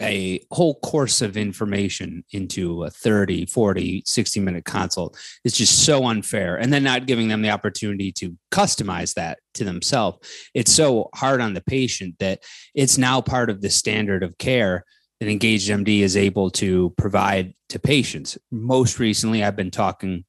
a 0.00 0.40
whole 0.50 0.76
course 0.80 1.20
of 1.20 1.36
information 1.36 2.24
into 2.32 2.84
a 2.84 2.90
30 2.90 3.46
40 3.46 4.02
60 4.06 4.40
minute 4.40 4.64
consult. 4.64 5.18
Is 5.44 5.52
just 5.52 5.84
so 5.84 6.06
unfair. 6.06 6.56
And 6.56 6.72
then 6.72 6.82
not 6.84 7.06
giving 7.06 7.28
them 7.28 7.42
the 7.42 7.50
opportunity 7.50 8.12
to 8.12 8.36
customize 8.50 9.14
that 9.14 9.38
to 9.54 9.64
themselves. 9.64 10.18
It's 10.54 10.72
so 10.72 11.10
hard 11.14 11.40
on 11.40 11.54
the 11.54 11.62
patient 11.62 12.16
that 12.18 12.42
it's 12.74 12.98
now 12.98 13.20
part 13.20 13.50
of 13.50 13.60
the 13.60 13.70
standard 13.70 14.22
of 14.22 14.38
care 14.38 14.84
that 15.20 15.28
engaged 15.28 15.68
md 15.68 16.00
is 16.00 16.16
able 16.16 16.50
to 16.50 16.90
provide 16.96 17.54
to 17.68 17.78
patients. 17.78 18.38
Most 18.50 18.98
recently 18.98 19.44
i've 19.44 19.56
been 19.56 19.70
talking 19.70 20.24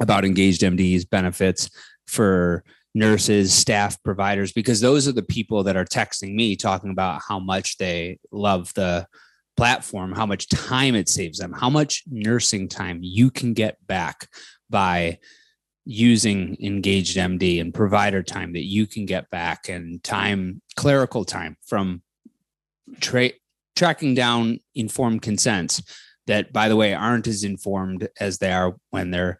about 0.00 0.24
engaged 0.24 0.62
md's 0.62 1.04
benefits 1.04 1.70
for 2.06 2.64
nurses, 2.98 3.54
staff, 3.54 4.02
providers, 4.02 4.52
because 4.52 4.80
those 4.80 5.06
are 5.06 5.12
the 5.12 5.22
people 5.22 5.62
that 5.62 5.76
are 5.76 5.84
texting 5.84 6.34
me 6.34 6.56
talking 6.56 6.90
about 6.90 7.22
how 7.26 7.38
much 7.38 7.78
they 7.78 8.18
love 8.32 8.74
the 8.74 9.06
platform, 9.56 10.12
how 10.12 10.26
much 10.26 10.48
time 10.48 10.94
it 10.94 11.08
saves 11.08 11.38
them, 11.38 11.52
how 11.52 11.70
much 11.70 12.02
nursing 12.08 12.68
time 12.68 12.98
you 13.00 13.30
can 13.30 13.54
get 13.54 13.76
back 13.86 14.28
by 14.68 15.18
using 15.84 16.56
engaged 16.60 17.16
MD 17.16 17.60
and 17.60 17.72
provider 17.72 18.22
time 18.22 18.52
that 18.52 18.64
you 18.64 18.86
can 18.86 19.06
get 19.06 19.30
back 19.30 19.68
and 19.68 20.02
time, 20.02 20.60
clerical 20.76 21.24
time 21.24 21.56
from 21.66 22.02
tra- 23.00 23.30
tracking 23.74 24.14
down 24.14 24.60
informed 24.74 25.22
consents 25.22 25.82
that, 26.26 26.52
by 26.52 26.68
the 26.68 26.76
way, 26.76 26.94
aren't 26.94 27.26
as 27.26 27.44
informed 27.44 28.08
as 28.20 28.38
they 28.38 28.52
are 28.52 28.76
when 28.90 29.10
they're 29.10 29.38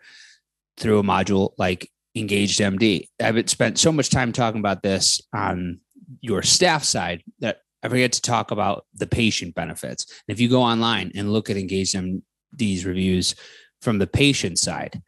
through 0.78 1.00
a 1.00 1.02
module 1.02 1.52
like 1.58 1.90
engaged 2.18 2.60
MD. 2.60 3.08
I've 3.20 3.48
spent 3.48 3.78
so 3.78 3.92
much 3.92 4.10
time 4.10 4.32
talking 4.32 4.60
about 4.60 4.82
this 4.82 5.20
on 5.32 5.80
your 6.20 6.42
staff 6.42 6.84
side 6.84 7.22
that 7.40 7.60
I 7.82 7.88
forget 7.88 8.12
to 8.12 8.22
talk 8.22 8.50
about 8.50 8.86
the 8.94 9.06
patient 9.06 9.54
benefits. 9.54 10.06
If 10.26 10.40
you 10.40 10.48
go 10.48 10.62
online 10.62 11.12
and 11.14 11.32
look 11.32 11.50
at 11.50 11.56
engaged 11.56 11.94
MD's 11.94 12.84
reviews 12.84 13.34
from 13.80 13.98
the 13.98 14.06
patient 14.06 14.58
side, 14.58 15.00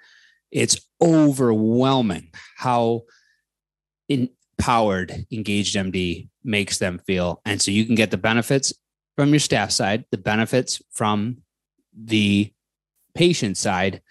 it's 0.51 0.79
overwhelming 1.03 2.31
how 2.57 3.03
empowered 4.09 5.27
engaged 5.33 5.77
MD 5.77 6.29
makes 6.45 6.79
them 6.79 7.01
feel. 7.07 7.41
And 7.45 7.61
so 7.61 7.71
you 7.71 7.87
can 7.87 7.95
get 7.95 8.11
the 8.11 8.19
benefits 8.19 8.73
from 9.17 9.31
your 9.31 9.41
staff 9.41 9.71
side, 9.71 10.05
the 10.11 10.19
benefits 10.19 10.81
from 10.91 11.39
the 11.97 12.53
patient 13.15 13.57
side 13.57 14.03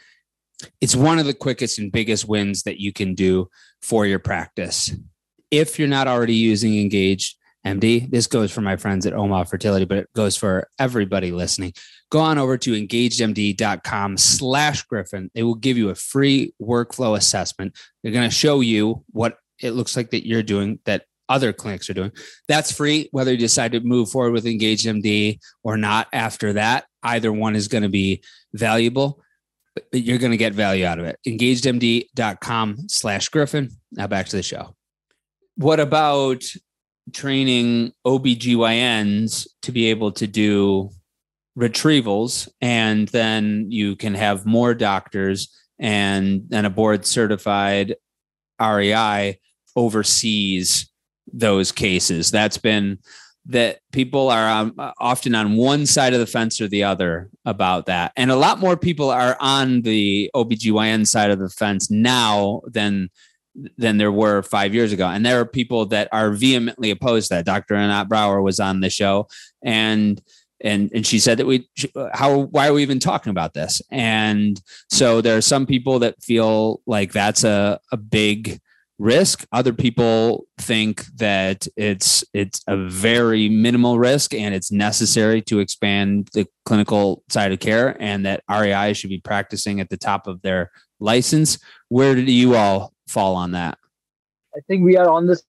it's 0.81 0.95
one 0.95 1.19
of 1.19 1.25
the 1.25 1.33
quickest 1.33 1.79
and 1.79 1.91
biggest 1.91 2.27
wins 2.27 2.63
that 2.63 2.79
you 2.79 2.91
can 2.91 3.15
do 3.15 3.49
for 3.81 4.05
your 4.05 4.19
practice. 4.19 4.93
If 5.51 5.79
you're 5.79 5.87
not 5.87 6.07
already 6.07 6.35
using 6.35 6.79
Engaged 6.79 7.35
MD, 7.65 8.09
this 8.09 8.27
goes 8.27 8.51
for 8.51 8.61
my 8.61 8.75
friends 8.75 9.05
at 9.05 9.13
Oma 9.13 9.45
Fertility, 9.45 9.85
but 9.85 9.97
it 9.97 10.09
goes 10.15 10.37
for 10.37 10.69
everybody 10.77 11.31
listening. 11.31 11.73
Go 12.11 12.19
on 12.19 12.37
over 12.37 12.57
to 12.57 12.71
engagedmd.com 12.71 14.17
slash 14.17 14.83
Griffin. 14.83 15.29
They 15.33 15.43
will 15.43 15.55
give 15.55 15.77
you 15.77 15.89
a 15.89 15.95
free 15.95 16.53
workflow 16.61 17.17
assessment. 17.17 17.77
They're 18.01 18.11
going 18.11 18.29
to 18.29 18.35
show 18.35 18.61
you 18.61 19.03
what 19.11 19.37
it 19.61 19.71
looks 19.71 19.97
like 19.97 20.11
that 20.11 20.27
you're 20.27 20.43
doing 20.43 20.79
that 20.85 21.05
other 21.27 21.53
clinics 21.53 21.89
are 21.89 21.93
doing. 21.93 22.11
That's 22.47 22.71
free, 22.71 23.07
whether 23.11 23.31
you 23.31 23.37
decide 23.37 23.73
to 23.73 23.81
move 23.81 24.09
forward 24.09 24.31
with 24.31 24.47
Engaged 24.47 24.87
MD 24.87 25.39
or 25.63 25.77
not 25.77 26.07
after 26.11 26.53
that. 26.53 26.85
Either 27.03 27.31
one 27.31 27.55
is 27.55 27.67
going 27.67 27.83
to 27.83 27.89
be 27.89 28.23
valuable 28.53 29.21
you're 29.91 30.17
going 30.17 30.31
to 30.31 30.37
get 30.37 30.53
value 30.53 30.85
out 30.85 30.99
of 30.99 31.05
it. 31.05 31.19
Engagedmd.com 31.27 32.89
slash 32.89 33.29
Griffin. 33.29 33.69
Now 33.91 34.07
back 34.07 34.27
to 34.27 34.35
the 34.35 34.43
show. 34.43 34.75
What 35.55 35.79
about 35.79 36.43
training 37.13 37.91
OBGYNs 38.05 39.47
to 39.63 39.71
be 39.71 39.87
able 39.87 40.11
to 40.13 40.27
do 40.27 40.89
retrievals 41.57 42.47
and 42.61 43.07
then 43.09 43.65
you 43.69 43.95
can 43.95 44.13
have 44.13 44.45
more 44.45 44.73
doctors 44.73 45.53
and 45.79 46.43
then 46.49 46.65
a 46.65 46.69
board 46.69 47.05
certified 47.05 47.95
REI 48.61 49.39
oversees 49.75 50.89
those 51.31 51.71
cases. 51.71 52.31
That's 52.31 52.57
been 52.57 52.99
that 53.45 53.79
people 53.91 54.29
are 54.29 54.49
um, 54.49 54.73
often 54.99 55.33
on 55.33 55.55
one 55.55 55.85
side 55.85 56.13
of 56.13 56.19
the 56.19 56.27
fence 56.27 56.61
or 56.61 56.67
the 56.67 56.83
other 56.83 57.29
about 57.45 57.87
that. 57.87 58.11
And 58.15 58.29
a 58.29 58.35
lot 58.35 58.59
more 58.59 58.77
people 58.77 59.09
are 59.09 59.37
on 59.39 59.81
the 59.81 60.29
OBGYN 60.35 61.07
side 61.07 61.31
of 61.31 61.39
the 61.39 61.49
fence 61.49 61.89
now 61.89 62.61
than 62.65 63.09
than 63.77 63.97
there 63.97 64.11
were 64.11 64.41
five 64.43 64.73
years 64.73 64.93
ago. 64.93 65.07
And 65.07 65.25
there 65.25 65.39
are 65.39 65.45
people 65.45 65.85
that 65.87 66.07
are 66.11 66.31
vehemently 66.31 66.91
opposed 66.91 67.29
to 67.29 67.35
that. 67.35 67.45
Dr. 67.45 67.75
Anate 67.75 68.07
Brauer 68.07 68.41
was 68.41 68.59
on 68.59 68.79
the 68.79 68.89
show 68.89 69.27
and 69.63 70.21
and 70.61 70.91
and 70.93 71.05
she 71.05 71.19
said 71.19 71.37
that 71.37 71.45
we 71.45 71.69
how 72.13 72.41
why 72.41 72.67
are 72.67 72.73
we 72.73 72.81
even 72.81 72.99
talking 72.99 73.31
about 73.31 73.53
this? 73.53 73.81
And 73.91 74.61
so 74.89 75.21
there 75.21 75.37
are 75.37 75.41
some 75.41 75.65
people 75.65 75.99
that 75.99 76.21
feel 76.21 76.81
like 76.85 77.13
that's 77.13 77.43
a, 77.43 77.79
a 77.91 77.97
big 77.97 78.59
risk. 78.99 79.47
Other 79.51 79.73
people 79.73 80.45
think 80.59 81.05
that 81.15 81.67
it's 81.75 82.23
it's 82.33 82.61
a 82.67 82.77
very 82.77 83.49
minimal 83.49 83.97
risk 83.97 84.33
and 84.33 84.53
it's 84.53 84.71
necessary 84.71 85.41
to 85.43 85.59
expand 85.59 86.29
the 86.33 86.45
clinical 86.65 87.23
side 87.29 87.51
of 87.51 87.59
care 87.59 87.97
and 87.99 88.25
that 88.25 88.43
REI 88.49 88.93
should 88.93 89.09
be 89.09 89.21
practicing 89.21 89.79
at 89.79 89.89
the 89.89 89.97
top 89.97 90.27
of 90.27 90.41
their 90.41 90.71
license. 90.99 91.57
Where 91.87 92.13
do 92.13 92.21
you 92.21 92.55
all 92.55 92.93
fall 93.07 93.35
on 93.35 93.51
that? 93.53 93.77
I 94.55 94.59
think 94.67 94.83
we 94.83 94.97
are 94.97 95.09
on 95.09 95.25
the 95.25 95.41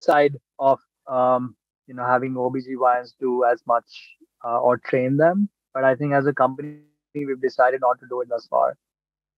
side 0.00 0.36
of 0.58 0.78
um, 1.06 1.56
you 1.86 1.94
know 1.94 2.04
having 2.04 2.34
OBGYNs 2.34 3.14
do 3.18 3.44
as 3.44 3.62
much 3.66 3.86
uh, 4.44 4.60
or 4.60 4.76
train 4.76 5.16
them. 5.16 5.48
But 5.72 5.84
I 5.84 5.94
think 5.94 6.12
as 6.12 6.26
a 6.26 6.32
company, 6.32 6.80
we've 7.14 7.40
decided 7.40 7.80
not 7.80 7.98
to 8.00 8.06
do 8.08 8.20
it 8.20 8.28
thus 8.28 8.46
far. 8.46 8.76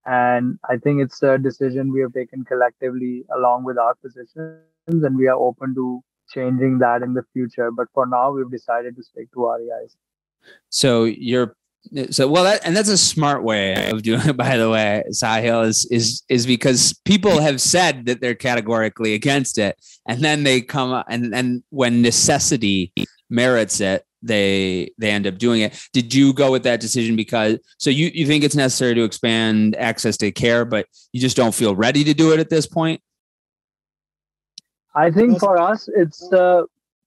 And 0.05 0.57
I 0.67 0.77
think 0.77 1.01
it's 1.01 1.21
a 1.21 1.37
decision 1.37 1.91
we 1.91 2.01
have 2.01 2.13
taken 2.13 2.43
collectively 2.43 3.23
along 3.35 3.63
with 3.63 3.77
our 3.77 3.95
physicians, 4.01 4.63
and 4.87 5.15
we 5.15 5.27
are 5.27 5.35
open 5.35 5.75
to 5.75 6.03
changing 6.29 6.79
that 6.79 7.03
in 7.03 7.13
the 7.13 7.23
future. 7.33 7.71
But 7.71 7.87
for 7.93 8.05
now, 8.05 8.31
we've 8.31 8.49
decided 8.49 8.95
to 8.95 9.03
stick 9.03 9.31
to 9.33 9.47
REIs. 9.47 9.95
So 10.69 11.03
you're 11.03 11.55
so 12.11 12.27
well 12.27 12.43
that 12.43 12.61
and 12.63 12.75
that's 12.77 12.89
a 12.89 12.97
smart 12.97 13.43
way 13.43 13.89
of 13.89 14.03
doing 14.03 14.21
it 14.21 14.37
by 14.37 14.55
the 14.55 14.69
way 14.69 15.03
sahil 15.09 15.65
is 15.65 15.85
is 15.89 16.21
is 16.29 16.45
because 16.45 16.93
people 17.05 17.41
have 17.41 17.59
said 17.59 18.05
that 18.05 18.21
they're 18.21 18.35
categorically 18.35 19.15
against 19.15 19.57
it 19.57 19.75
and 20.07 20.23
then 20.23 20.43
they 20.43 20.61
come 20.61 21.03
and 21.09 21.33
and 21.33 21.63
when 21.69 22.01
necessity 22.01 22.93
merits 23.29 23.81
it 23.81 24.05
they 24.21 24.91
they 24.97 25.11
end 25.11 25.27
up 25.27 25.37
doing 25.37 25.61
it. 25.61 25.79
Did 25.93 26.13
you 26.13 26.33
go 26.33 26.51
with 26.51 26.63
that 26.63 26.79
decision 26.79 27.15
because 27.15 27.59
so 27.77 27.89
you 27.89 28.11
you 28.13 28.25
think 28.25 28.43
it's 28.43 28.55
necessary 28.55 28.93
to 28.95 29.03
expand 29.03 29.75
access 29.75 30.17
to 30.17 30.31
care 30.31 30.65
but 30.65 30.87
you 31.11 31.19
just 31.19 31.37
don't 31.37 31.55
feel 31.55 31.75
ready 31.75 32.03
to 32.03 32.13
do 32.13 32.31
it 32.31 32.39
at 32.39 32.49
this 32.49 32.67
point? 32.67 33.01
I 34.95 35.09
think 35.11 35.39
for 35.39 35.57
us 35.57 35.89
it's 35.95 36.31
uh 36.31 36.63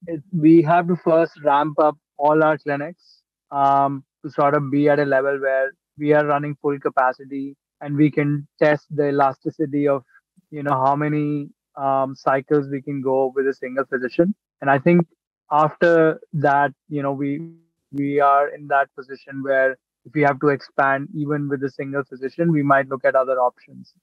it, 0.07 0.21
we 0.31 0.61
have 0.61 0.87
to 0.87 0.95
first 0.95 1.33
ramp 1.43 1.79
up 1.79 1.97
all 2.17 2.43
our 2.43 2.57
clinics 2.57 3.21
um 3.51 4.03
to 4.23 4.31
sort 4.31 4.55
of 4.55 4.71
be 4.71 4.89
at 4.89 4.99
a 4.99 5.05
level 5.05 5.39
where 5.39 5.71
we 5.97 6.13
are 6.13 6.25
running 6.25 6.55
full 6.61 6.79
capacity 6.79 7.55
and 7.81 7.95
we 7.95 8.09
can 8.11 8.47
test 8.61 8.87
the 8.89 9.09
elasticity 9.09 9.87
of 9.87 10.03
you 10.51 10.63
know 10.63 10.71
how 10.71 10.95
many 10.95 11.49
um, 11.77 12.15
cycles 12.15 12.69
we 12.69 12.81
can 12.81 13.01
go 13.01 13.33
with 13.35 13.47
a 13.47 13.53
single 13.53 13.85
physician. 13.85 14.33
And 14.61 14.69
i 14.69 14.79
think 14.79 15.05
after 15.51 16.19
that 16.33 16.73
you 16.89 17.01
know 17.01 17.13
we 17.13 17.51
we 17.91 18.19
are 18.19 18.49
in 18.49 18.67
that 18.67 18.93
position 18.95 19.43
where 19.43 19.77
if 20.05 20.13
we 20.13 20.21
have 20.21 20.39
to 20.39 20.49
expand 20.49 21.07
even 21.15 21.47
with 21.49 21.63
a 21.63 21.69
single 21.69 22.03
physician 22.03 22.51
we 22.51 22.63
might 22.63 22.87
look 22.89 23.05
at 23.05 23.15
other 23.15 23.39
options. 23.39 23.93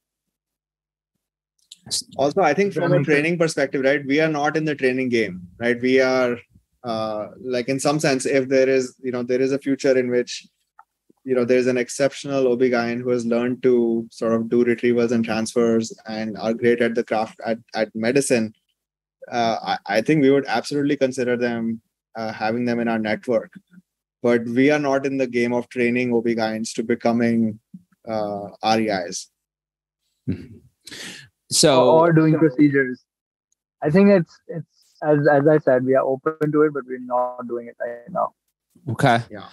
Also 2.16 2.42
i 2.42 2.54
think 2.54 2.72
from 2.72 2.92
a 2.92 3.02
training 3.02 3.36
perspective 3.36 3.82
right 3.82 4.06
we 4.06 4.20
are 4.20 4.28
not 4.28 4.56
in 4.56 4.64
the 4.64 4.74
training 4.74 5.08
game 5.08 5.48
right? 5.58 5.80
We 5.80 6.00
are 6.00 6.38
uh, 6.84 7.28
like 7.40 7.68
in 7.68 7.78
some 7.78 8.00
sense 8.00 8.26
if 8.26 8.48
there 8.48 8.68
is 8.68 8.94
you 9.02 9.12
know 9.12 9.22
there 9.22 9.40
is 9.40 9.52
a 9.52 9.58
future 9.58 9.96
in 9.96 10.10
which 10.10 10.46
you 11.24 11.34
know 11.34 11.44
there's 11.44 11.68
an 11.68 11.78
exceptional 11.78 12.50
OB-GYN 12.52 13.00
who 13.02 13.10
has 13.10 13.24
learned 13.24 13.62
to 13.62 14.06
sort 14.10 14.32
of 14.32 14.48
do 14.48 14.64
retrievals 14.64 15.12
and 15.12 15.24
transfers 15.24 15.96
and 16.06 16.36
are 16.38 16.54
great 16.54 16.80
at 16.80 16.94
the 16.94 17.04
craft 17.04 17.38
at, 17.46 17.58
at 17.74 17.94
medicine 17.94 18.52
I, 19.30 19.78
I, 19.86 20.00
think 20.00 20.22
we 20.22 20.30
would 20.30 20.46
absolutely 20.46 20.96
consider 20.96 21.36
them 21.36 21.80
uh, 22.16 22.32
having 22.32 22.64
them 22.64 22.80
in 22.80 22.88
our 22.88 22.98
network 22.98 23.52
but 24.22 24.44
we 24.44 24.70
are 24.70 24.78
not 24.78 25.06
in 25.06 25.16
the 25.16 25.26
game 25.26 25.52
of 25.52 25.68
training 25.68 26.14
OB-GYNs 26.14 26.72
to 26.74 26.82
becoming 26.82 27.60
uh, 28.08 28.48
REIs 28.64 29.28
so 31.50 31.90
or 31.90 32.12
doing 32.12 32.38
procedures 32.38 33.04
I 33.82 33.90
think 33.90 34.10
it's 34.10 34.38
it's 34.46 34.72
as 35.02 35.26
as 35.30 35.46
I 35.48 35.58
said, 35.58 35.84
we 35.84 35.94
are 35.94 36.04
open 36.04 36.52
to 36.52 36.62
it, 36.62 36.72
but 36.72 36.84
we're 36.86 36.98
not 37.00 37.46
doing 37.48 37.66
it 37.66 37.76
right 37.80 38.10
now. 38.10 38.34
Okay. 38.90 39.20
Yeah. 39.30 39.48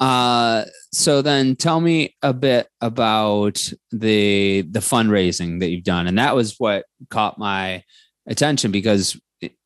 Uh, 0.00 0.64
so 0.92 1.22
then 1.22 1.54
tell 1.56 1.80
me 1.80 2.16
a 2.22 2.32
bit 2.32 2.68
about 2.80 3.62
the 3.92 4.62
the 4.62 4.80
fundraising 4.80 5.60
that 5.60 5.70
you've 5.70 5.84
done, 5.84 6.06
and 6.06 6.18
that 6.18 6.34
was 6.34 6.56
what 6.58 6.86
caught 7.10 7.38
my 7.38 7.84
attention 8.26 8.70
because 8.70 9.20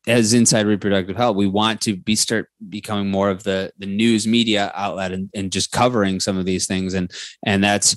as 0.07 0.33
inside 0.33 0.65
reproductive 0.65 1.15
health 1.15 1.37
we 1.37 1.47
want 1.47 1.79
to 1.79 1.95
be 1.95 2.15
start 2.15 2.49
becoming 2.67 3.09
more 3.09 3.29
of 3.29 3.43
the 3.43 3.71
the 3.77 3.85
news 3.85 4.27
media 4.27 4.71
outlet 4.75 5.11
and, 5.11 5.29
and 5.33 5.51
just 5.51 5.71
covering 5.71 6.19
some 6.19 6.37
of 6.37 6.45
these 6.45 6.67
things 6.67 6.93
and 6.93 7.11
and 7.45 7.63
that's 7.63 7.95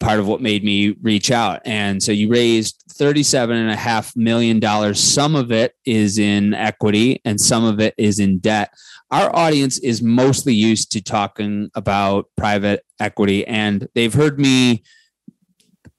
part 0.00 0.18
of 0.18 0.26
what 0.26 0.40
made 0.40 0.64
me 0.64 0.96
reach 1.02 1.30
out. 1.30 1.60
And 1.64 2.02
so 2.02 2.10
you 2.10 2.30
raised 2.30 2.82
$37.5 2.98 4.16
million. 4.16 4.94
Some 4.94 5.36
of 5.36 5.52
it 5.52 5.74
is 5.84 6.18
in 6.18 6.54
equity 6.54 7.20
and 7.24 7.40
some 7.40 7.64
of 7.64 7.80
it 7.80 7.94
is 7.98 8.18
in 8.18 8.38
debt. 8.38 8.72
Our 9.10 9.34
audience 9.36 9.78
is 9.78 10.02
mostly 10.02 10.54
used 10.54 10.90
to 10.92 11.02
talking 11.02 11.70
about 11.74 12.26
private 12.36 12.84
equity, 13.00 13.44
and 13.44 13.88
they've 13.94 14.14
heard 14.14 14.38
me 14.38 14.84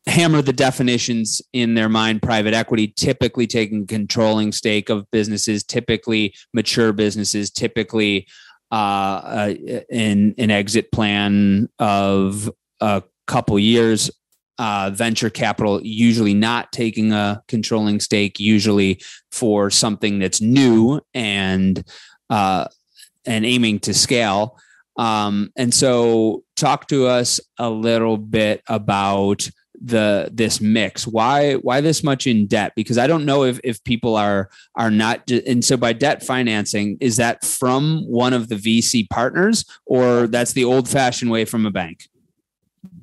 hammer 0.08 0.42
the 0.42 0.54
definitions 0.54 1.42
in 1.54 1.76
their 1.76 1.90
mind. 1.90 2.22
Private 2.22 2.54
equity 2.54 2.88
typically 2.88 3.48
taking 3.48 3.86
controlling 3.86 4.52
stake 4.52 4.90
of 4.90 5.10
businesses 5.12 5.64
typically 5.64 6.34
mature 6.54 6.92
businesses 6.92 7.52
typically 7.52 8.28
uh, 8.72 8.76
uh, 8.76 9.54
in 9.90 10.34
an 10.38 10.50
exit 10.50 10.92
plan 10.92 11.70
of 11.80 12.50
a 12.80 13.04
couple 13.28 13.60
years. 13.60 14.10
Uh, 14.58 14.92
venture 14.94 15.30
capital 15.30 15.82
usually 15.82 16.36
not 16.36 16.72
taking 16.72 17.12
a 17.12 17.42
controlling 17.48 18.00
stake 18.00 18.40
usually 18.40 19.02
for 19.32 19.72
something 19.72 20.20
that's 20.20 20.40
new 20.40 21.02
and 21.16 21.84
uh, 22.30 22.66
and 23.26 23.46
aiming 23.46 23.80
to 23.80 23.94
scale. 23.94 24.58
Um, 24.98 25.52
and 25.56 25.74
so 25.74 26.44
talk 26.56 26.88
to 26.90 27.08
us 27.08 27.40
a 27.58 27.70
little 27.70 28.18
bit 28.18 28.62
about 28.68 29.50
the 29.84 30.30
this 30.32 30.62
mix 30.62 31.08
why 31.08 31.54
why 31.56 31.82
this 31.82 32.04
much 32.04 32.28
in 32.28 32.46
debt 32.46 32.72
because 32.76 32.98
i 33.00 33.08
don't 33.08 33.26
know 33.26 33.44
if 33.44 33.60
if 33.64 33.84
people 33.84 34.16
are 34.16 34.50
are 34.76 34.92
not 34.92 35.30
and 35.32 35.66
so 35.66 35.76
by 35.76 35.92
debt 35.92 36.24
financing 36.24 36.98
is 37.02 37.18
that 37.18 37.44
from 37.44 38.04
one 38.08 38.32
of 38.32 38.48
the 38.48 38.56
vc 38.56 39.10
partners 39.10 39.66
or 39.86 40.28
that's 40.28 40.54
the 40.54 40.64
old 40.64 40.88
fashioned 40.88 41.32
way 41.32 41.46
from 41.46 41.66
a 41.66 41.72
bank 41.72 42.08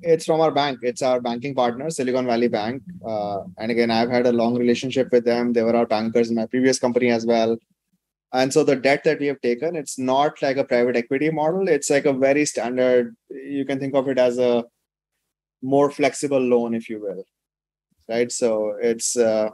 it's 0.03 0.25
from 0.25 0.41
our 0.41 0.51
bank. 0.51 0.81
It's 0.83 1.03
our 1.03 1.21
banking 1.21 1.55
partner, 1.55 1.91
Silicon 1.91 2.27
Valley 2.27 2.49
Bank. 2.49 2.83
Uh, 3.07 3.43
and 3.59 3.71
again, 3.71 3.91
I've 3.91 4.11
had 4.11 4.27
a 4.27 4.33
long 4.33 4.57
relationship 4.57 5.09
with 5.13 5.25
them. 5.25 5.53
They 5.53 5.63
were 5.63 5.77
our 5.77 5.87
bankers 5.87 6.31
in 6.31 6.37
my 6.37 6.47
previous 6.47 6.79
company 6.79 7.11
as 7.11 7.27
well. 7.27 7.57
And 8.33 8.53
so 8.53 8.63
the 8.63 8.77
debt 8.77 9.05
that 9.05 9.21
we 9.21 9.27
have 9.27 9.41
taken, 9.41 9.75
it's 9.75 9.99
not 9.99 10.43
like 10.43 10.57
a 10.57 10.65
private 10.65 10.97
equity 10.97 11.31
model. 11.31 11.69
It's 11.69 11.91
like 11.91 12.05
a 12.05 12.13
very 12.13 12.45
standard. 12.45 13.17
You 13.31 13.65
can 13.65 13.79
think 13.79 13.95
of 13.95 14.09
it 14.09 14.19
as 14.19 14.39
a 14.39 14.65
more 15.63 15.91
flexible 15.91 16.41
loan, 16.41 16.75
if 16.75 16.89
you 16.89 17.01
will. 17.01 17.25
Right. 18.09 18.33
So 18.33 18.75
it's 18.81 19.17
uh, 19.17 19.51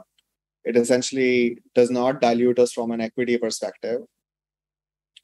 it 0.63 0.77
essentially 0.77 1.59
does 1.73 1.91
not 1.91 2.21
dilute 2.21 2.59
us 2.59 2.71
from 2.71 2.91
an 2.91 3.01
equity 3.01 3.37
perspective. 3.37 4.01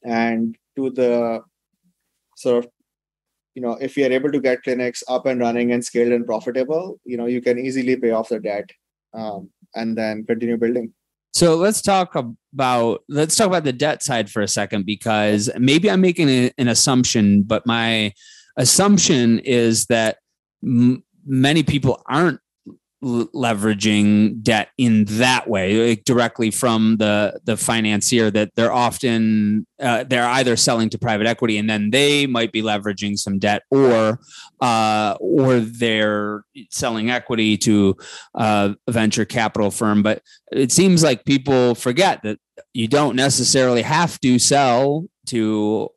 And 0.04 0.56
to 0.76 0.90
the 0.90 1.42
sort 2.36 2.64
of 2.64 2.70
you 3.54 3.62
know 3.62 3.72
if 3.80 3.96
we 3.96 4.04
are 4.04 4.12
able 4.12 4.32
to 4.32 4.40
get 4.40 4.62
clinics 4.62 5.02
up 5.08 5.26
and 5.26 5.40
running 5.40 5.72
and 5.72 5.84
scaled 5.84 6.12
and 6.12 6.26
profitable 6.26 6.98
you 7.04 7.16
know 7.16 7.26
you 7.26 7.40
can 7.40 7.58
easily 7.58 7.96
pay 7.96 8.10
off 8.10 8.28
the 8.28 8.40
debt 8.40 8.70
um, 9.14 9.50
and 9.74 9.96
then 9.96 10.24
continue 10.24 10.56
building 10.56 10.92
so 11.32 11.56
let's 11.56 11.82
talk 11.82 12.14
about 12.14 13.02
let's 13.08 13.36
talk 13.36 13.46
about 13.46 13.64
the 13.64 13.72
debt 13.72 14.02
side 14.02 14.30
for 14.30 14.42
a 14.42 14.48
second 14.48 14.86
because 14.86 15.50
maybe 15.58 15.90
i'm 15.90 16.00
making 16.00 16.28
a, 16.28 16.50
an 16.58 16.68
assumption 16.68 17.42
but 17.42 17.66
my 17.66 18.12
assumption 18.56 19.38
is 19.40 19.86
that 19.86 20.18
many 20.62 21.62
people 21.62 22.02
aren't 22.06 22.40
leveraging 23.02 24.40
debt 24.44 24.68
in 24.78 25.04
that 25.06 25.48
way 25.48 25.88
like 25.88 26.04
directly 26.04 26.52
from 26.52 26.96
the 26.98 27.40
the 27.42 27.56
financier 27.56 28.30
that 28.30 28.48
they're 28.54 28.72
often 28.72 29.66
uh, 29.80 30.04
they're 30.04 30.24
either 30.24 30.54
selling 30.54 30.88
to 30.88 30.96
private 30.96 31.26
equity 31.26 31.58
and 31.58 31.68
then 31.68 31.90
they 31.90 32.28
might 32.28 32.52
be 32.52 32.62
leveraging 32.62 33.18
some 33.18 33.40
debt 33.40 33.62
or 33.72 34.20
uh, 34.60 35.16
or 35.18 35.58
they're 35.58 36.44
selling 36.70 37.10
equity 37.10 37.58
to 37.58 37.96
uh, 38.36 38.72
a 38.86 38.92
venture 38.92 39.24
capital 39.24 39.72
firm. 39.72 40.04
But 40.04 40.22
it 40.52 40.70
seems 40.70 41.02
like 41.02 41.24
people 41.24 41.74
forget 41.74 42.22
that 42.22 42.38
you 42.72 42.86
don't 42.86 43.16
necessarily 43.16 43.82
have 43.82 44.20
to 44.20 44.38
sell 44.38 45.06
to 45.26 45.88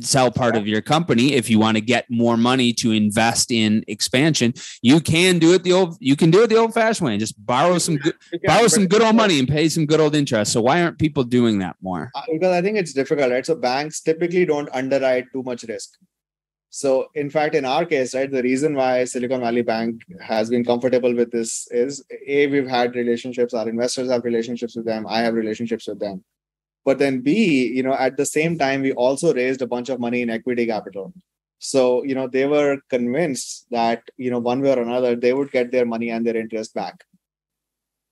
sell 0.00 0.30
part 0.30 0.56
of 0.56 0.66
your 0.66 0.82
company. 0.82 1.34
If 1.34 1.48
you 1.48 1.58
want 1.58 1.76
to 1.76 1.80
get 1.80 2.06
more 2.10 2.36
money 2.36 2.72
to 2.74 2.92
invest 2.92 3.50
in 3.50 3.84
expansion 3.88 4.54
you 4.82 5.00
can 5.00 5.38
do 5.38 5.54
it 5.54 5.62
the 5.64 5.72
old 5.72 5.96
you 6.00 6.16
can 6.16 6.30
do 6.30 6.42
it 6.42 6.48
the 6.48 6.56
old 6.56 6.74
fashioned 6.74 7.06
way 7.06 7.12
and 7.12 7.20
just 7.20 7.34
borrow 7.44 7.78
some 7.78 7.96
good 7.96 8.14
borrow 8.44 8.66
some 8.66 8.86
good 8.86 9.02
old 9.02 9.16
money 9.16 9.38
and 9.38 9.48
pay 9.48 9.68
some 9.68 9.86
good 9.86 10.00
old 10.00 10.14
interest. 10.14 10.52
So 10.52 10.60
why 10.60 10.82
aren't 10.82 10.98
people 10.98 11.24
doing 11.24 11.58
that 11.60 11.76
more? 11.80 12.10
Uh, 12.14 12.22
because 12.32 12.52
i 12.52 12.62
think 12.62 12.76
it's 12.76 12.92
difficult 12.92 13.30
right? 13.30 13.44
So 13.44 13.54
banks 13.54 14.00
typically 14.00 14.44
don't 14.44 14.68
underwrite 14.72 15.26
too 15.32 15.42
much 15.42 15.64
risk. 15.64 15.90
So 16.70 17.08
in 17.14 17.30
fact 17.30 17.54
in 17.54 17.64
our 17.64 17.84
case 17.84 18.14
right 18.14 18.30
the 18.30 18.42
reason 18.42 18.74
why 18.74 19.04
silicon 19.04 19.40
valley 19.40 19.62
bank 19.62 20.02
has 20.20 20.50
been 20.50 20.64
comfortable 20.64 21.14
with 21.14 21.30
this 21.30 21.66
is 21.70 22.04
a 22.26 22.46
we've 22.46 22.68
had 22.68 22.94
relationships 22.94 23.54
our 23.54 23.68
investors 23.68 24.10
have 24.10 24.24
relationships 24.24 24.76
with 24.76 24.84
them 24.84 25.06
i 25.08 25.20
have 25.20 25.32
relationships 25.32 25.88
with 25.88 25.98
them 25.98 26.22
but 26.88 26.98
then 26.98 27.20
b 27.20 27.32
you 27.78 27.82
know 27.86 27.96
at 28.06 28.16
the 28.16 28.24
same 28.24 28.56
time 28.60 28.80
we 28.86 28.92
also 29.06 29.34
raised 29.34 29.60
a 29.62 29.66
bunch 29.72 29.90
of 29.90 30.00
money 30.00 30.22
in 30.22 30.30
equity 30.30 30.64
capital. 30.66 31.12
So 31.58 31.80
you 32.04 32.14
know 32.14 32.26
they 32.36 32.46
were 32.46 32.78
convinced 32.88 33.66
that 33.70 34.02
you 34.16 34.30
know 34.30 34.38
one 34.38 34.62
way 34.62 34.72
or 34.72 34.80
another 34.82 35.14
they 35.14 35.34
would 35.34 35.50
get 35.50 35.70
their 35.70 35.84
money 35.94 36.08
and 36.08 36.26
their 36.26 36.38
interest 36.44 36.74
back. 36.80 37.04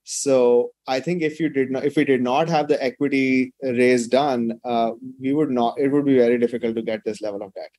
So 0.05 0.73
i 0.95 0.99
think 1.07 1.23
if 1.29 1.41
you 1.41 1.49
did 1.49 1.71
not 1.77 1.87
if 1.91 1.97
we 2.01 2.05
did 2.11 2.23
not 2.27 2.51
have 2.57 2.69
the 2.73 2.79
equity 2.89 3.55
raise 3.63 4.07
done 4.09 4.61
uh, 4.73 4.91
we 5.21 5.33
would 5.39 5.51
not 5.61 5.81
it 5.87 5.89
would 5.97 6.05
be 6.13 6.19
very 6.19 6.39
difficult 6.45 6.77
to 6.77 6.83
get 6.91 7.05
this 7.05 7.23
level 7.23 7.43
of 7.47 7.55
debt. 7.55 7.73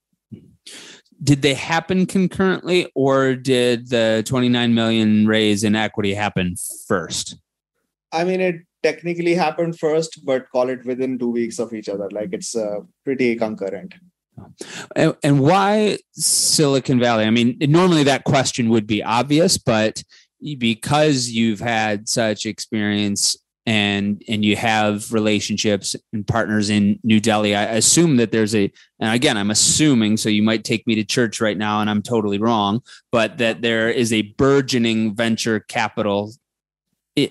Did 1.24 1.42
they 1.42 1.54
happen 1.54 2.06
concurrently 2.06 2.82
or 2.96 3.36
did 3.36 3.90
the 3.90 4.24
29 4.26 4.74
million 4.74 5.28
raise 5.28 5.64
in 5.64 5.76
equity 5.76 6.14
happen 6.14 6.56
first? 6.88 7.38
I 8.12 8.24
mean 8.24 8.42
it 8.50 8.67
technically 8.84 9.34
happened 9.34 9.78
first, 9.78 10.26
but 10.26 10.50
call 10.52 10.70
it 10.70 10.86
within 10.86 11.18
two 11.18 11.30
weeks 11.30 11.60
of 11.60 11.74
each 11.74 11.90
other. 11.90 12.10
Like 12.12 12.30
it's 12.34 12.56
uh, 12.56 12.80
pretty 13.04 13.36
concurrent. 13.36 13.96
And, 14.96 15.16
and 15.24 15.40
why 15.40 15.98
Silicon 16.14 17.00
Valley? 17.00 17.26
I 17.26 17.30
mean, 17.32 17.58
normally 17.60 18.04
that 18.04 18.24
question 18.24 18.70
would 18.70 18.88
be 18.88 19.04
obvious, 19.04 19.58
but 19.58 20.04
because 20.60 21.30
you've 21.30 21.60
had 21.60 22.08
such 22.08 22.46
experience 22.46 23.36
and 23.66 24.24
and 24.30 24.46
you 24.46 24.56
have 24.56 25.12
relationships 25.12 25.94
and 26.14 26.26
partners 26.26 26.70
in 26.70 27.00
New 27.04 27.20
Delhi, 27.20 27.54
I 27.54 27.64
assume 27.64 28.16
that 28.18 28.32
there's 28.32 28.56
a 28.56 28.72
and 29.00 29.14
again 29.14 29.36
I'm 29.36 29.52
assuming 29.52 30.16
so 30.16 30.30
you 30.30 30.42
might 30.44 30.64
take 30.64 30.88
me 30.88 30.96
to 30.96 31.04
church 31.04 31.42
right 31.42 31.58
now 31.58 31.82
and 31.82 31.90
I'm 31.90 32.02
totally 32.02 32.38
wrong, 32.38 32.82
but 33.12 33.40
that 33.40 33.62
there 33.62 33.90
is 33.90 34.14
a 34.14 34.22
burgeoning 34.22 35.16
venture 35.16 35.60
capital 35.60 36.32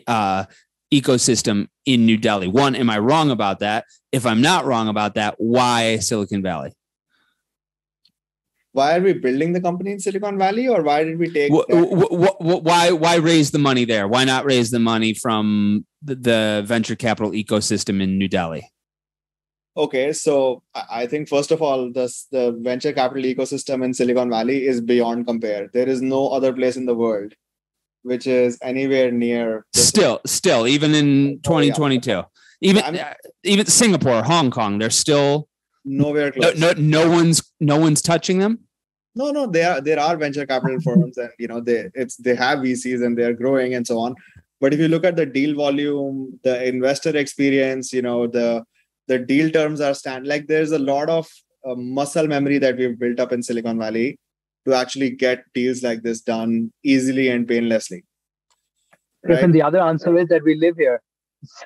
uh, 0.07 0.44
ecosystem 0.93 1.68
in 1.84 2.07
New 2.07 2.16
Delhi. 2.16 2.49
One, 2.49 2.74
am 2.74 2.91
I 2.91 2.99
wrong 2.99 3.30
about 3.30 3.61
that? 3.61 3.84
If 4.12 4.24
I'm 4.26 4.41
not 4.41 4.64
wrong 4.64 4.89
about 4.89 5.14
that, 5.14 5.34
why 5.39 5.99
Silicon 5.99 6.43
Valley? 6.43 6.72
why 8.76 8.95
are 8.95 9.01
we 9.01 9.14
building 9.14 9.55
the 9.55 9.61
company 9.61 9.93
in 9.93 9.99
Silicon 9.99 10.37
Valley, 10.39 10.68
or 10.68 10.82
why 10.82 11.03
did 11.03 11.18
we 11.18 11.30
take? 11.30 11.51
why 11.51 12.91
why 12.93 13.14
raise 13.16 13.51
the 13.51 13.59
money 13.59 13.87
there? 13.87 14.07
Why 14.07 14.24
not 14.24 14.45
raise 14.45 14.70
the 14.70 14.78
money 14.78 15.14
from 15.14 15.87
the, 16.03 16.14
the 16.14 16.62
venture 16.66 16.95
capital 16.95 17.32
ecosystem 17.32 18.03
in 18.03 18.18
New 18.18 18.28
Delhi? 18.28 18.68
Okay, 19.78 20.12
so 20.12 20.62
I 20.74 21.07
think 21.07 21.28
first 21.28 21.51
of 21.53 21.62
all, 21.62 21.91
this 21.91 22.26
the 22.30 22.53
venture 22.61 22.93
capital 22.93 23.24
ecosystem 23.24 23.82
in 23.82 23.95
Silicon 23.95 24.28
Valley 24.28 24.66
is 24.66 24.82
beyond 24.82 25.26
compare. 25.26 25.68
There 25.72 25.89
is 25.89 26.03
no 26.03 26.28
other 26.28 26.53
place 26.53 26.76
in 26.76 26.84
the 26.84 26.95
world 26.95 27.32
which 28.07 28.26
is 28.26 28.59
anywhere 28.62 29.11
near. 29.11 29.66
Still, 29.74 30.20
still, 30.24 30.66
even 30.66 30.94
in 30.94 31.40
2022, 31.42 32.12
oh, 32.12 32.14
yeah. 32.14 32.24
even 32.61 32.84
I 32.84 32.90
mean, 32.92 33.04
even 33.42 33.66
Singapore, 33.66 34.22
Hong 34.22 34.50
Kong, 34.50 34.78
they're 34.78 34.90
still 34.90 35.48
nowhere 35.84 36.30
close. 36.30 36.57
No, 36.59 36.72
no, 36.72 36.80
no 37.04 37.11
one's 37.11 37.42
no 37.61 37.78
one's 37.78 38.00
touching 38.00 38.38
them. 38.38 38.61
No, 39.14 39.30
no, 39.30 39.46
there 39.46 39.72
are 39.72 39.80
there 39.80 39.98
are 39.98 40.16
venture 40.16 40.46
capital 40.46 40.80
firms, 40.80 41.16
and 41.16 41.30
you 41.38 41.48
know 41.48 41.61
they 41.61 41.90
it's 41.94 42.16
they 42.16 42.34
have 42.34 42.61
VCs 42.61 43.04
and 43.04 43.18
they're 43.18 43.34
growing 43.34 43.74
and 43.74 43.86
so 43.86 43.98
on. 43.98 44.14
But 44.61 44.72
if 44.72 44.80
you 44.80 44.88
look 44.88 45.04
at 45.04 45.16
the 45.16 45.26
deal 45.26 45.54
volume, 45.54 46.38
the 46.44 46.64
investor 46.66 47.16
experience, 47.16 47.92
you 47.92 48.02
know 48.02 48.26
the 48.26 48.64
the 49.09 49.18
deal 49.18 49.50
terms 49.50 49.80
are 49.80 49.94
stand 49.94 50.26
like 50.26 50.46
there's 50.46 50.72
a 50.72 50.78
lot 50.78 51.09
of 51.09 51.28
uh, 51.66 51.74
muscle 51.74 52.28
memory 52.28 52.59
that 52.59 52.76
we've 52.76 52.98
built 52.98 53.18
up 53.18 53.32
in 53.32 53.42
Silicon 53.42 53.78
Valley 53.78 54.18
to 54.66 54.74
actually 54.74 55.10
get 55.10 55.44
deals 55.54 55.82
like 55.82 56.02
this 56.02 56.20
done 56.20 56.72
easily 56.84 57.28
and 57.28 57.46
painlessly. 57.46 58.04
Right? 59.24 59.42
And 59.42 59.54
the 59.54 59.62
other 59.62 59.80
answer 59.80 60.16
is 60.18 60.28
that 60.28 60.42
we 60.44 60.56
live 60.56 60.76
here. 60.76 61.00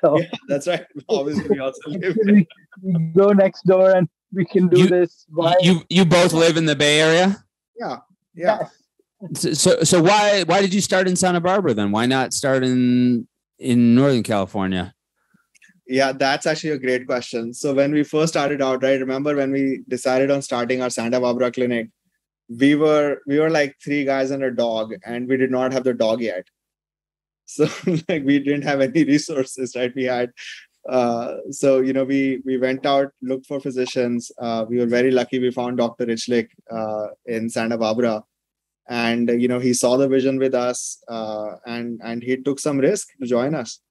So 0.01 0.19
yeah, 0.19 0.27
that's 0.47 0.67
right. 0.67 0.85
Obviously, 1.09 1.49
we 1.49 1.59
also 1.59 1.89
live. 1.89 2.17
we, 2.25 2.47
we 2.83 2.93
go 3.15 3.29
next 3.29 3.63
door 3.65 3.91
and 3.91 4.07
we 4.33 4.45
can 4.45 4.67
do 4.67 4.81
you, 4.81 4.87
this. 4.87 5.25
Why? 5.29 5.55
You 5.61 5.81
you 5.89 6.05
both 6.05 6.33
live 6.33 6.57
in 6.57 6.65
the 6.65 6.75
Bay 6.75 6.99
Area? 7.01 7.43
Yeah. 7.79 7.97
Yeah. 8.33 8.67
So, 9.33 9.53
so 9.53 9.83
so 9.83 10.01
why 10.01 10.43
why 10.43 10.61
did 10.61 10.73
you 10.73 10.81
start 10.81 11.07
in 11.07 11.15
Santa 11.15 11.41
Barbara 11.41 11.73
then? 11.73 11.91
Why 11.91 12.05
not 12.05 12.33
start 12.33 12.63
in 12.63 13.27
in 13.59 13.95
Northern 13.95 14.23
California? 14.23 14.93
Yeah, 15.87 16.11
that's 16.13 16.45
actually 16.45 16.71
a 16.71 16.79
great 16.79 17.05
question. 17.05 17.53
So 17.53 17.73
when 17.73 17.91
we 17.91 18.03
first 18.03 18.33
started 18.33 18.61
out, 18.61 18.81
right? 18.81 18.99
Remember 18.99 19.35
when 19.35 19.51
we 19.51 19.83
decided 19.87 20.31
on 20.31 20.41
starting 20.41 20.81
our 20.81 20.89
Santa 20.89 21.19
Barbara 21.19 21.51
clinic, 21.51 21.89
we 22.59 22.75
were 22.75 23.19
we 23.27 23.39
were 23.39 23.49
like 23.49 23.75
three 23.83 24.03
guys 24.03 24.31
and 24.31 24.43
a 24.43 24.51
dog, 24.51 24.93
and 25.05 25.27
we 25.27 25.37
did 25.37 25.51
not 25.51 25.73
have 25.73 25.83
the 25.83 25.93
dog 25.93 26.21
yet. 26.21 26.47
So 27.51 27.67
like 28.07 28.23
we 28.23 28.39
didn't 28.39 28.61
have 28.61 28.79
any 28.79 29.03
resources, 29.03 29.75
right? 29.75 29.93
We 29.93 30.05
had 30.05 30.31
uh, 30.87 31.37
so 31.49 31.81
you 31.81 31.91
know 31.91 32.05
we 32.05 32.41
we 32.45 32.57
went 32.57 32.85
out 32.85 33.11
looked 33.21 33.45
for 33.45 33.59
physicians. 33.59 34.31
Uh, 34.39 34.65
we 34.69 34.77
were 34.79 34.85
very 34.85 35.11
lucky. 35.11 35.37
We 35.37 35.51
found 35.51 35.77
dr 35.77 36.05
richlick 36.05 36.47
uh, 36.71 37.07
in 37.25 37.49
santa 37.49 37.77
barbara. 37.77 38.23
And 38.87 39.29
you 39.41 39.49
know 39.49 39.59
he 39.59 39.73
saw 39.73 39.97
the 39.97 40.07
vision 40.07 40.39
with 40.39 40.55
us 40.55 41.03
uh, 41.09 41.55
and 41.65 41.99
and 42.03 42.23
he 42.23 42.37
took 42.37 42.59
some 42.59 42.77
risk 42.77 43.09
to 43.19 43.27
join 43.27 43.53
us. 43.53 43.81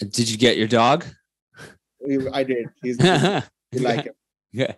Did 0.00 0.28
you 0.28 0.36
get 0.36 0.56
your 0.56 0.68
dog? 0.68 1.04
I 2.32 2.42
did. 2.42 2.66
He's 2.82 2.98
we 2.98 3.78
like 3.78 4.06
him 4.06 4.14
yeah 4.62 4.74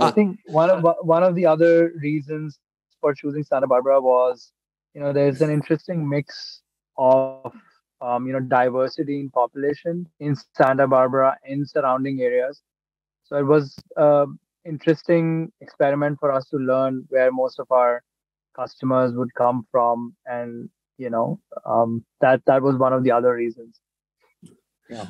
i 0.00 0.10
think 0.10 0.38
one 0.46 0.70
of 0.70 0.84
one 1.00 1.22
of 1.22 1.34
the 1.34 1.46
other 1.46 1.92
reasons 2.00 2.58
for 3.00 3.14
choosing 3.14 3.42
santa 3.42 3.66
barbara 3.66 4.00
was 4.00 4.52
you 4.94 5.00
know 5.00 5.12
there's 5.12 5.40
an 5.40 5.50
interesting 5.50 6.08
mix 6.08 6.60
of 6.96 7.52
um, 8.00 8.26
you 8.26 8.32
know 8.32 8.40
diversity 8.40 9.20
in 9.20 9.30
population 9.30 10.06
in 10.20 10.36
Santa 10.56 10.86
Barbara 10.86 11.36
in 11.44 11.66
surrounding 11.66 12.20
areas. 12.20 12.62
So 13.24 13.36
it 13.36 13.44
was 13.44 13.74
an 13.96 14.38
interesting 14.64 15.52
experiment 15.60 16.18
for 16.20 16.30
us 16.32 16.48
to 16.50 16.56
learn 16.56 17.04
where 17.08 17.32
most 17.32 17.58
of 17.58 17.70
our 17.70 18.02
customers 18.54 19.14
would 19.14 19.34
come 19.34 19.66
from, 19.70 20.14
and 20.26 20.68
you 20.98 21.10
know 21.10 21.40
um, 21.64 22.04
that 22.20 22.42
that 22.46 22.62
was 22.62 22.76
one 22.76 22.92
of 22.92 23.04
the 23.04 23.10
other 23.10 23.34
reasons. 23.34 23.80
Yeah, 24.90 25.06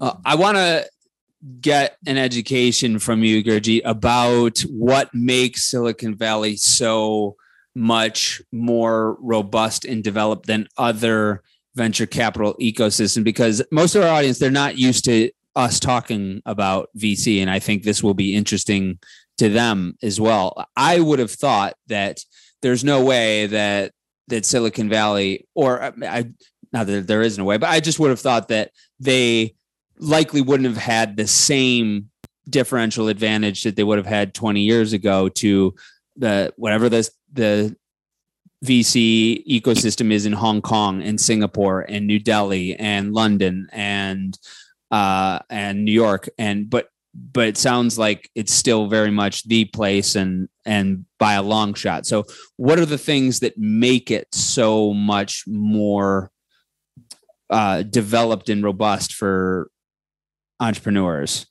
uh, 0.00 0.14
I 0.24 0.36
want 0.36 0.56
to 0.56 0.88
get 1.60 1.96
an 2.06 2.18
education 2.18 2.98
from 2.98 3.22
you, 3.22 3.42
Gurjeet, 3.42 3.82
about 3.84 4.60
what 4.60 5.14
makes 5.14 5.64
Silicon 5.64 6.14
Valley 6.16 6.56
so 6.56 7.36
much 7.74 8.40
more 8.52 9.16
robust 9.20 9.84
and 9.84 10.02
developed 10.02 10.46
than 10.46 10.66
other 10.78 11.42
venture 11.74 12.06
capital 12.06 12.54
ecosystem 12.60 13.22
because 13.22 13.62
most 13.70 13.94
of 13.94 14.02
our 14.02 14.08
audience 14.08 14.38
they're 14.38 14.50
not 14.50 14.78
used 14.78 15.04
to 15.04 15.30
us 15.54 15.78
talking 15.78 16.40
about 16.46 16.88
VC 16.96 17.40
and 17.42 17.50
I 17.50 17.58
think 17.58 17.82
this 17.82 18.02
will 18.02 18.14
be 18.14 18.34
interesting 18.34 18.98
to 19.36 19.50
them 19.50 19.94
as 20.02 20.18
well. 20.18 20.66
I 20.74 21.00
would 21.00 21.18
have 21.18 21.30
thought 21.30 21.74
that 21.88 22.20
there's 22.62 22.82
no 22.82 23.04
way 23.04 23.46
that 23.48 23.92
that 24.28 24.46
Silicon 24.46 24.88
Valley 24.88 25.46
or 25.54 25.82
I 25.82 26.24
not 26.72 26.86
that 26.86 27.06
there 27.06 27.22
isn't 27.22 27.40
a 27.40 27.44
way, 27.44 27.58
but 27.58 27.70
I 27.70 27.80
just 27.80 27.98
would 27.98 28.10
have 28.10 28.20
thought 28.20 28.48
that 28.48 28.72
they 28.98 29.54
likely 29.98 30.40
wouldn't 30.40 30.68
have 30.68 30.82
had 30.82 31.16
the 31.16 31.26
same 31.26 32.10
differential 32.48 33.08
advantage 33.08 33.64
that 33.64 33.76
they 33.76 33.84
would 33.84 33.98
have 33.98 34.06
had 34.06 34.34
20 34.34 34.60
years 34.60 34.92
ago 34.92 35.28
to 35.28 35.74
the 36.16 36.52
whatever 36.56 36.88
the 36.88 37.08
the 37.32 37.76
VC 38.64 39.46
ecosystem 39.46 40.10
is 40.10 40.26
in 40.26 40.32
Hong 40.32 40.62
Kong 40.62 41.02
and 41.02 41.20
Singapore 41.20 41.82
and 41.82 42.06
New 42.06 42.18
Delhi 42.18 42.74
and 42.74 43.12
London 43.12 43.68
and 43.72 44.38
uh, 44.90 45.40
and 45.50 45.84
New 45.84 45.92
York 45.92 46.28
and 46.38 46.70
but 46.70 46.88
but 47.14 47.48
it 47.48 47.56
sounds 47.56 47.98
like 47.98 48.30
it's 48.34 48.52
still 48.52 48.88
very 48.88 49.10
much 49.10 49.44
the 49.44 49.64
place 49.66 50.14
and 50.14 50.48
and 50.64 51.04
by 51.18 51.34
a 51.34 51.42
long 51.42 51.74
shot. 51.74 52.06
So 52.06 52.24
what 52.56 52.78
are 52.78 52.86
the 52.86 52.98
things 52.98 53.40
that 53.40 53.58
make 53.58 54.10
it 54.10 54.28
so 54.34 54.92
much 54.92 55.44
more 55.46 56.30
uh, 57.50 57.82
developed 57.82 58.48
and 58.48 58.64
robust 58.64 59.12
for 59.14 59.70
entrepreneurs? 60.60 61.46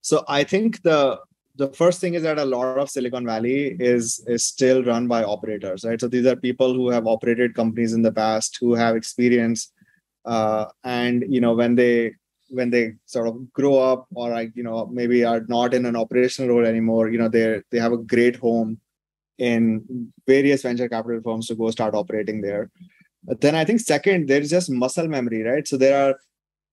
So 0.00 0.24
I 0.28 0.44
think 0.44 0.82
the 0.82 1.20
the 1.56 1.68
first 1.68 2.00
thing 2.00 2.14
is 2.14 2.22
that 2.22 2.38
a 2.38 2.44
lot 2.44 2.78
of 2.78 2.90
silicon 2.90 3.24
valley 3.24 3.76
is 3.80 4.22
is 4.26 4.44
still 4.44 4.84
run 4.84 5.08
by 5.08 5.24
operators 5.24 5.84
right? 5.84 6.00
So 6.00 6.08
these 6.08 6.26
are 6.26 6.36
people 6.36 6.74
who 6.74 6.90
have 6.90 7.06
operated 7.06 7.54
companies 7.54 7.92
in 7.92 8.02
the 8.02 8.12
past 8.12 8.58
who 8.60 8.74
have 8.74 8.94
experience 8.96 9.72
uh, 10.24 10.66
and 10.84 11.24
you 11.28 11.40
know 11.40 11.54
when 11.54 11.74
they 11.74 12.14
when 12.50 12.70
they 12.70 12.94
sort 13.06 13.26
of 13.26 13.52
grow 13.52 13.78
up 13.78 14.06
or 14.14 14.30
like 14.30 14.52
you 14.54 14.62
know 14.62 14.86
maybe 14.86 15.24
are 15.24 15.44
not 15.48 15.74
in 15.74 15.86
an 15.86 15.96
operational 15.96 16.50
role 16.54 16.66
anymore 16.66 17.10
you 17.10 17.18
know 17.18 17.28
they 17.28 17.62
they 17.70 17.78
have 17.78 17.92
a 17.92 18.04
great 18.14 18.36
home 18.36 18.78
in 19.38 20.12
various 20.26 20.62
venture 20.62 20.88
capital 20.88 21.20
firms 21.22 21.46
to 21.48 21.54
go 21.54 21.70
start 21.70 21.94
operating 21.94 22.40
there. 22.40 22.70
But 23.24 23.40
then 23.40 23.56
i 23.56 23.64
think 23.64 23.80
second 23.80 24.28
there's 24.28 24.50
just 24.50 24.70
muscle 24.70 25.08
memory 25.08 25.42
right? 25.42 25.66
So 25.66 25.76
there 25.76 25.96
are 26.00 26.14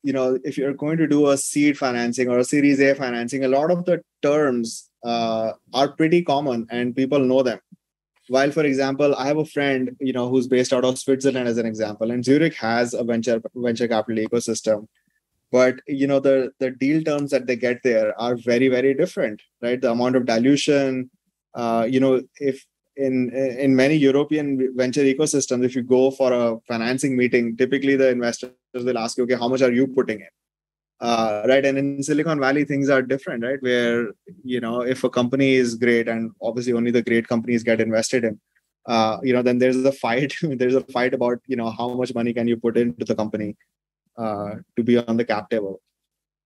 you 0.04 0.14
know 0.14 0.38
if 0.44 0.58
you're 0.58 0.74
going 0.74 0.98
to 0.98 1.08
do 1.08 1.30
a 1.30 1.38
seed 1.38 1.78
financing 1.78 2.30
or 2.30 2.40
a 2.40 2.44
series 2.44 2.80
a 2.80 2.94
financing 2.94 3.44
a 3.44 3.48
lot 3.48 3.72
of 3.72 3.86
the 3.86 4.02
terms 4.22 4.90
uh, 5.04 5.54
are 5.74 5.90
pretty 5.90 6.22
common 6.24 6.66
and 6.70 6.96
people 6.96 7.20
know 7.20 7.44
them. 7.44 7.60
While 8.30 8.52
for 8.52 8.64
example 8.64 9.16
i 9.16 9.28
have 9.28 9.38
a 9.38 9.46
friend 9.46 9.96
you 10.00 10.14
know 10.14 10.30
who's 10.30 10.48
based 10.48 10.72
out 10.72 10.86
of 10.86 10.98
switzerland 10.98 11.48
as 11.48 11.58
an 11.58 11.66
example 11.66 12.12
and 12.12 12.24
zurich 12.24 12.56
has 12.56 12.94
a 12.94 13.04
venture 13.04 13.42
venture 13.56 13.88
capital 13.88 14.24
ecosystem. 14.26 14.88
But 15.52 15.82
you 15.88 16.08
know 16.08 16.20
the 16.20 16.52
the 16.60 16.72
deal 16.72 17.04
terms 17.04 17.32
that 17.32 17.48
they 17.48 17.56
get 17.56 17.84
there 17.84 18.20
are 18.20 18.36
very 18.36 18.70
very 18.70 18.94
different 18.94 19.42
right? 19.62 19.82
The 19.82 19.92
amount 19.92 20.16
of 20.16 20.26
dilution 20.26 21.10
uh, 21.54 21.86
you 21.90 22.00
know 22.00 22.22
if 22.40 22.66
in 22.96 23.32
in 23.34 23.76
many 23.76 23.96
European 23.96 24.76
venture 24.76 25.04
ecosystems, 25.04 25.66
if 25.66 25.76
you 25.76 25.84
go 25.84 26.12
for 26.12 26.32
a 26.32 26.58
financing 26.68 27.18
meeting, 27.18 27.58
typically 27.58 27.96
the 27.96 28.10
investors 28.10 28.52
will 28.74 28.98
ask 28.98 29.18
you, 29.18 29.24
okay, 29.24 29.36
how 29.36 29.48
much 29.48 29.62
are 29.62 29.72
you 29.72 29.88
putting 29.88 30.20
in? 30.20 30.28
Uh, 31.00 31.44
right, 31.48 31.66
and 31.66 31.78
in 31.78 32.04
Silicon 32.04 32.40
Valley, 32.40 32.64
things 32.64 32.90
are 32.90 33.02
different, 33.02 33.44
right? 33.44 33.62
Where 33.62 34.12
you 34.44 34.62
know, 34.62 34.82
if 34.82 35.04
a 35.04 35.10
company 35.10 35.56
is 35.56 35.76
great, 35.76 36.08
and 36.08 36.32
obviously 36.42 36.74
only 36.74 36.92
the 36.92 37.02
great 37.02 37.28
companies 37.28 37.64
get 37.64 37.82
invested 37.82 38.24
in, 38.24 38.40
uh, 38.86 39.18
you 39.24 39.34
know, 39.34 39.42
then 39.42 39.58
there's 39.58 39.84
a 39.84 39.92
fight. 39.92 40.34
there's 40.42 40.76
a 40.76 40.82
fight 40.82 41.14
about 41.14 41.40
you 41.48 41.56
know 41.56 41.70
how 41.72 41.90
much 41.94 42.14
money 42.14 42.34
can 42.34 42.48
you 42.48 42.58
put 42.58 42.78
into 42.78 43.06
the 43.06 43.16
company 43.16 43.56
uh, 44.18 44.52
to 44.76 44.84
be 44.84 44.98
on 44.98 45.18
the 45.18 45.26
cap 45.26 45.50
table. 45.50 45.82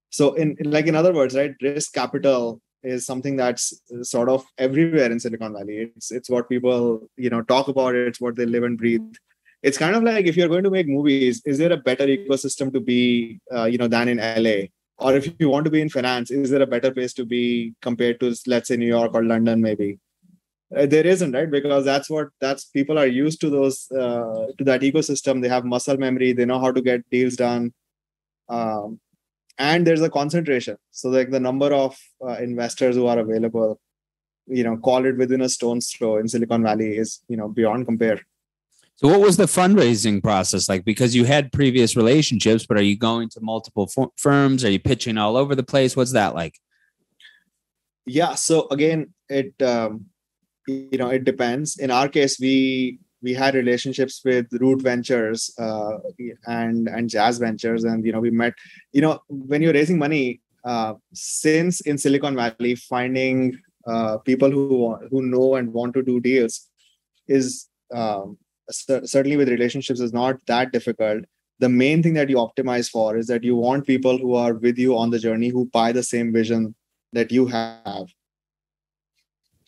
So, 0.10 0.34
in, 0.34 0.56
in 0.60 0.72
like 0.72 0.88
in 0.88 0.96
other 0.96 1.14
words, 1.14 1.36
right, 1.36 1.54
risk 1.62 1.94
capital 1.94 2.62
is 2.84 3.06
something 3.06 3.36
that's 3.36 3.82
sort 4.04 4.30
of 4.30 4.46
everywhere 4.58 5.12
in 5.12 5.20
Silicon 5.20 5.54
Valley. 5.54 5.92
It's 5.96 6.12
it's 6.12 6.30
what 6.30 6.50
people 6.50 7.10
you 7.18 7.30
know 7.30 7.42
talk 7.42 7.68
about. 7.68 7.96
It's 7.96 8.22
what 8.22 8.36
they 8.36 8.46
live 8.46 8.64
and 8.64 8.78
breathe. 8.78 9.14
It's 9.64 9.78
kind 9.78 9.96
of 9.96 10.04
like 10.04 10.26
if 10.26 10.38
you're 10.38 10.48
going 10.48 10.64
to 10.64 10.70
make 10.70 10.88
movies, 10.88 11.42
is 11.46 11.58
there 11.58 11.72
a 11.72 11.78
better 11.78 12.06
ecosystem 12.06 12.72
to 12.74 12.80
be 12.80 13.40
uh, 13.54 13.66
you 13.66 13.78
know 13.78 13.88
than 13.88 14.08
in 14.08 14.18
LA? 14.18 14.68
Or 15.00 15.16
if 15.16 15.32
you 15.40 15.50
want 15.50 15.66
to 15.66 15.72
be 15.72 15.82
in 15.82 15.90
finance, 15.90 16.32
is 16.32 16.50
there 16.50 16.62
a 16.62 16.68
better 16.68 16.92
place 16.92 17.14
to 17.14 17.26
be 17.26 17.74
compared 17.82 18.20
to 18.20 18.36
let's 18.48 18.68
say 18.68 18.78
New 18.78 18.88
York 18.88 19.14
or 19.14 19.24
London 19.24 19.62
maybe? 19.62 20.00
Uh, 20.76 20.86
there 20.86 21.08
isn't 21.08 21.32
right 21.32 21.50
because 21.50 21.86
that's 21.86 22.10
what 22.10 22.28
that's 22.42 22.66
people 22.66 23.00
are 23.00 23.08
used 23.08 23.40
to 23.40 23.50
those 23.50 23.90
uh, 23.92 24.48
to 24.58 24.64
that 24.66 24.82
ecosystem 24.82 25.42
they 25.42 25.48
have 25.48 25.64
muscle 25.64 25.96
memory 25.98 26.34
they 26.34 26.44
know 26.44 26.60
how 26.60 26.72
to 26.74 26.82
get 26.82 27.10
deals 27.10 27.38
done 27.38 27.74
um, 28.50 29.00
and 29.58 29.86
there's 29.86 30.02
a 30.02 30.10
concentration. 30.10 30.78
So 30.92 31.10
like 31.10 31.32
the 31.32 31.40
number 31.40 31.74
of 31.74 31.98
uh, 32.22 32.38
investors 32.38 32.96
who 32.96 33.08
are 33.08 33.20
available 33.20 33.80
you 34.48 34.64
know 34.64 34.78
call 34.78 35.06
it 35.06 35.18
within 35.18 35.42
a 35.42 35.50
stone's 35.50 35.92
throw 35.92 36.18
in 36.18 36.28
silicon 36.28 36.64
valley 36.64 36.98
is 36.98 37.22
you 37.28 37.38
know 37.38 37.48
beyond 37.48 37.86
compare. 37.86 38.20
So 38.96 39.08
what 39.08 39.20
was 39.20 39.38
the 39.38 39.44
fundraising 39.44 40.24
process 40.24 40.68
like? 40.68 40.84
Because 40.84 41.16
you 41.16 41.26
had 41.26 41.52
previous 41.52 41.96
relationships 41.96 42.66
but 42.66 42.78
are 42.78 42.84
you 42.84 42.98
going 42.98 43.30
to 43.30 43.42
multiple 43.42 43.90
firms? 44.18 44.66
Are 44.66 44.72
you 44.72 44.80
pitching 44.80 45.18
all 45.18 45.38
over 45.38 45.54
the 45.54 45.64
place? 45.64 45.96
What's 45.96 46.14
that 46.14 46.34
like? 46.34 46.56
Yeah. 48.06 48.36
So 48.36 48.68
again 48.72 49.14
it 49.30 49.62
um, 49.62 50.06
you 50.68 50.98
know 50.98 51.10
it 51.10 51.26
depends. 51.26 51.78
In 51.78 51.92
our 51.92 52.08
case 52.08 52.40
we 52.40 53.00
we 53.22 53.34
had 53.34 53.56
relationships 53.56 54.22
with 54.24 54.48
root 54.54 54.82
ventures 54.82 55.54
uh, 55.60 55.98
and 56.46 56.88
and 56.88 57.10
jazz 57.10 57.38
ventures 57.38 57.84
and 57.84 58.06
you 58.06 58.12
know 58.12 58.20
we 58.20 58.30
met 58.30 58.54
you 58.94 59.02
know 59.02 59.20
when 59.30 59.62
you're 59.62 59.74
raising 59.74 59.98
money 59.98 60.40
uh, 60.66 60.94
since 61.14 61.82
in 61.82 61.98
silicon 61.98 62.36
valley 62.36 62.76
finding 62.76 63.58
uh, 63.88 64.18
people 64.20 64.52
who 64.52 64.96
who 65.10 65.22
know 65.22 65.56
and 65.56 65.74
want 65.74 65.94
to 65.94 66.04
do 66.04 66.20
deals 66.20 66.68
is 67.28 67.68
um, 67.94 68.38
certainly 68.70 69.38
with 69.38 69.50
relationships 69.50 70.00
is 70.00 70.14
not 70.14 70.38
that 70.48 70.72
difficult. 70.72 71.24
The 71.60 71.70
main 71.70 72.04
thing 72.04 72.14
that 72.14 72.30
you 72.30 72.38
optimize 72.38 72.90
for 72.90 73.18
is 73.18 73.28
that 73.28 73.44
you 73.44 73.56
want 73.56 73.88
people 73.88 74.18
who 74.18 74.36
are 74.36 74.54
with 74.54 74.78
you 74.78 74.98
on 74.98 75.10
the 75.10 75.20
journey 75.20 75.48
who 75.48 75.66
buy 75.66 75.92
the 75.92 76.04
same 76.04 76.32
vision 76.32 76.76
that 77.14 77.32
you 77.32 77.48
have 77.48 78.08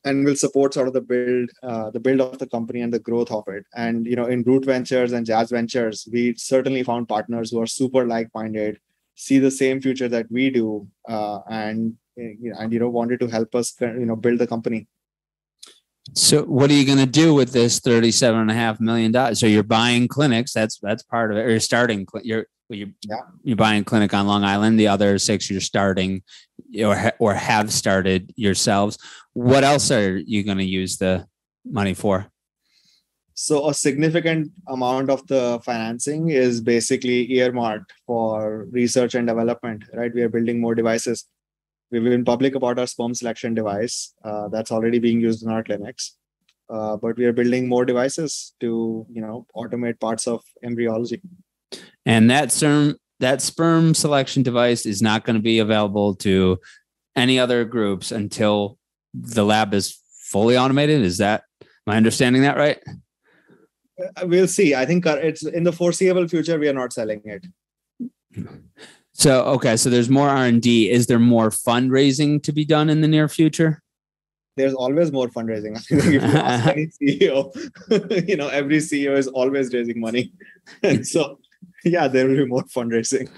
and 0.06 0.26
will 0.26 0.36
support 0.36 0.74
sort 0.74 0.88
of 0.88 0.94
the 0.94 1.02
build 1.02 1.50
uh, 1.64 1.90
the 1.92 2.00
build 2.00 2.22
of 2.22 2.38
the 2.40 2.48
company 2.48 2.82
and 2.82 2.94
the 2.94 3.00
growth 3.00 3.32
of 3.32 3.44
it. 3.48 3.66
And 3.76 4.06
you 4.06 4.16
know 4.16 4.26
in 4.26 4.44
root 4.44 4.66
ventures 4.66 5.12
and 5.12 5.26
jazz 5.26 5.52
ventures 5.52 6.08
we 6.12 6.36
certainly 6.36 6.84
found 6.84 7.10
partners 7.10 7.52
who 7.52 7.62
are 7.62 7.68
super 7.68 8.06
like-minded 8.06 8.80
see 9.16 9.38
the 9.38 9.52
same 9.52 9.82
future 9.82 10.08
that 10.08 10.32
we 10.32 10.50
do 10.50 10.88
uh, 11.08 11.40
and 11.50 11.96
and 12.18 12.74
you 12.74 12.80
know 12.80 12.90
wanted 12.90 13.20
to 13.20 13.28
help 13.28 13.54
us 13.56 13.76
you 13.82 14.06
know 14.06 14.16
build 14.16 14.40
the 14.40 14.48
company 14.48 14.88
so 16.14 16.44
what 16.44 16.70
are 16.70 16.74
you 16.74 16.86
going 16.86 16.98
to 16.98 17.06
do 17.06 17.34
with 17.34 17.52
this 17.52 17.80
37 17.80 18.40
and 18.40 18.52
a 18.52 18.54
half 18.54 18.80
million 18.80 19.12
dollars 19.12 19.40
so 19.40 19.46
you're 19.46 19.64
buying 19.64 20.08
clinics 20.08 20.54
that's 20.54 20.78
that's 20.80 21.04
part 21.04 21.32
of 21.32 21.38
it 21.38 21.42
or 21.42 21.50
you're 21.50 21.60
starting 21.60 22.06
you're 22.24 22.46
you're, 22.72 22.90
yeah. 23.08 23.22
you're 23.44 23.58
buying 23.58 23.84
clinic 23.84 24.14
on 24.14 24.28
long 24.28 24.44
island 24.44 24.80
the 24.80 24.88
other 24.88 25.18
six 25.18 25.50
you're 25.50 25.62
starting 25.62 26.22
or 26.84 27.12
or 27.20 27.34
have 27.34 27.72
started 27.72 28.32
yourselves 28.36 28.98
what 29.34 29.64
else 29.64 29.90
are 29.92 30.18
you 30.18 30.44
going 30.44 30.58
to 30.58 30.66
use 30.66 30.98
the 30.98 31.26
money 31.66 31.94
for? 31.94 32.28
So 33.34 33.70
a 33.70 33.74
significant 33.74 34.52
amount 34.68 35.10
of 35.10 35.26
the 35.28 35.62
financing 35.64 36.30
is 36.30 36.60
basically 36.60 37.32
earmarked 37.32 37.94
for 38.06 38.68
research 38.70 39.16
and 39.16 39.26
development, 39.26 39.86
right? 39.94 40.14
We 40.14 40.24
are 40.24 40.30
building 40.30 40.60
more 40.60 40.76
devices. 40.76 41.26
We've 41.92 42.04
been 42.04 42.26
public 42.26 42.56
about 42.56 42.78
our 42.78 42.88
sperm 42.88 43.16
selection 43.16 43.54
device 43.54 44.14
uh, 44.24 44.48
that's 44.50 44.72
already 44.72 45.00
being 45.00 45.20
used 45.20 45.44
in 45.44 45.50
our 45.50 45.64
clinics. 45.64 46.16
Uh, 46.70 46.98
but 46.98 47.18
we 47.18 47.26
are 47.26 47.34
building 47.34 47.68
more 47.68 47.84
devices 47.84 48.54
to, 48.60 49.06
you 49.10 49.22
know, 49.22 49.48
automate 49.56 50.00
parts 50.00 50.28
of 50.28 50.44
embryology. 50.64 51.20
And 52.06 52.30
that 52.30 52.52
sperm 52.52 52.98
that 53.20 53.42
sperm 53.42 53.94
selection 53.94 54.44
device 54.44 54.86
is 54.86 55.02
not 55.02 55.26
going 55.26 55.36
to 55.36 55.42
be 55.42 55.60
available 55.60 56.16
to 56.16 56.60
any 57.16 57.40
other 57.40 57.66
groups 57.66 58.12
until 58.12 58.78
the 59.14 59.44
lab 59.44 59.74
is 59.74 60.00
fully 60.30 60.58
automated. 60.58 61.02
Is 61.02 61.18
that 61.18 61.44
my 61.86 61.98
understanding 61.98 62.44
that 62.44 62.56
right? 62.56 62.80
Uh, 64.16 64.28
we'll 64.28 64.48
see. 64.48 64.76
I 64.76 64.86
think 64.86 65.06
it's 65.06 65.44
in 65.44 65.64
the 65.64 65.74
foreseeable 65.74 66.28
future. 66.28 66.58
We 66.60 66.70
are 66.70 66.74
not 66.74 66.94
selling 66.94 67.22
it. 67.26 67.46
So 69.20 69.44
okay, 69.44 69.76
so 69.76 69.90
there's 69.90 70.10
more 70.10 70.30
R 70.30 70.46
and 70.46 70.62
D. 70.62 70.90
Is 70.90 71.08
there 71.08 71.20
more 71.20 71.50
fundraising 71.50 72.42
to 72.44 72.54
be 72.54 72.64
done 72.64 72.90
in 72.90 73.02
the 73.02 73.08
near 73.08 73.28
future? 73.28 73.84
There's 74.56 74.74
always 74.74 75.12
more 75.12 75.28
fundraising. 75.28 75.76
if 75.90 76.06
you 76.06 76.22
ask 76.22 76.70
any 76.70 76.88
CEO, 77.02 78.28
you 78.30 78.38
know 78.38 78.48
every 78.48 78.78
CEO 78.78 79.18
is 79.18 79.28
always 79.28 79.74
raising 79.74 80.00
money, 80.00 80.32
and 80.84 81.06
so 81.06 81.38
yeah, 81.84 82.08
there 82.08 82.30
will 82.30 82.38
be 82.38 82.46
more 82.46 82.64
fundraising. 82.64 83.30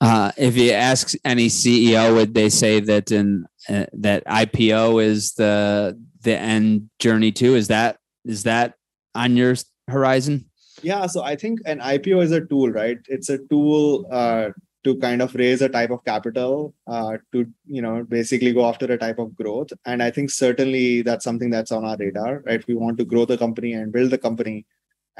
Uh, 0.00 0.32
if 0.36 0.56
you 0.56 0.72
ask 0.72 1.14
any 1.24 1.46
CEO, 1.46 2.16
would 2.16 2.34
they 2.34 2.48
say 2.48 2.80
that 2.80 3.12
in 3.12 3.46
uh, 3.68 3.86
that 3.92 4.26
IPO 4.26 5.04
is 5.04 5.34
the 5.34 5.96
the 6.22 6.36
end 6.36 6.90
journey 6.98 7.30
too? 7.30 7.54
Is 7.54 7.68
that 7.68 7.98
is 8.24 8.42
that 8.42 8.74
on 9.14 9.36
your 9.36 9.54
horizon? 9.86 10.46
Yeah, 10.82 11.06
so 11.06 11.22
I 11.22 11.36
think 11.36 11.60
an 11.64 11.78
IPO 11.78 12.24
is 12.24 12.32
a 12.32 12.40
tool, 12.40 12.70
right? 12.70 12.98
It's 13.06 13.28
a 13.28 13.38
tool 13.38 14.06
uh, 14.10 14.50
to 14.84 14.96
kind 14.96 15.20
of 15.22 15.34
raise 15.34 15.60
a 15.62 15.68
type 15.68 15.90
of 15.90 16.04
capital 16.04 16.74
uh, 16.86 17.18
to 17.32 17.46
you 17.66 17.82
know 17.82 18.04
basically 18.04 18.52
go 18.52 18.66
after 18.66 18.86
a 18.86 18.98
type 18.98 19.18
of 19.18 19.34
growth, 19.36 19.72
and 19.84 20.02
I 20.02 20.10
think 20.10 20.30
certainly 20.30 21.02
that's 21.02 21.24
something 21.24 21.50
that's 21.50 21.72
on 21.72 21.84
our 21.84 21.96
radar, 21.98 22.42
right? 22.46 22.66
We 22.66 22.74
want 22.74 22.98
to 22.98 23.04
grow 23.04 23.24
the 23.24 23.38
company 23.38 23.72
and 23.72 23.92
build 23.92 24.10
the 24.10 24.18
company. 24.18 24.66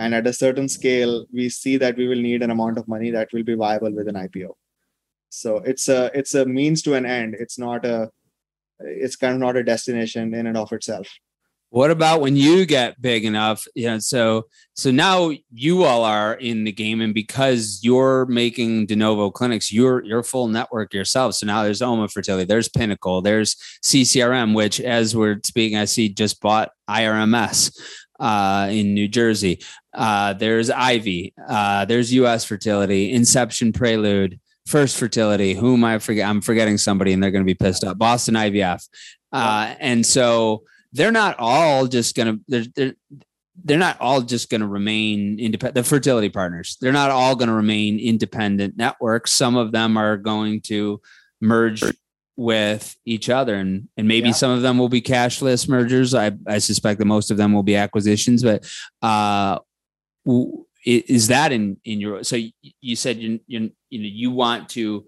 And 0.01 0.15
at 0.15 0.29
a 0.29 0.33
certain 0.33 0.69
scale 0.69 1.27
we 1.33 1.49
see 1.49 1.77
that 1.79 1.97
we 1.97 2.07
will 2.07 2.23
need 2.23 2.43
an 2.43 2.53
amount 2.53 2.79
of 2.79 2.87
money 2.87 3.11
that 3.11 3.33
will 3.33 3.43
be 3.43 3.55
viable 3.55 3.93
with 3.93 4.07
an 4.07 4.15
ipo 4.15 4.51
so 5.31 5.59
it's 5.59 5.89
a 5.89 6.11
it's 6.15 6.35
a 6.35 6.47
means 6.47 6.83
to 6.83 6.95
an 6.95 7.05
end. 7.05 7.37
It's 7.39 7.59
not 7.59 7.85
a 7.85 8.11
it's 8.81 9.17
kind 9.17 9.35
of 9.35 9.41
not 9.41 9.57
a 9.57 9.65
destination 9.65 10.35
in 10.35 10.47
and 10.47 10.57
of 10.57 10.73
itself 10.73 11.09
what 11.71 11.91
about 11.91 12.21
when 12.21 12.37
you 12.37 12.65
get 12.65 13.01
big 13.01 13.25
enough 13.25 13.65
you 13.75 13.87
know 13.87 13.99
so 13.99 14.45
so 14.75 14.91
now 14.91 15.31
you 15.53 15.85
all 15.85 16.05
are 16.05 16.35
in 16.35 16.65
the 16.65 16.73
game 16.73 17.01
and 17.01 17.13
because 17.13 17.81
you're 17.83 18.25
making 18.27 18.87
de 18.87 18.97
novo 18.97 19.31
clinics 19.31 19.73
you're 19.73 20.03
you're 20.05 20.23
full 20.23 20.49
network 20.49 20.95
yourself 20.95 21.35
so 21.35 21.47
now 21.47 21.63
there's 21.63 21.83
oma 21.83 22.09
fertility 22.09 22.45
there's 22.45 22.69
pinnacle 22.69 23.21
there's 23.21 23.57
ccrm 23.85 24.55
which 24.55 24.81
as 24.81 25.15
we're 25.15 25.39
speaking 25.45 25.77
i 25.77 25.85
see 25.85 26.09
just 26.09 26.41
bought 26.41 26.71
irms 26.89 27.71
uh, 28.21 28.69
in 28.71 28.95
New 28.95 29.09
Jersey. 29.09 29.61
Uh, 29.95 30.33
there's 30.33 30.71
Ivy. 30.71 31.35
Uh, 31.49 31.85
there's 31.85 32.13
U.S. 32.15 32.45
Fertility, 32.45 33.13
Inception 33.13 33.73
Prelude, 33.73 34.41
First 34.67 34.97
Fertility. 34.97 35.55
Whom 35.55 35.85
I 35.85 35.99
forget? 35.99 36.29
I'm 36.29 36.41
forgetting 36.41 36.79
somebody, 36.79 37.13
and 37.13 37.23
they're 37.23 37.31
going 37.31 37.45
to 37.45 37.47
be 37.47 37.55
pissed 37.55 37.85
off. 37.85 37.97
Boston 37.97 38.35
IVF, 38.35 38.87
uh, 39.33 39.75
and 39.79 40.05
so 40.05 40.65
they're 40.93 41.13
not 41.13 41.37
all 41.39 41.87
just 41.87 42.17
going 42.17 42.35
to. 42.35 42.41
They're, 42.49 42.65
they're 42.75 42.95
they're 43.65 43.79
not 43.79 44.01
all 44.01 44.23
just 44.23 44.51
going 44.51 44.61
to 44.61 44.67
remain 44.67 45.39
independent. 45.41 45.75
The 45.75 45.83
fertility 45.83 46.29
partners, 46.29 46.77
they're 46.81 46.93
not 46.93 47.11
all 47.11 47.35
going 47.35 47.49
to 47.49 47.55
remain 47.55 47.99
independent 47.99 48.77
networks. 48.77 49.33
Some 49.33 49.57
of 49.57 49.73
them 49.73 49.97
are 49.97 50.17
going 50.17 50.61
to 50.63 51.01
merge 51.41 51.83
with 52.37 52.97
each 53.05 53.29
other 53.29 53.57
and 53.57 53.89
and 53.97 54.07
maybe 54.07 54.29
yeah. 54.29 54.35
some 54.35 54.53
of 54.53 54.63
them 54.63 54.79
will 54.79 54.89
be 54.89 55.03
cashless 55.03 55.69
mergers 55.69 56.15
i 56.15 56.31
i 56.47 56.59
suspect 56.59 57.01
that 57.01 57.05
most 57.05 57.33
of 57.33 57.37
them 57.37 57.53
will 57.53 57.65
be 57.65 57.75
acquisitions 57.75 58.45
but 58.45 58.65
uh 59.03 59.59
is 60.87 61.27
that 61.27 61.51
in 61.51 61.77
in 61.85 62.01
your 62.01 62.23
so 62.23 62.39
you 62.81 62.95
said 62.95 63.17
you 63.17 63.41
you, 63.49 63.73
you 63.91 63.99
know 63.99 64.09
you 64.09 64.31
want 64.31 64.69
to 64.69 65.05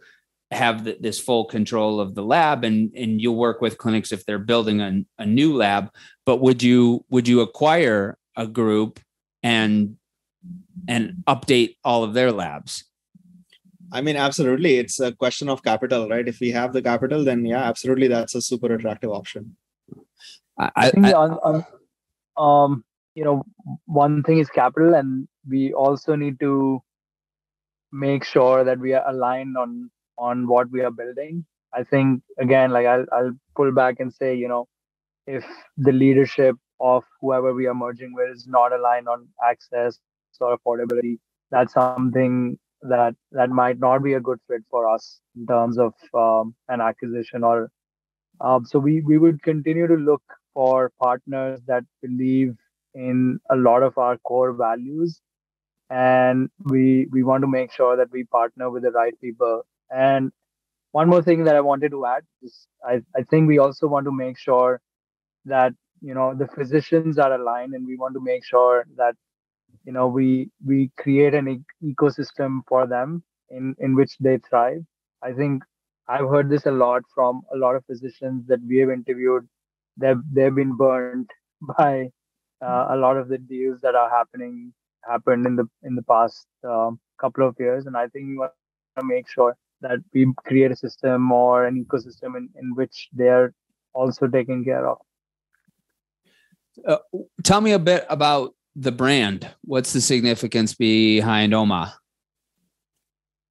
have 0.50 0.84
the, 0.84 0.96
this 1.00 1.20
full 1.20 1.44
control 1.44 2.00
of 2.00 2.14
the 2.14 2.24
lab 2.24 2.64
and 2.64 2.90
and 2.96 3.20
you'll 3.20 3.36
work 3.36 3.60
with 3.60 3.78
clinics 3.78 4.12
if 4.12 4.26
they're 4.26 4.38
building 4.38 4.80
a, 4.80 5.02
a 5.18 5.26
new 5.26 5.54
lab 5.54 5.90
but 6.26 6.38
would 6.38 6.62
you 6.62 7.04
would 7.08 7.28
you 7.28 7.40
acquire 7.40 8.18
a 8.36 8.46
group 8.46 8.98
and 9.42 9.96
and 10.88 11.22
update 11.26 11.76
all 11.84 12.02
of 12.02 12.14
their 12.14 12.32
labs 12.32 12.84
I 13.92 14.00
mean, 14.02 14.16
absolutely. 14.16 14.76
It's 14.76 15.00
a 15.00 15.12
question 15.12 15.48
of 15.48 15.64
capital, 15.64 16.08
right? 16.08 16.26
If 16.26 16.38
we 16.40 16.50
have 16.52 16.72
the 16.72 16.82
capital, 16.82 17.24
then 17.24 17.44
yeah, 17.44 17.64
absolutely, 17.64 18.06
that's 18.06 18.34
a 18.34 18.40
super 18.40 18.72
attractive 18.72 19.10
option. 19.10 19.56
I, 20.58 20.70
I 20.76 20.90
think 20.90 21.06
I, 21.06 21.12
on, 21.12 21.38
on, 21.42 21.64
um, 22.36 22.84
you 23.14 23.24
know, 23.24 23.42
one 23.86 24.22
thing 24.22 24.38
is 24.38 24.48
capital, 24.48 24.94
and 24.94 25.26
we 25.48 25.72
also 25.72 26.14
need 26.14 26.38
to 26.38 26.82
make 27.90 28.24
sure 28.24 28.62
that 28.62 28.78
we 28.78 28.92
are 28.92 29.02
aligned 29.08 29.56
on 29.56 29.90
on 30.18 30.46
what 30.46 30.70
we 30.70 30.82
are 30.82 30.90
building. 30.90 31.44
I 31.72 31.84
think 31.84 32.22
again, 32.38 32.70
like 32.70 32.86
I'll 32.86 33.06
I'll 33.12 33.32
pull 33.56 33.72
back 33.72 34.00
and 34.00 34.12
say, 34.12 34.34
you 34.34 34.48
know, 34.48 34.68
if 35.26 35.44
the 35.76 35.92
leadership 35.92 36.56
of 36.80 37.04
whoever 37.20 37.54
we 37.54 37.66
are 37.66 37.74
merging 37.74 38.14
with 38.14 38.30
is 38.30 38.46
not 38.46 38.72
aligned 38.72 39.08
on 39.08 39.28
access 39.48 39.98
or 40.40 40.56
affordability, 40.58 41.18
that's 41.50 41.74
something 41.74 42.58
that 42.82 43.14
that 43.32 43.50
might 43.50 43.78
not 43.78 44.02
be 44.02 44.14
a 44.14 44.20
good 44.20 44.38
fit 44.48 44.62
for 44.70 44.88
us 44.88 45.20
in 45.36 45.46
terms 45.46 45.78
of 45.78 45.92
um, 46.14 46.54
an 46.68 46.80
acquisition 46.80 47.44
or 47.44 47.70
Um, 48.40 48.64
so 48.70 48.78
we 48.78 49.00
we 49.10 49.18
would 49.18 49.42
continue 49.42 49.86
to 49.86 49.94
look 49.94 50.22
for 50.54 50.90
partners 51.02 51.60
that 51.66 51.84
believe 52.02 52.54
in 52.94 53.38
a 53.50 53.56
lot 53.56 53.82
of 53.82 53.98
our 53.98 54.18
core 54.30 54.52
values, 54.52 55.20
and 55.90 56.48
we 56.74 57.06
we 57.12 57.22
want 57.22 57.42
to 57.42 57.48
make 57.54 57.72
sure 57.72 57.96
that 57.96 58.10
we 58.12 58.24
partner 58.24 58.70
with 58.70 58.82
the 58.82 58.92
right 58.92 59.18
people. 59.20 59.62
And 59.90 60.32
one 60.92 61.08
more 61.08 61.22
thing 61.22 61.44
that 61.44 61.56
I 61.56 61.60
wanted 61.60 61.90
to 61.92 62.06
add 62.06 62.22
is 62.42 62.66
I, 62.84 63.02
I 63.16 63.22
think 63.22 63.48
we 63.48 63.58
also 63.58 63.86
want 63.88 64.06
to 64.06 64.12
make 64.12 64.38
sure 64.38 64.80
that 65.46 65.72
you 66.00 66.14
know 66.14 66.34
the 66.34 66.48
physicians 66.48 67.18
are 67.18 67.32
aligned 67.34 67.74
and 67.74 67.86
we 67.86 67.96
want 67.96 68.14
to 68.14 68.20
make 68.20 68.44
sure 68.44 68.84
that 68.96 69.14
you 69.84 69.92
know 69.92 70.06
we 70.08 70.50
we 70.64 70.90
create 70.98 71.34
an 71.34 71.48
e- 71.48 71.92
ecosystem 71.94 72.60
for 72.68 72.86
them 72.86 73.22
in 73.50 73.74
in 73.78 73.94
which 73.94 74.16
they 74.18 74.38
thrive. 74.38 74.82
I 75.22 75.32
think 75.32 75.62
i've 76.08 76.28
heard 76.28 76.48
this 76.50 76.66
a 76.66 76.70
lot 76.72 77.02
from 77.14 77.42
a 77.54 77.56
lot 77.56 77.76
of 77.76 77.84
physicians 77.86 78.46
that 78.48 78.60
we 78.68 78.78
have 78.78 78.90
interviewed. 78.90 79.48
They've 79.96 80.22
they've 80.32 80.54
been 80.54 80.76
burned 80.76 81.30
by 81.78 82.10
uh, 82.64 82.86
a 82.90 82.96
lot 82.96 83.16
of 83.16 83.28
the 83.28 83.38
deals 83.38 83.80
that 83.82 83.94
are 83.94 84.10
happening 84.10 84.72
happened 85.08 85.46
in 85.46 85.56
the 85.56 85.66
in 85.82 85.94
the 85.94 86.02
past 86.02 86.46
um, 86.68 86.98
couple 87.20 87.46
of 87.48 87.56
years. 87.58 87.86
And 87.86 87.96
i 87.96 88.08
think 88.08 88.28
we 88.28 88.38
want 88.38 88.52
to 88.54 88.62
make 88.64 89.28
sure 89.28 89.56
that 89.80 89.98
we 90.12 90.32
create 90.44 90.70
a 90.70 90.76
system 90.76 91.32
or 91.32 91.66
an 91.66 91.84
ecosystem 91.84 92.36
in, 92.36 92.48
in 92.60 92.74
which 92.74 93.08
they 93.12 93.28
are 93.28 93.52
also 93.94 94.26
taken 94.26 94.64
care 94.64 94.86
of 94.86 94.98
uh, 96.86 96.98
tell 97.42 97.60
me 97.60 97.72
a 97.72 97.78
bit 97.78 98.06
about 98.08 98.54
the 98.76 98.92
brand. 98.92 99.48
What's 99.62 99.92
the 99.92 100.00
significance 100.00 100.74
behind 100.74 101.54
Oma? 101.54 101.94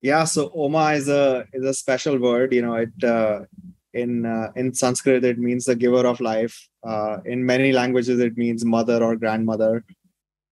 Yeah, 0.01 0.23
so 0.23 0.51
Oma 0.55 0.93
is 0.93 1.09
a 1.09 1.45
is 1.53 1.65
a 1.65 1.73
special 1.73 2.17
word. 2.17 2.53
You 2.53 2.61
know, 2.61 2.75
it 2.75 3.03
uh, 3.03 3.41
in 3.93 4.25
uh, 4.25 4.51
in 4.55 4.73
Sanskrit 4.73 5.25
it 5.25 5.37
means 5.37 5.65
the 5.65 5.75
giver 5.75 6.07
of 6.07 6.19
life. 6.21 6.69
Uh, 6.83 7.17
in 7.25 7.45
many 7.45 7.73
languages 7.73 8.19
it 8.19 8.37
means 8.37 8.63
mother 8.63 9.03
or 9.03 9.15
grandmother. 9.17 9.83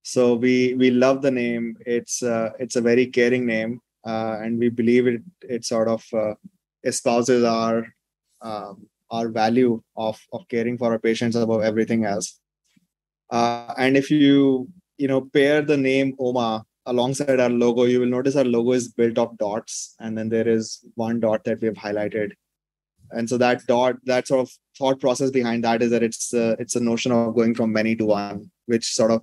So 0.03 0.35
we 0.35 0.73
we 0.73 0.91
love 0.91 1.21
the 1.21 1.31
name. 1.31 1.77
It's 1.85 2.21
uh, 2.21 2.51
it's 2.59 2.75
a 2.75 2.81
very 2.81 3.07
caring 3.07 3.45
name, 3.45 3.81
uh, 4.07 4.37
and 4.41 4.57
we 4.57 4.69
believe 4.69 5.07
it 5.07 5.21
it 5.41 5.65
sort 5.65 5.87
of 5.95 6.03
uh, 6.13 6.35
espouses 6.83 7.43
our 7.43 7.87
um, 8.41 8.87
our 9.11 9.27
value 9.29 9.81
of 9.95 10.19
of 10.31 10.47
caring 10.53 10.77
for 10.77 10.91
our 10.93 10.99
patients 10.99 11.35
above 11.35 11.61
everything 11.61 12.05
else. 12.05 12.39
Uh, 13.29 13.73
and 13.77 13.97
if 13.97 14.09
you 14.09 14.69
you 14.97 15.07
know 15.07 15.21
pair 15.21 15.61
the 15.61 15.77
name 15.77 16.15
Oma 16.19 16.65
alongside 16.85 17.39
our 17.39 17.49
logo, 17.49 17.83
you 17.83 17.99
will 17.99 18.15
notice 18.17 18.35
our 18.35 18.45
logo 18.45 18.71
is 18.71 18.87
built 18.87 19.17
of 19.17 19.37
dots, 19.37 19.95
and 19.99 20.17
then 20.17 20.29
there 20.29 20.47
is 20.47 20.79
one 20.95 21.19
dot 21.19 21.43
that 21.43 21.61
we 21.61 21.67
have 21.67 21.75
highlighted. 21.87 22.31
And 23.11 23.29
so 23.29 23.37
that 23.37 23.65
dot, 23.67 23.95
that 24.05 24.27
sort 24.27 24.41
of 24.41 24.51
thought 24.77 24.99
process 24.99 25.31
behind 25.31 25.63
that 25.63 25.81
is 25.81 25.91
that 25.91 26.03
it's 26.03 26.33
a, 26.33 26.57
it's 26.59 26.75
a 26.75 26.81
notion 26.81 27.13
of 27.13 27.35
going 27.35 27.55
from 27.55 27.71
many 27.71 27.95
to 27.95 28.05
one, 28.05 28.51
which 28.65 28.85
sort 28.93 29.11
of 29.11 29.21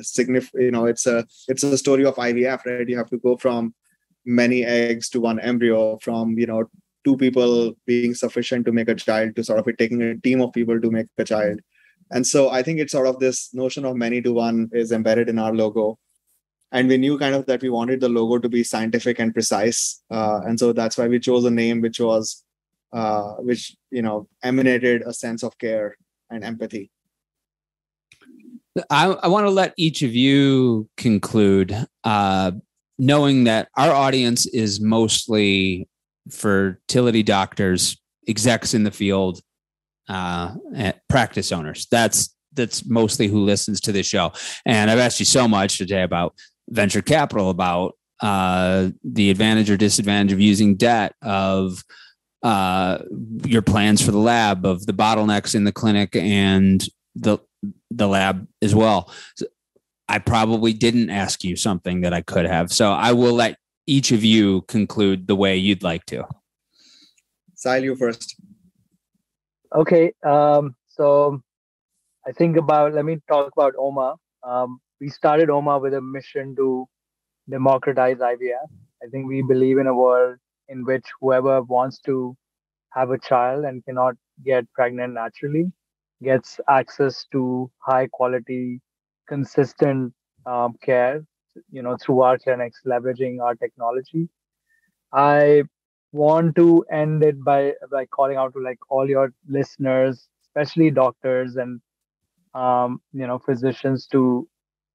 signify 0.00 0.58
you 0.58 0.70
know 0.70 0.86
it's 0.86 1.06
a 1.06 1.26
it's 1.48 1.62
a 1.62 1.78
story 1.78 2.04
of 2.04 2.16
IVF, 2.16 2.64
right? 2.66 2.88
You 2.88 2.98
have 2.98 3.10
to 3.10 3.18
go 3.18 3.36
from 3.36 3.74
many 4.26 4.64
eggs 4.64 5.08
to 5.10 5.20
one 5.20 5.40
embryo, 5.40 5.98
from 5.98 6.38
you 6.38 6.46
know 6.46 6.64
two 7.04 7.16
people 7.16 7.72
being 7.86 8.14
sufficient 8.14 8.66
to 8.66 8.72
make 8.72 8.88
a 8.88 8.94
child 8.94 9.36
to 9.36 9.44
sort 9.44 9.60
of 9.60 9.76
taking 9.78 10.02
a 10.02 10.16
team 10.18 10.40
of 10.40 10.52
people 10.52 10.80
to 10.80 10.90
make 10.90 11.06
a 11.18 11.24
child 11.24 11.60
and 12.10 12.26
so 12.26 12.50
I 12.50 12.62
think 12.62 12.78
it's 12.78 12.92
sort 12.92 13.06
of 13.06 13.18
this 13.18 13.52
notion 13.52 13.84
of 13.84 13.96
many 13.96 14.22
to 14.22 14.32
one 14.32 14.70
is 14.72 14.92
embedded 14.92 15.28
in 15.28 15.38
our 15.38 15.52
logo. 15.52 15.98
And 16.72 16.88
we 16.88 16.98
knew 16.98 17.18
kind 17.18 17.34
of 17.34 17.46
that 17.46 17.62
we 17.62 17.70
wanted 17.70 18.00
the 18.00 18.08
logo 18.08 18.38
to 18.38 18.48
be 18.48 18.64
scientific 18.64 19.18
and 19.18 19.32
precise. 19.32 20.02
Uh, 20.10 20.40
and 20.44 20.58
so 20.58 20.72
that's 20.72 20.98
why 20.98 21.08
we 21.08 21.18
chose 21.18 21.44
a 21.44 21.50
name 21.50 21.80
which 21.80 22.00
was, 22.00 22.44
uh, 22.92 23.34
which, 23.34 23.76
you 23.90 24.02
know, 24.02 24.28
emanated 24.42 25.02
a 25.02 25.12
sense 25.12 25.42
of 25.42 25.56
care 25.58 25.96
and 26.30 26.44
empathy. 26.44 26.90
I, 28.90 29.06
I 29.06 29.28
want 29.28 29.46
to 29.46 29.50
let 29.50 29.72
each 29.76 30.02
of 30.02 30.14
you 30.14 30.88
conclude, 30.96 31.86
uh, 32.04 32.52
knowing 32.98 33.44
that 33.44 33.68
our 33.76 33.92
audience 33.92 34.46
is 34.46 34.80
mostly 34.80 35.88
fertility 36.30 37.22
doctors, 37.22 37.96
execs 38.26 38.74
in 38.74 38.84
the 38.84 38.90
field, 38.90 39.40
uh, 40.08 40.54
practice 41.08 41.52
owners. 41.52 41.86
That's 41.90 42.34
that's 42.52 42.86
mostly 42.86 43.28
who 43.28 43.44
listens 43.44 43.80
to 43.82 43.92
this 43.92 44.06
show. 44.06 44.32
And 44.64 44.90
I've 44.90 44.98
asked 44.98 45.20
you 45.20 45.26
so 45.26 45.46
much 45.46 45.76
today 45.76 46.02
about 46.02 46.34
venture 46.70 47.02
capital, 47.02 47.50
about 47.50 47.96
uh, 48.20 48.88
the 49.04 49.30
advantage 49.30 49.70
or 49.70 49.76
disadvantage 49.76 50.32
of 50.32 50.40
using 50.40 50.76
debt, 50.76 51.12
of 51.22 51.84
uh, 52.42 52.98
your 53.44 53.62
plans 53.62 54.00
for 54.00 54.10
the 54.10 54.18
lab, 54.18 54.64
of 54.64 54.86
the 54.86 54.92
bottlenecks 54.92 55.54
in 55.54 55.64
the 55.64 55.72
clinic 55.72 56.16
and 56.16 56.88
the 57.14 57.38
the 57.90 58.06
lab 58.06 58.46
as 58.62 58.74
well. 58.74 59.12
So 59.36 59.46
I 60.08 60.18
probably 60.18 60.72
didn't 60.72 61.10
ask 61.10 61.42
you 61.42 61.56
something 61.56 62.00
that 62.02 62.12
I 62.12 62.22
could 62.22 62.46
have. 62.46 62.72
So 62.72 62.92
I 62.92 63.12
will 63.12 63.34
let 63.34 63.58
each 63.86 64.12
of 64.12 64.24
you 64.24 64.62
conclude 64.62 65.26
the 65.26 65.36
way 65.36 65.56
you'd 65.56 65.82
like 65.82 66.06
to. 66.06 66.26
Sahil, 67.56 67.82
you 67.82 67.96
first. 67.96 68.36
Okay, 69.74 70.12
um, 70.24 70.74
so 70.88 71.42
I 72.26 72.32
think 72.32 72.56
about 72.56 72.94
let 72.94 73.04
me 73.04 73.18
talk 73.28 73.50
about 73.56 73.74
OMA. 73.78 74.14
Um, 74.42 74.80
we 75.00 75.08
started 75.08 75.50
OMA 75.50 75.78
with 75.78 75.94
a 75.94 76.00
mission 76.00 76.54
to 76.56 76.86
democratize 77.48 78.18
IVF. 78.18 78.68
I 79.02 79.06
think 79.10 79.28
we 79.28 79.42
believe 79.42 79.78
in 79.78 79.86
a 79.86 79.94
world 79.94 80.36
in 80.68 80.84
which 80.84 81.04
whoever 81.20 81.62
wants 81.62 82.00
to 82.00 82.36
have 82.90 83.10
a 83.10 83.18
child 83.18 83.64
and 83.64 83.84
cannot 83.84 84.14
get 84.44 84.70
pregnant 84.72 85.14
naturally 85.14 85.72
gets 86.22 86.60
access 86.68 87.26
to 87.32 87.70
high 87.78 88.06
quality, 88.06 88.80
consistent 89.28 90.12
um, 90.46 90.74
care, 90.82 91.24
you 91.70 91.82
know, 91.82 91.96
through 91.96 92.20
our 92.22 92.38
clinics, 92.38 92.82
leveraging 92.86 93.40
our 93.42 93.54
technology. 93.54 94.28
I 95.12 95.64
want 96.12 96.56
to 96.56 96.84
end 96.90 97.22
it 97.24 97.42
by 97.44 97.74
by 97.90 98.06
calling 98.06 98.36
out 98.36 98.52
to 98.54 98.60
like 98.62 98.78
all 98.88 99.08
your 99.08 99.32
listeners, 99.48 100.28
especially 100.44 100.90
doctors 100.90 101.56
and 101.56 101.80
um, 102.54 103.00
you 103.12 103.26
know 103.26 103.38
physicians, 103.38 104.06
to 104.08 104.48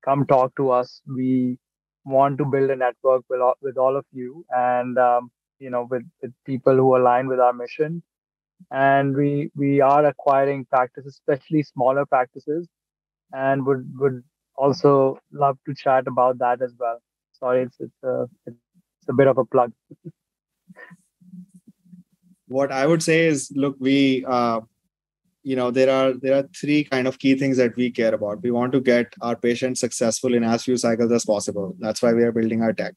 come 0.03 0.25
talk 0.25 0.55
to 0.57 0.69
us. 0.71 1.01
We 1.07 1.57
want 2.05 2.37
to 2.39 2.45
build 2.45 2.69
a 2.71 2.75
network 2.75 3.23
with 3.29 3.41
all, 3.41 3.55
with 3.61 3.77
all 3.77 3.95
of 3.97 4.05
you, 4.11 4.45
and 4.49 4.97
um, 4.97 5.31
you 5.59 5.69
know 5.69 5.87
with, 5.89 6.03
with 6.21 6.33
people 6.45 6.75
who 6.75 6.95
align 6.97 7.27
with 7.27 7.39
our 7.39 7.53
mission. 7.53 8.03
And 8.71 9.15
we 9.15 9.51
we 9.55 9.81
are 9.81 10.05
acquiring 10.05 10.65
practices, 10.65 11.13
especially 11.15 11.63
smaller 11.63 12.05
practices, 12.05 12.67
and 13.33 13.65
would 13.65 13.91
would 13.97 14.23
also 14.55 15.19
love 15.31 15.57
to 15.65 15.73
chat 15.73 16.07
about 16.07 16.37
that 16.39 16.61
as 16.61 16.73
well. 16.79 16.99
Sorry, 17.33 17.63
it's 17.63 17.77
it's 17.79 18.03
a 18.03 18.27
it's 18.45 19.09
a 19.09 19.13
bit 19.13 19.27
of 19.27 19.37
a 19.37 19.45
plug. 19.45 19.71
what 22.51 22.71
I 22.71 22.85
would 22.85 23.01
say 23.01 23.27
is, 23.27 23.51
look, 23.55 23.75
we, 23.79 24.25
uh, 24.27 24.59
you 25.43 25.55
know, 25.55 25.71
there 25.71 25.89
are 25.89 26.13
there 26.13 26.37
are 26.37 26.47
three 26.59 26.83
kind 26.83 27.07
of 27.07 27.17
key 27.17 27.35
things 27.35 27.57
that 27.57 27.75
we 27.75 27.89
care 27.89 28.13
about. 28.13 28.43
We 28.43 28.51
want 28.51 28.73
to 28.73 28.81
get 28.81 29.13
our 29.21 29.35
patients 29.35 29.79
successful 29.79 30.33
in 30.33 30.43
as 30.43 30.63
few 30.63 30.77
cycles 30.77 31.11
as 31.11 31.25
possible. 31.25 31.75
That's 31.79 32.01
why 32.01 32.13
we 32.13 32.23
are 32.23 32.31
building 32.31 32.61
our 32.61 32.73
tech. 32.73 32.93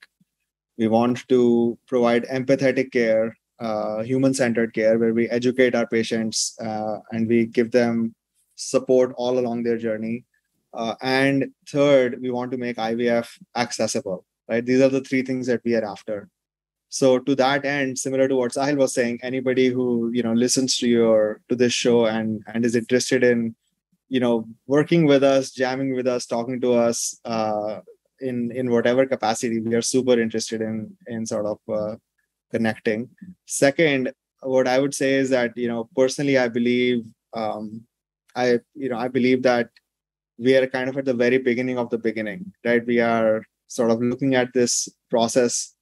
We 0.76 0.89
want 0.89 1.26
to 1.28 1.78
provide 1.87 2.24
empathetic 2.24 2.93
care, 2.93 3.37
uh, 3.61 4.03
human-centered 4.03 4.74
care, 4.74 4.99
where 4.99 5.14
we 5.14 5.28
educate 5.30 5.74
our 5.74 5.87
patients 5.87 6.57
uh, 6.61 6.99
and 7.12 7.28
we 7.28 7.47
give 7.47 7.70
them 7.70 8.14
support 8.55 9.13
all 9.17 9.39
along 9.39 9.63
their 9.63 9.79
journey. 9.79 10.25
Uh, 10.73 10.95
and 11.03 11.51
third, 11.69 12.21
we 12.21 12.31
want 12.31 12.51
to 12.51 12.59
make 12.59 12.77
IVF 12.77 13.29
accessible. 13.57 14.25
Right? 14.49 14.65
These 14.65 14.81
are 14.83 14.89
the 14.89 15.01
three 15.01 15.23
things 15.23 15.47
that 15.47 15.63
we 15.65 15.75
are 15.75 15.85
after 15.85 16.29
so 16.95 17.19
to 17.19 17.35
that 17.35 17.65
end 17.65 17.99
similar 17.99 18.27
to 18.29 18.37
what 18.41 18.57
sahil 18.57 18.77
was 18.81 18.95
saying 18.97 19.19
anybody 19.29 19.67
who 19.77 19.87
you 20.17 20.23
know 20.27 20.35
listens 20.43 20.77
to 20.81 20.89
your 20.89 21.41
to 21.49 21.57
this 21.63 21.73
show 21.73 21.97
and 22.07 22.43
and 22.53 22.69
is 22.69 22.77
interested 22.81 23.25
in 23.31 23.41
you 24.17 24.21
know 24.25 24.35
working 24.75 25.07
with 25.13 25.25
us 25.31 25.51
jamming 25.63 25.91
with 25.99 26.11
us 26.15 26.27
talking 26.35 26.61
to 26.65 26.73
us 26.73 26.99
uh, 27.25 27.81
in 28.21 28.37
in 28.61 28.71
whatever 28.75 29.07
capacity 29.15 29.59
we 29.61 29.75
are 29.79 29.89
super 29.95 30.17
interested 30.27 30.63
in 30.69 30.77
in 31.17 31.27
sort 31.33 31.47
of 31.53 31.59
uh, 31.79 31.95
connecting 32.53 33.09
second 33.63 34.13
what 34.57 34.69
i 34.75 34.79
would 34.79 34.95
say 35.01 35.11
is 35.23 35.31
that 35.37 35.59
you 35.65 35.71
know 35.73 35.83
personally 36.01 36.39
i 36.45 36.49
believe 36.59 37.03
um, 37.43 37.67
i 38.35 38.59
you 38.74 38.89
know 38.89 38.99
i 38.99 39.09
believe 39.09 39.43
that 39.43 39.68
we 40.39 40.57
are 40.57 40.66
kind 40.66 40.89
of 40.89 40.97
at 40.97 41.05
the 41.05 41.14
very 41.14 41.39
beginning 41.39 41.78
of 41.78 41.91
the 41.91 41.99
beginning 41.99 42.53
right? 42.64 42.85
We 42.87 43.01
are 43.01 43.45
sort 43.68 43.91
of 43.91 44.01
looking 44.01 44.35
at 44.35 44.53
this 44.53 44.89
process 45.11 45.74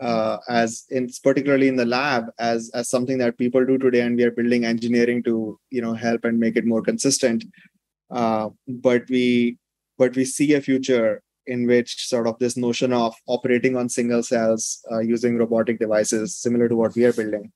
uh, 0.00 0.38
as 0.48 0.84
in 0.90 1.08
particularly 1.22 1.68
in 1.68 1.76
the 1.76 1.84
lab 1.84 2.26
as 2.38 2.70
as 2.74 2.88
something 2.88 3.18
that 3.18 3.36
people 3.38 3.64
do 3.66 3.76
today 3.76 4.00
and 4.00 4.16
we 4.16 4.24
are 4.24 4.30
building 4.30 4.64
engineering 4.64 5.22
to 5.24 5.58
you 5.70 5.82
know 5.82 5.92
help 5.92 6.24
and 6.24 6.38
make 6.38 6.56
it 6.56 6.64
more 6.64 6.82
consistent. 6.82 7.44
Uh, 8.10 8.48
but 8.66 9.02
we 9.08 9.58
but 9.98 10.14
we 10.16 10.24
see 10.24 10.54
a 10.54 10.60
future 10.60 11.22
in 11.46 11.66
which 11.66 12.06
sort 12.06 12.26
of 12.26 12.38
this 12.38 12.56
notion 12.56 12.92
of 12.92 13.14
operating 13.26 13.76
on 13.76 13.88
single 13.88 14.22
cells 14.22 14.84
uh, 14.90 15.00
using 15.00 15.36
robotic 15.36 15.78
devices 15.78 16.36
similar 16.36 16.68
to 16.68 16.76
what 16.76 16.94
we 16.94 17.04
are 17.04 17.12
building 17.12 17.52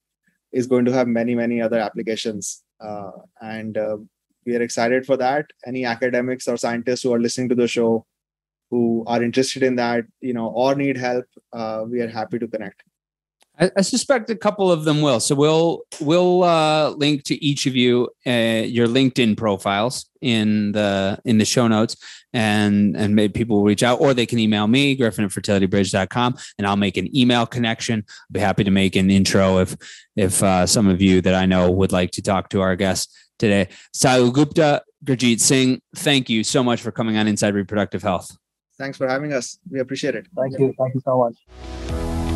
is 0.52 0.66
going 0.66 0.84
to 0.84 0.92
have 0.92 1.06
many 1.06 1.34
many 1.34 1.60
other 1.62 1.78
applications 1.78 2.62
uh, 2.80 3.10
and 3.40 3.78
uh, 3.78 3.96
we 4.46 4.56
are 4.56 4.62
excited 4.62 5.06
for 5.06 5.16
that. 5.16 5.46
Any 5.66 5.84
academics 5.84 6.48
or 6.48 6.56
scientists 6.56 7.02
who 7.02 7.12
are 7.12 7.20
listening 7.20 7.48
to 7.50 7.54
the 7.54 7.68
show 7.68 8.06
who 8.70 9.04
are 9.06 9.22
interested 9.22 9.62
in 9.62 9.76
that, 9.76 10.04
you 10.20 10.34
know, 10.34 10.48
or 10.48 10.74
need 10.74 10.96
help, 10.96 11.26
uh, 11.52 11.84
we 11.88 12.00
are 12.00 12.08
happy 12.08 12.38
to 12.38 12.48
connect. 12.48 12.82
I, 13.58 13.70
I, 13.76 13.82
suspect 13.82 14.30
a 14.30 14.36
couple 14.36 14.72
of 14.72 14.84
them 14.84 15.00
will. 15.00 15.20
So 15.20 15.34
we'll 15.34 15.82
we'll 16.00 16.42
uh, 16.42 16.90
link 16.90 17.22
to 17.24 17.44
each 17.44 17.66
of 17.66 17.76
you 17.76 18.08
uh, 18.26 18.64
your 18.66 18.88
LinkedIn 18.88 19.36
profiles 19.36 20.06
in 20.20 20.72
the 20.72 21.20
in 21.24 21.38
the 21.38 21.44
show 21.44 21.68
notes, 21.68 21.96
and 22.32 22.96
and 22.96 23.14
maybe 23.14 23.32
people 23.32 23.58
will 23.58 23.64
reach 23.64 23.82
out, 23.82 24.00
or 24.00 24.12
they 24.12 24.26
can 24.26 24.38
email 24.38 24.66
me 24.66 24.96
Griffin 24.96 25.24
at 25.24 25.30
fertilitybridge.com, 25.30 26.36
and 26.58 26.66
I'll 26.66 26.76
make 26.76 26.96
an 26.96 27.14
email 27.16 27.46
connection. 27.46 28.04
I'll 28.06 28.32
be 28.32 28.40
happy 28.40 28.64
to 28.64 28.70
make 28.70 28.96
an 28.96 29.10
intro 29.10 29.58
if 29.58 29.76
if 30.16 30.42
uh, 30.42 30.66
some 30.66 30.88
of 30.88 31.00
you 31.00 31.20
that 31.20 31.34
I 31.34 31.46
know 31.46 31.70
would 31.70 31.92
like 31.92 32.10
to 32.12 32.22
talk 32.22 32.48
to 32.50 32.60
our 32.60 32.74
guests 32.74 33.14
today. 33.38 33.68
Sahil 33.94 34.32
Gupta, 34.32 34.82
Gurjeet 35.04 35.40
Singh, 35.40 35.80
thank 35.96 36.28
you 36.28 36.42
so 36.42 36.64
much 36.64 36.80
for 36.80 36.90
coming 36.90 37.16
on 37.16 37.28
Inside 37.28 37.54
Reproductive 37.54 38.02
Health. 38.02 38.36
Thanks 38.78 38.98
for 38.98 39.08
having 39.08 39.32
us. 39.32 39.58
We 39.70 39.78
appreciate 39.78 40.16
it. 40.16 40.26
Thank 40.36 40.58
you. 40.58 40.74
Thank 40.76 40.94
you 40.94 41.02
so 41.04 41.18
much. 41.18 42.03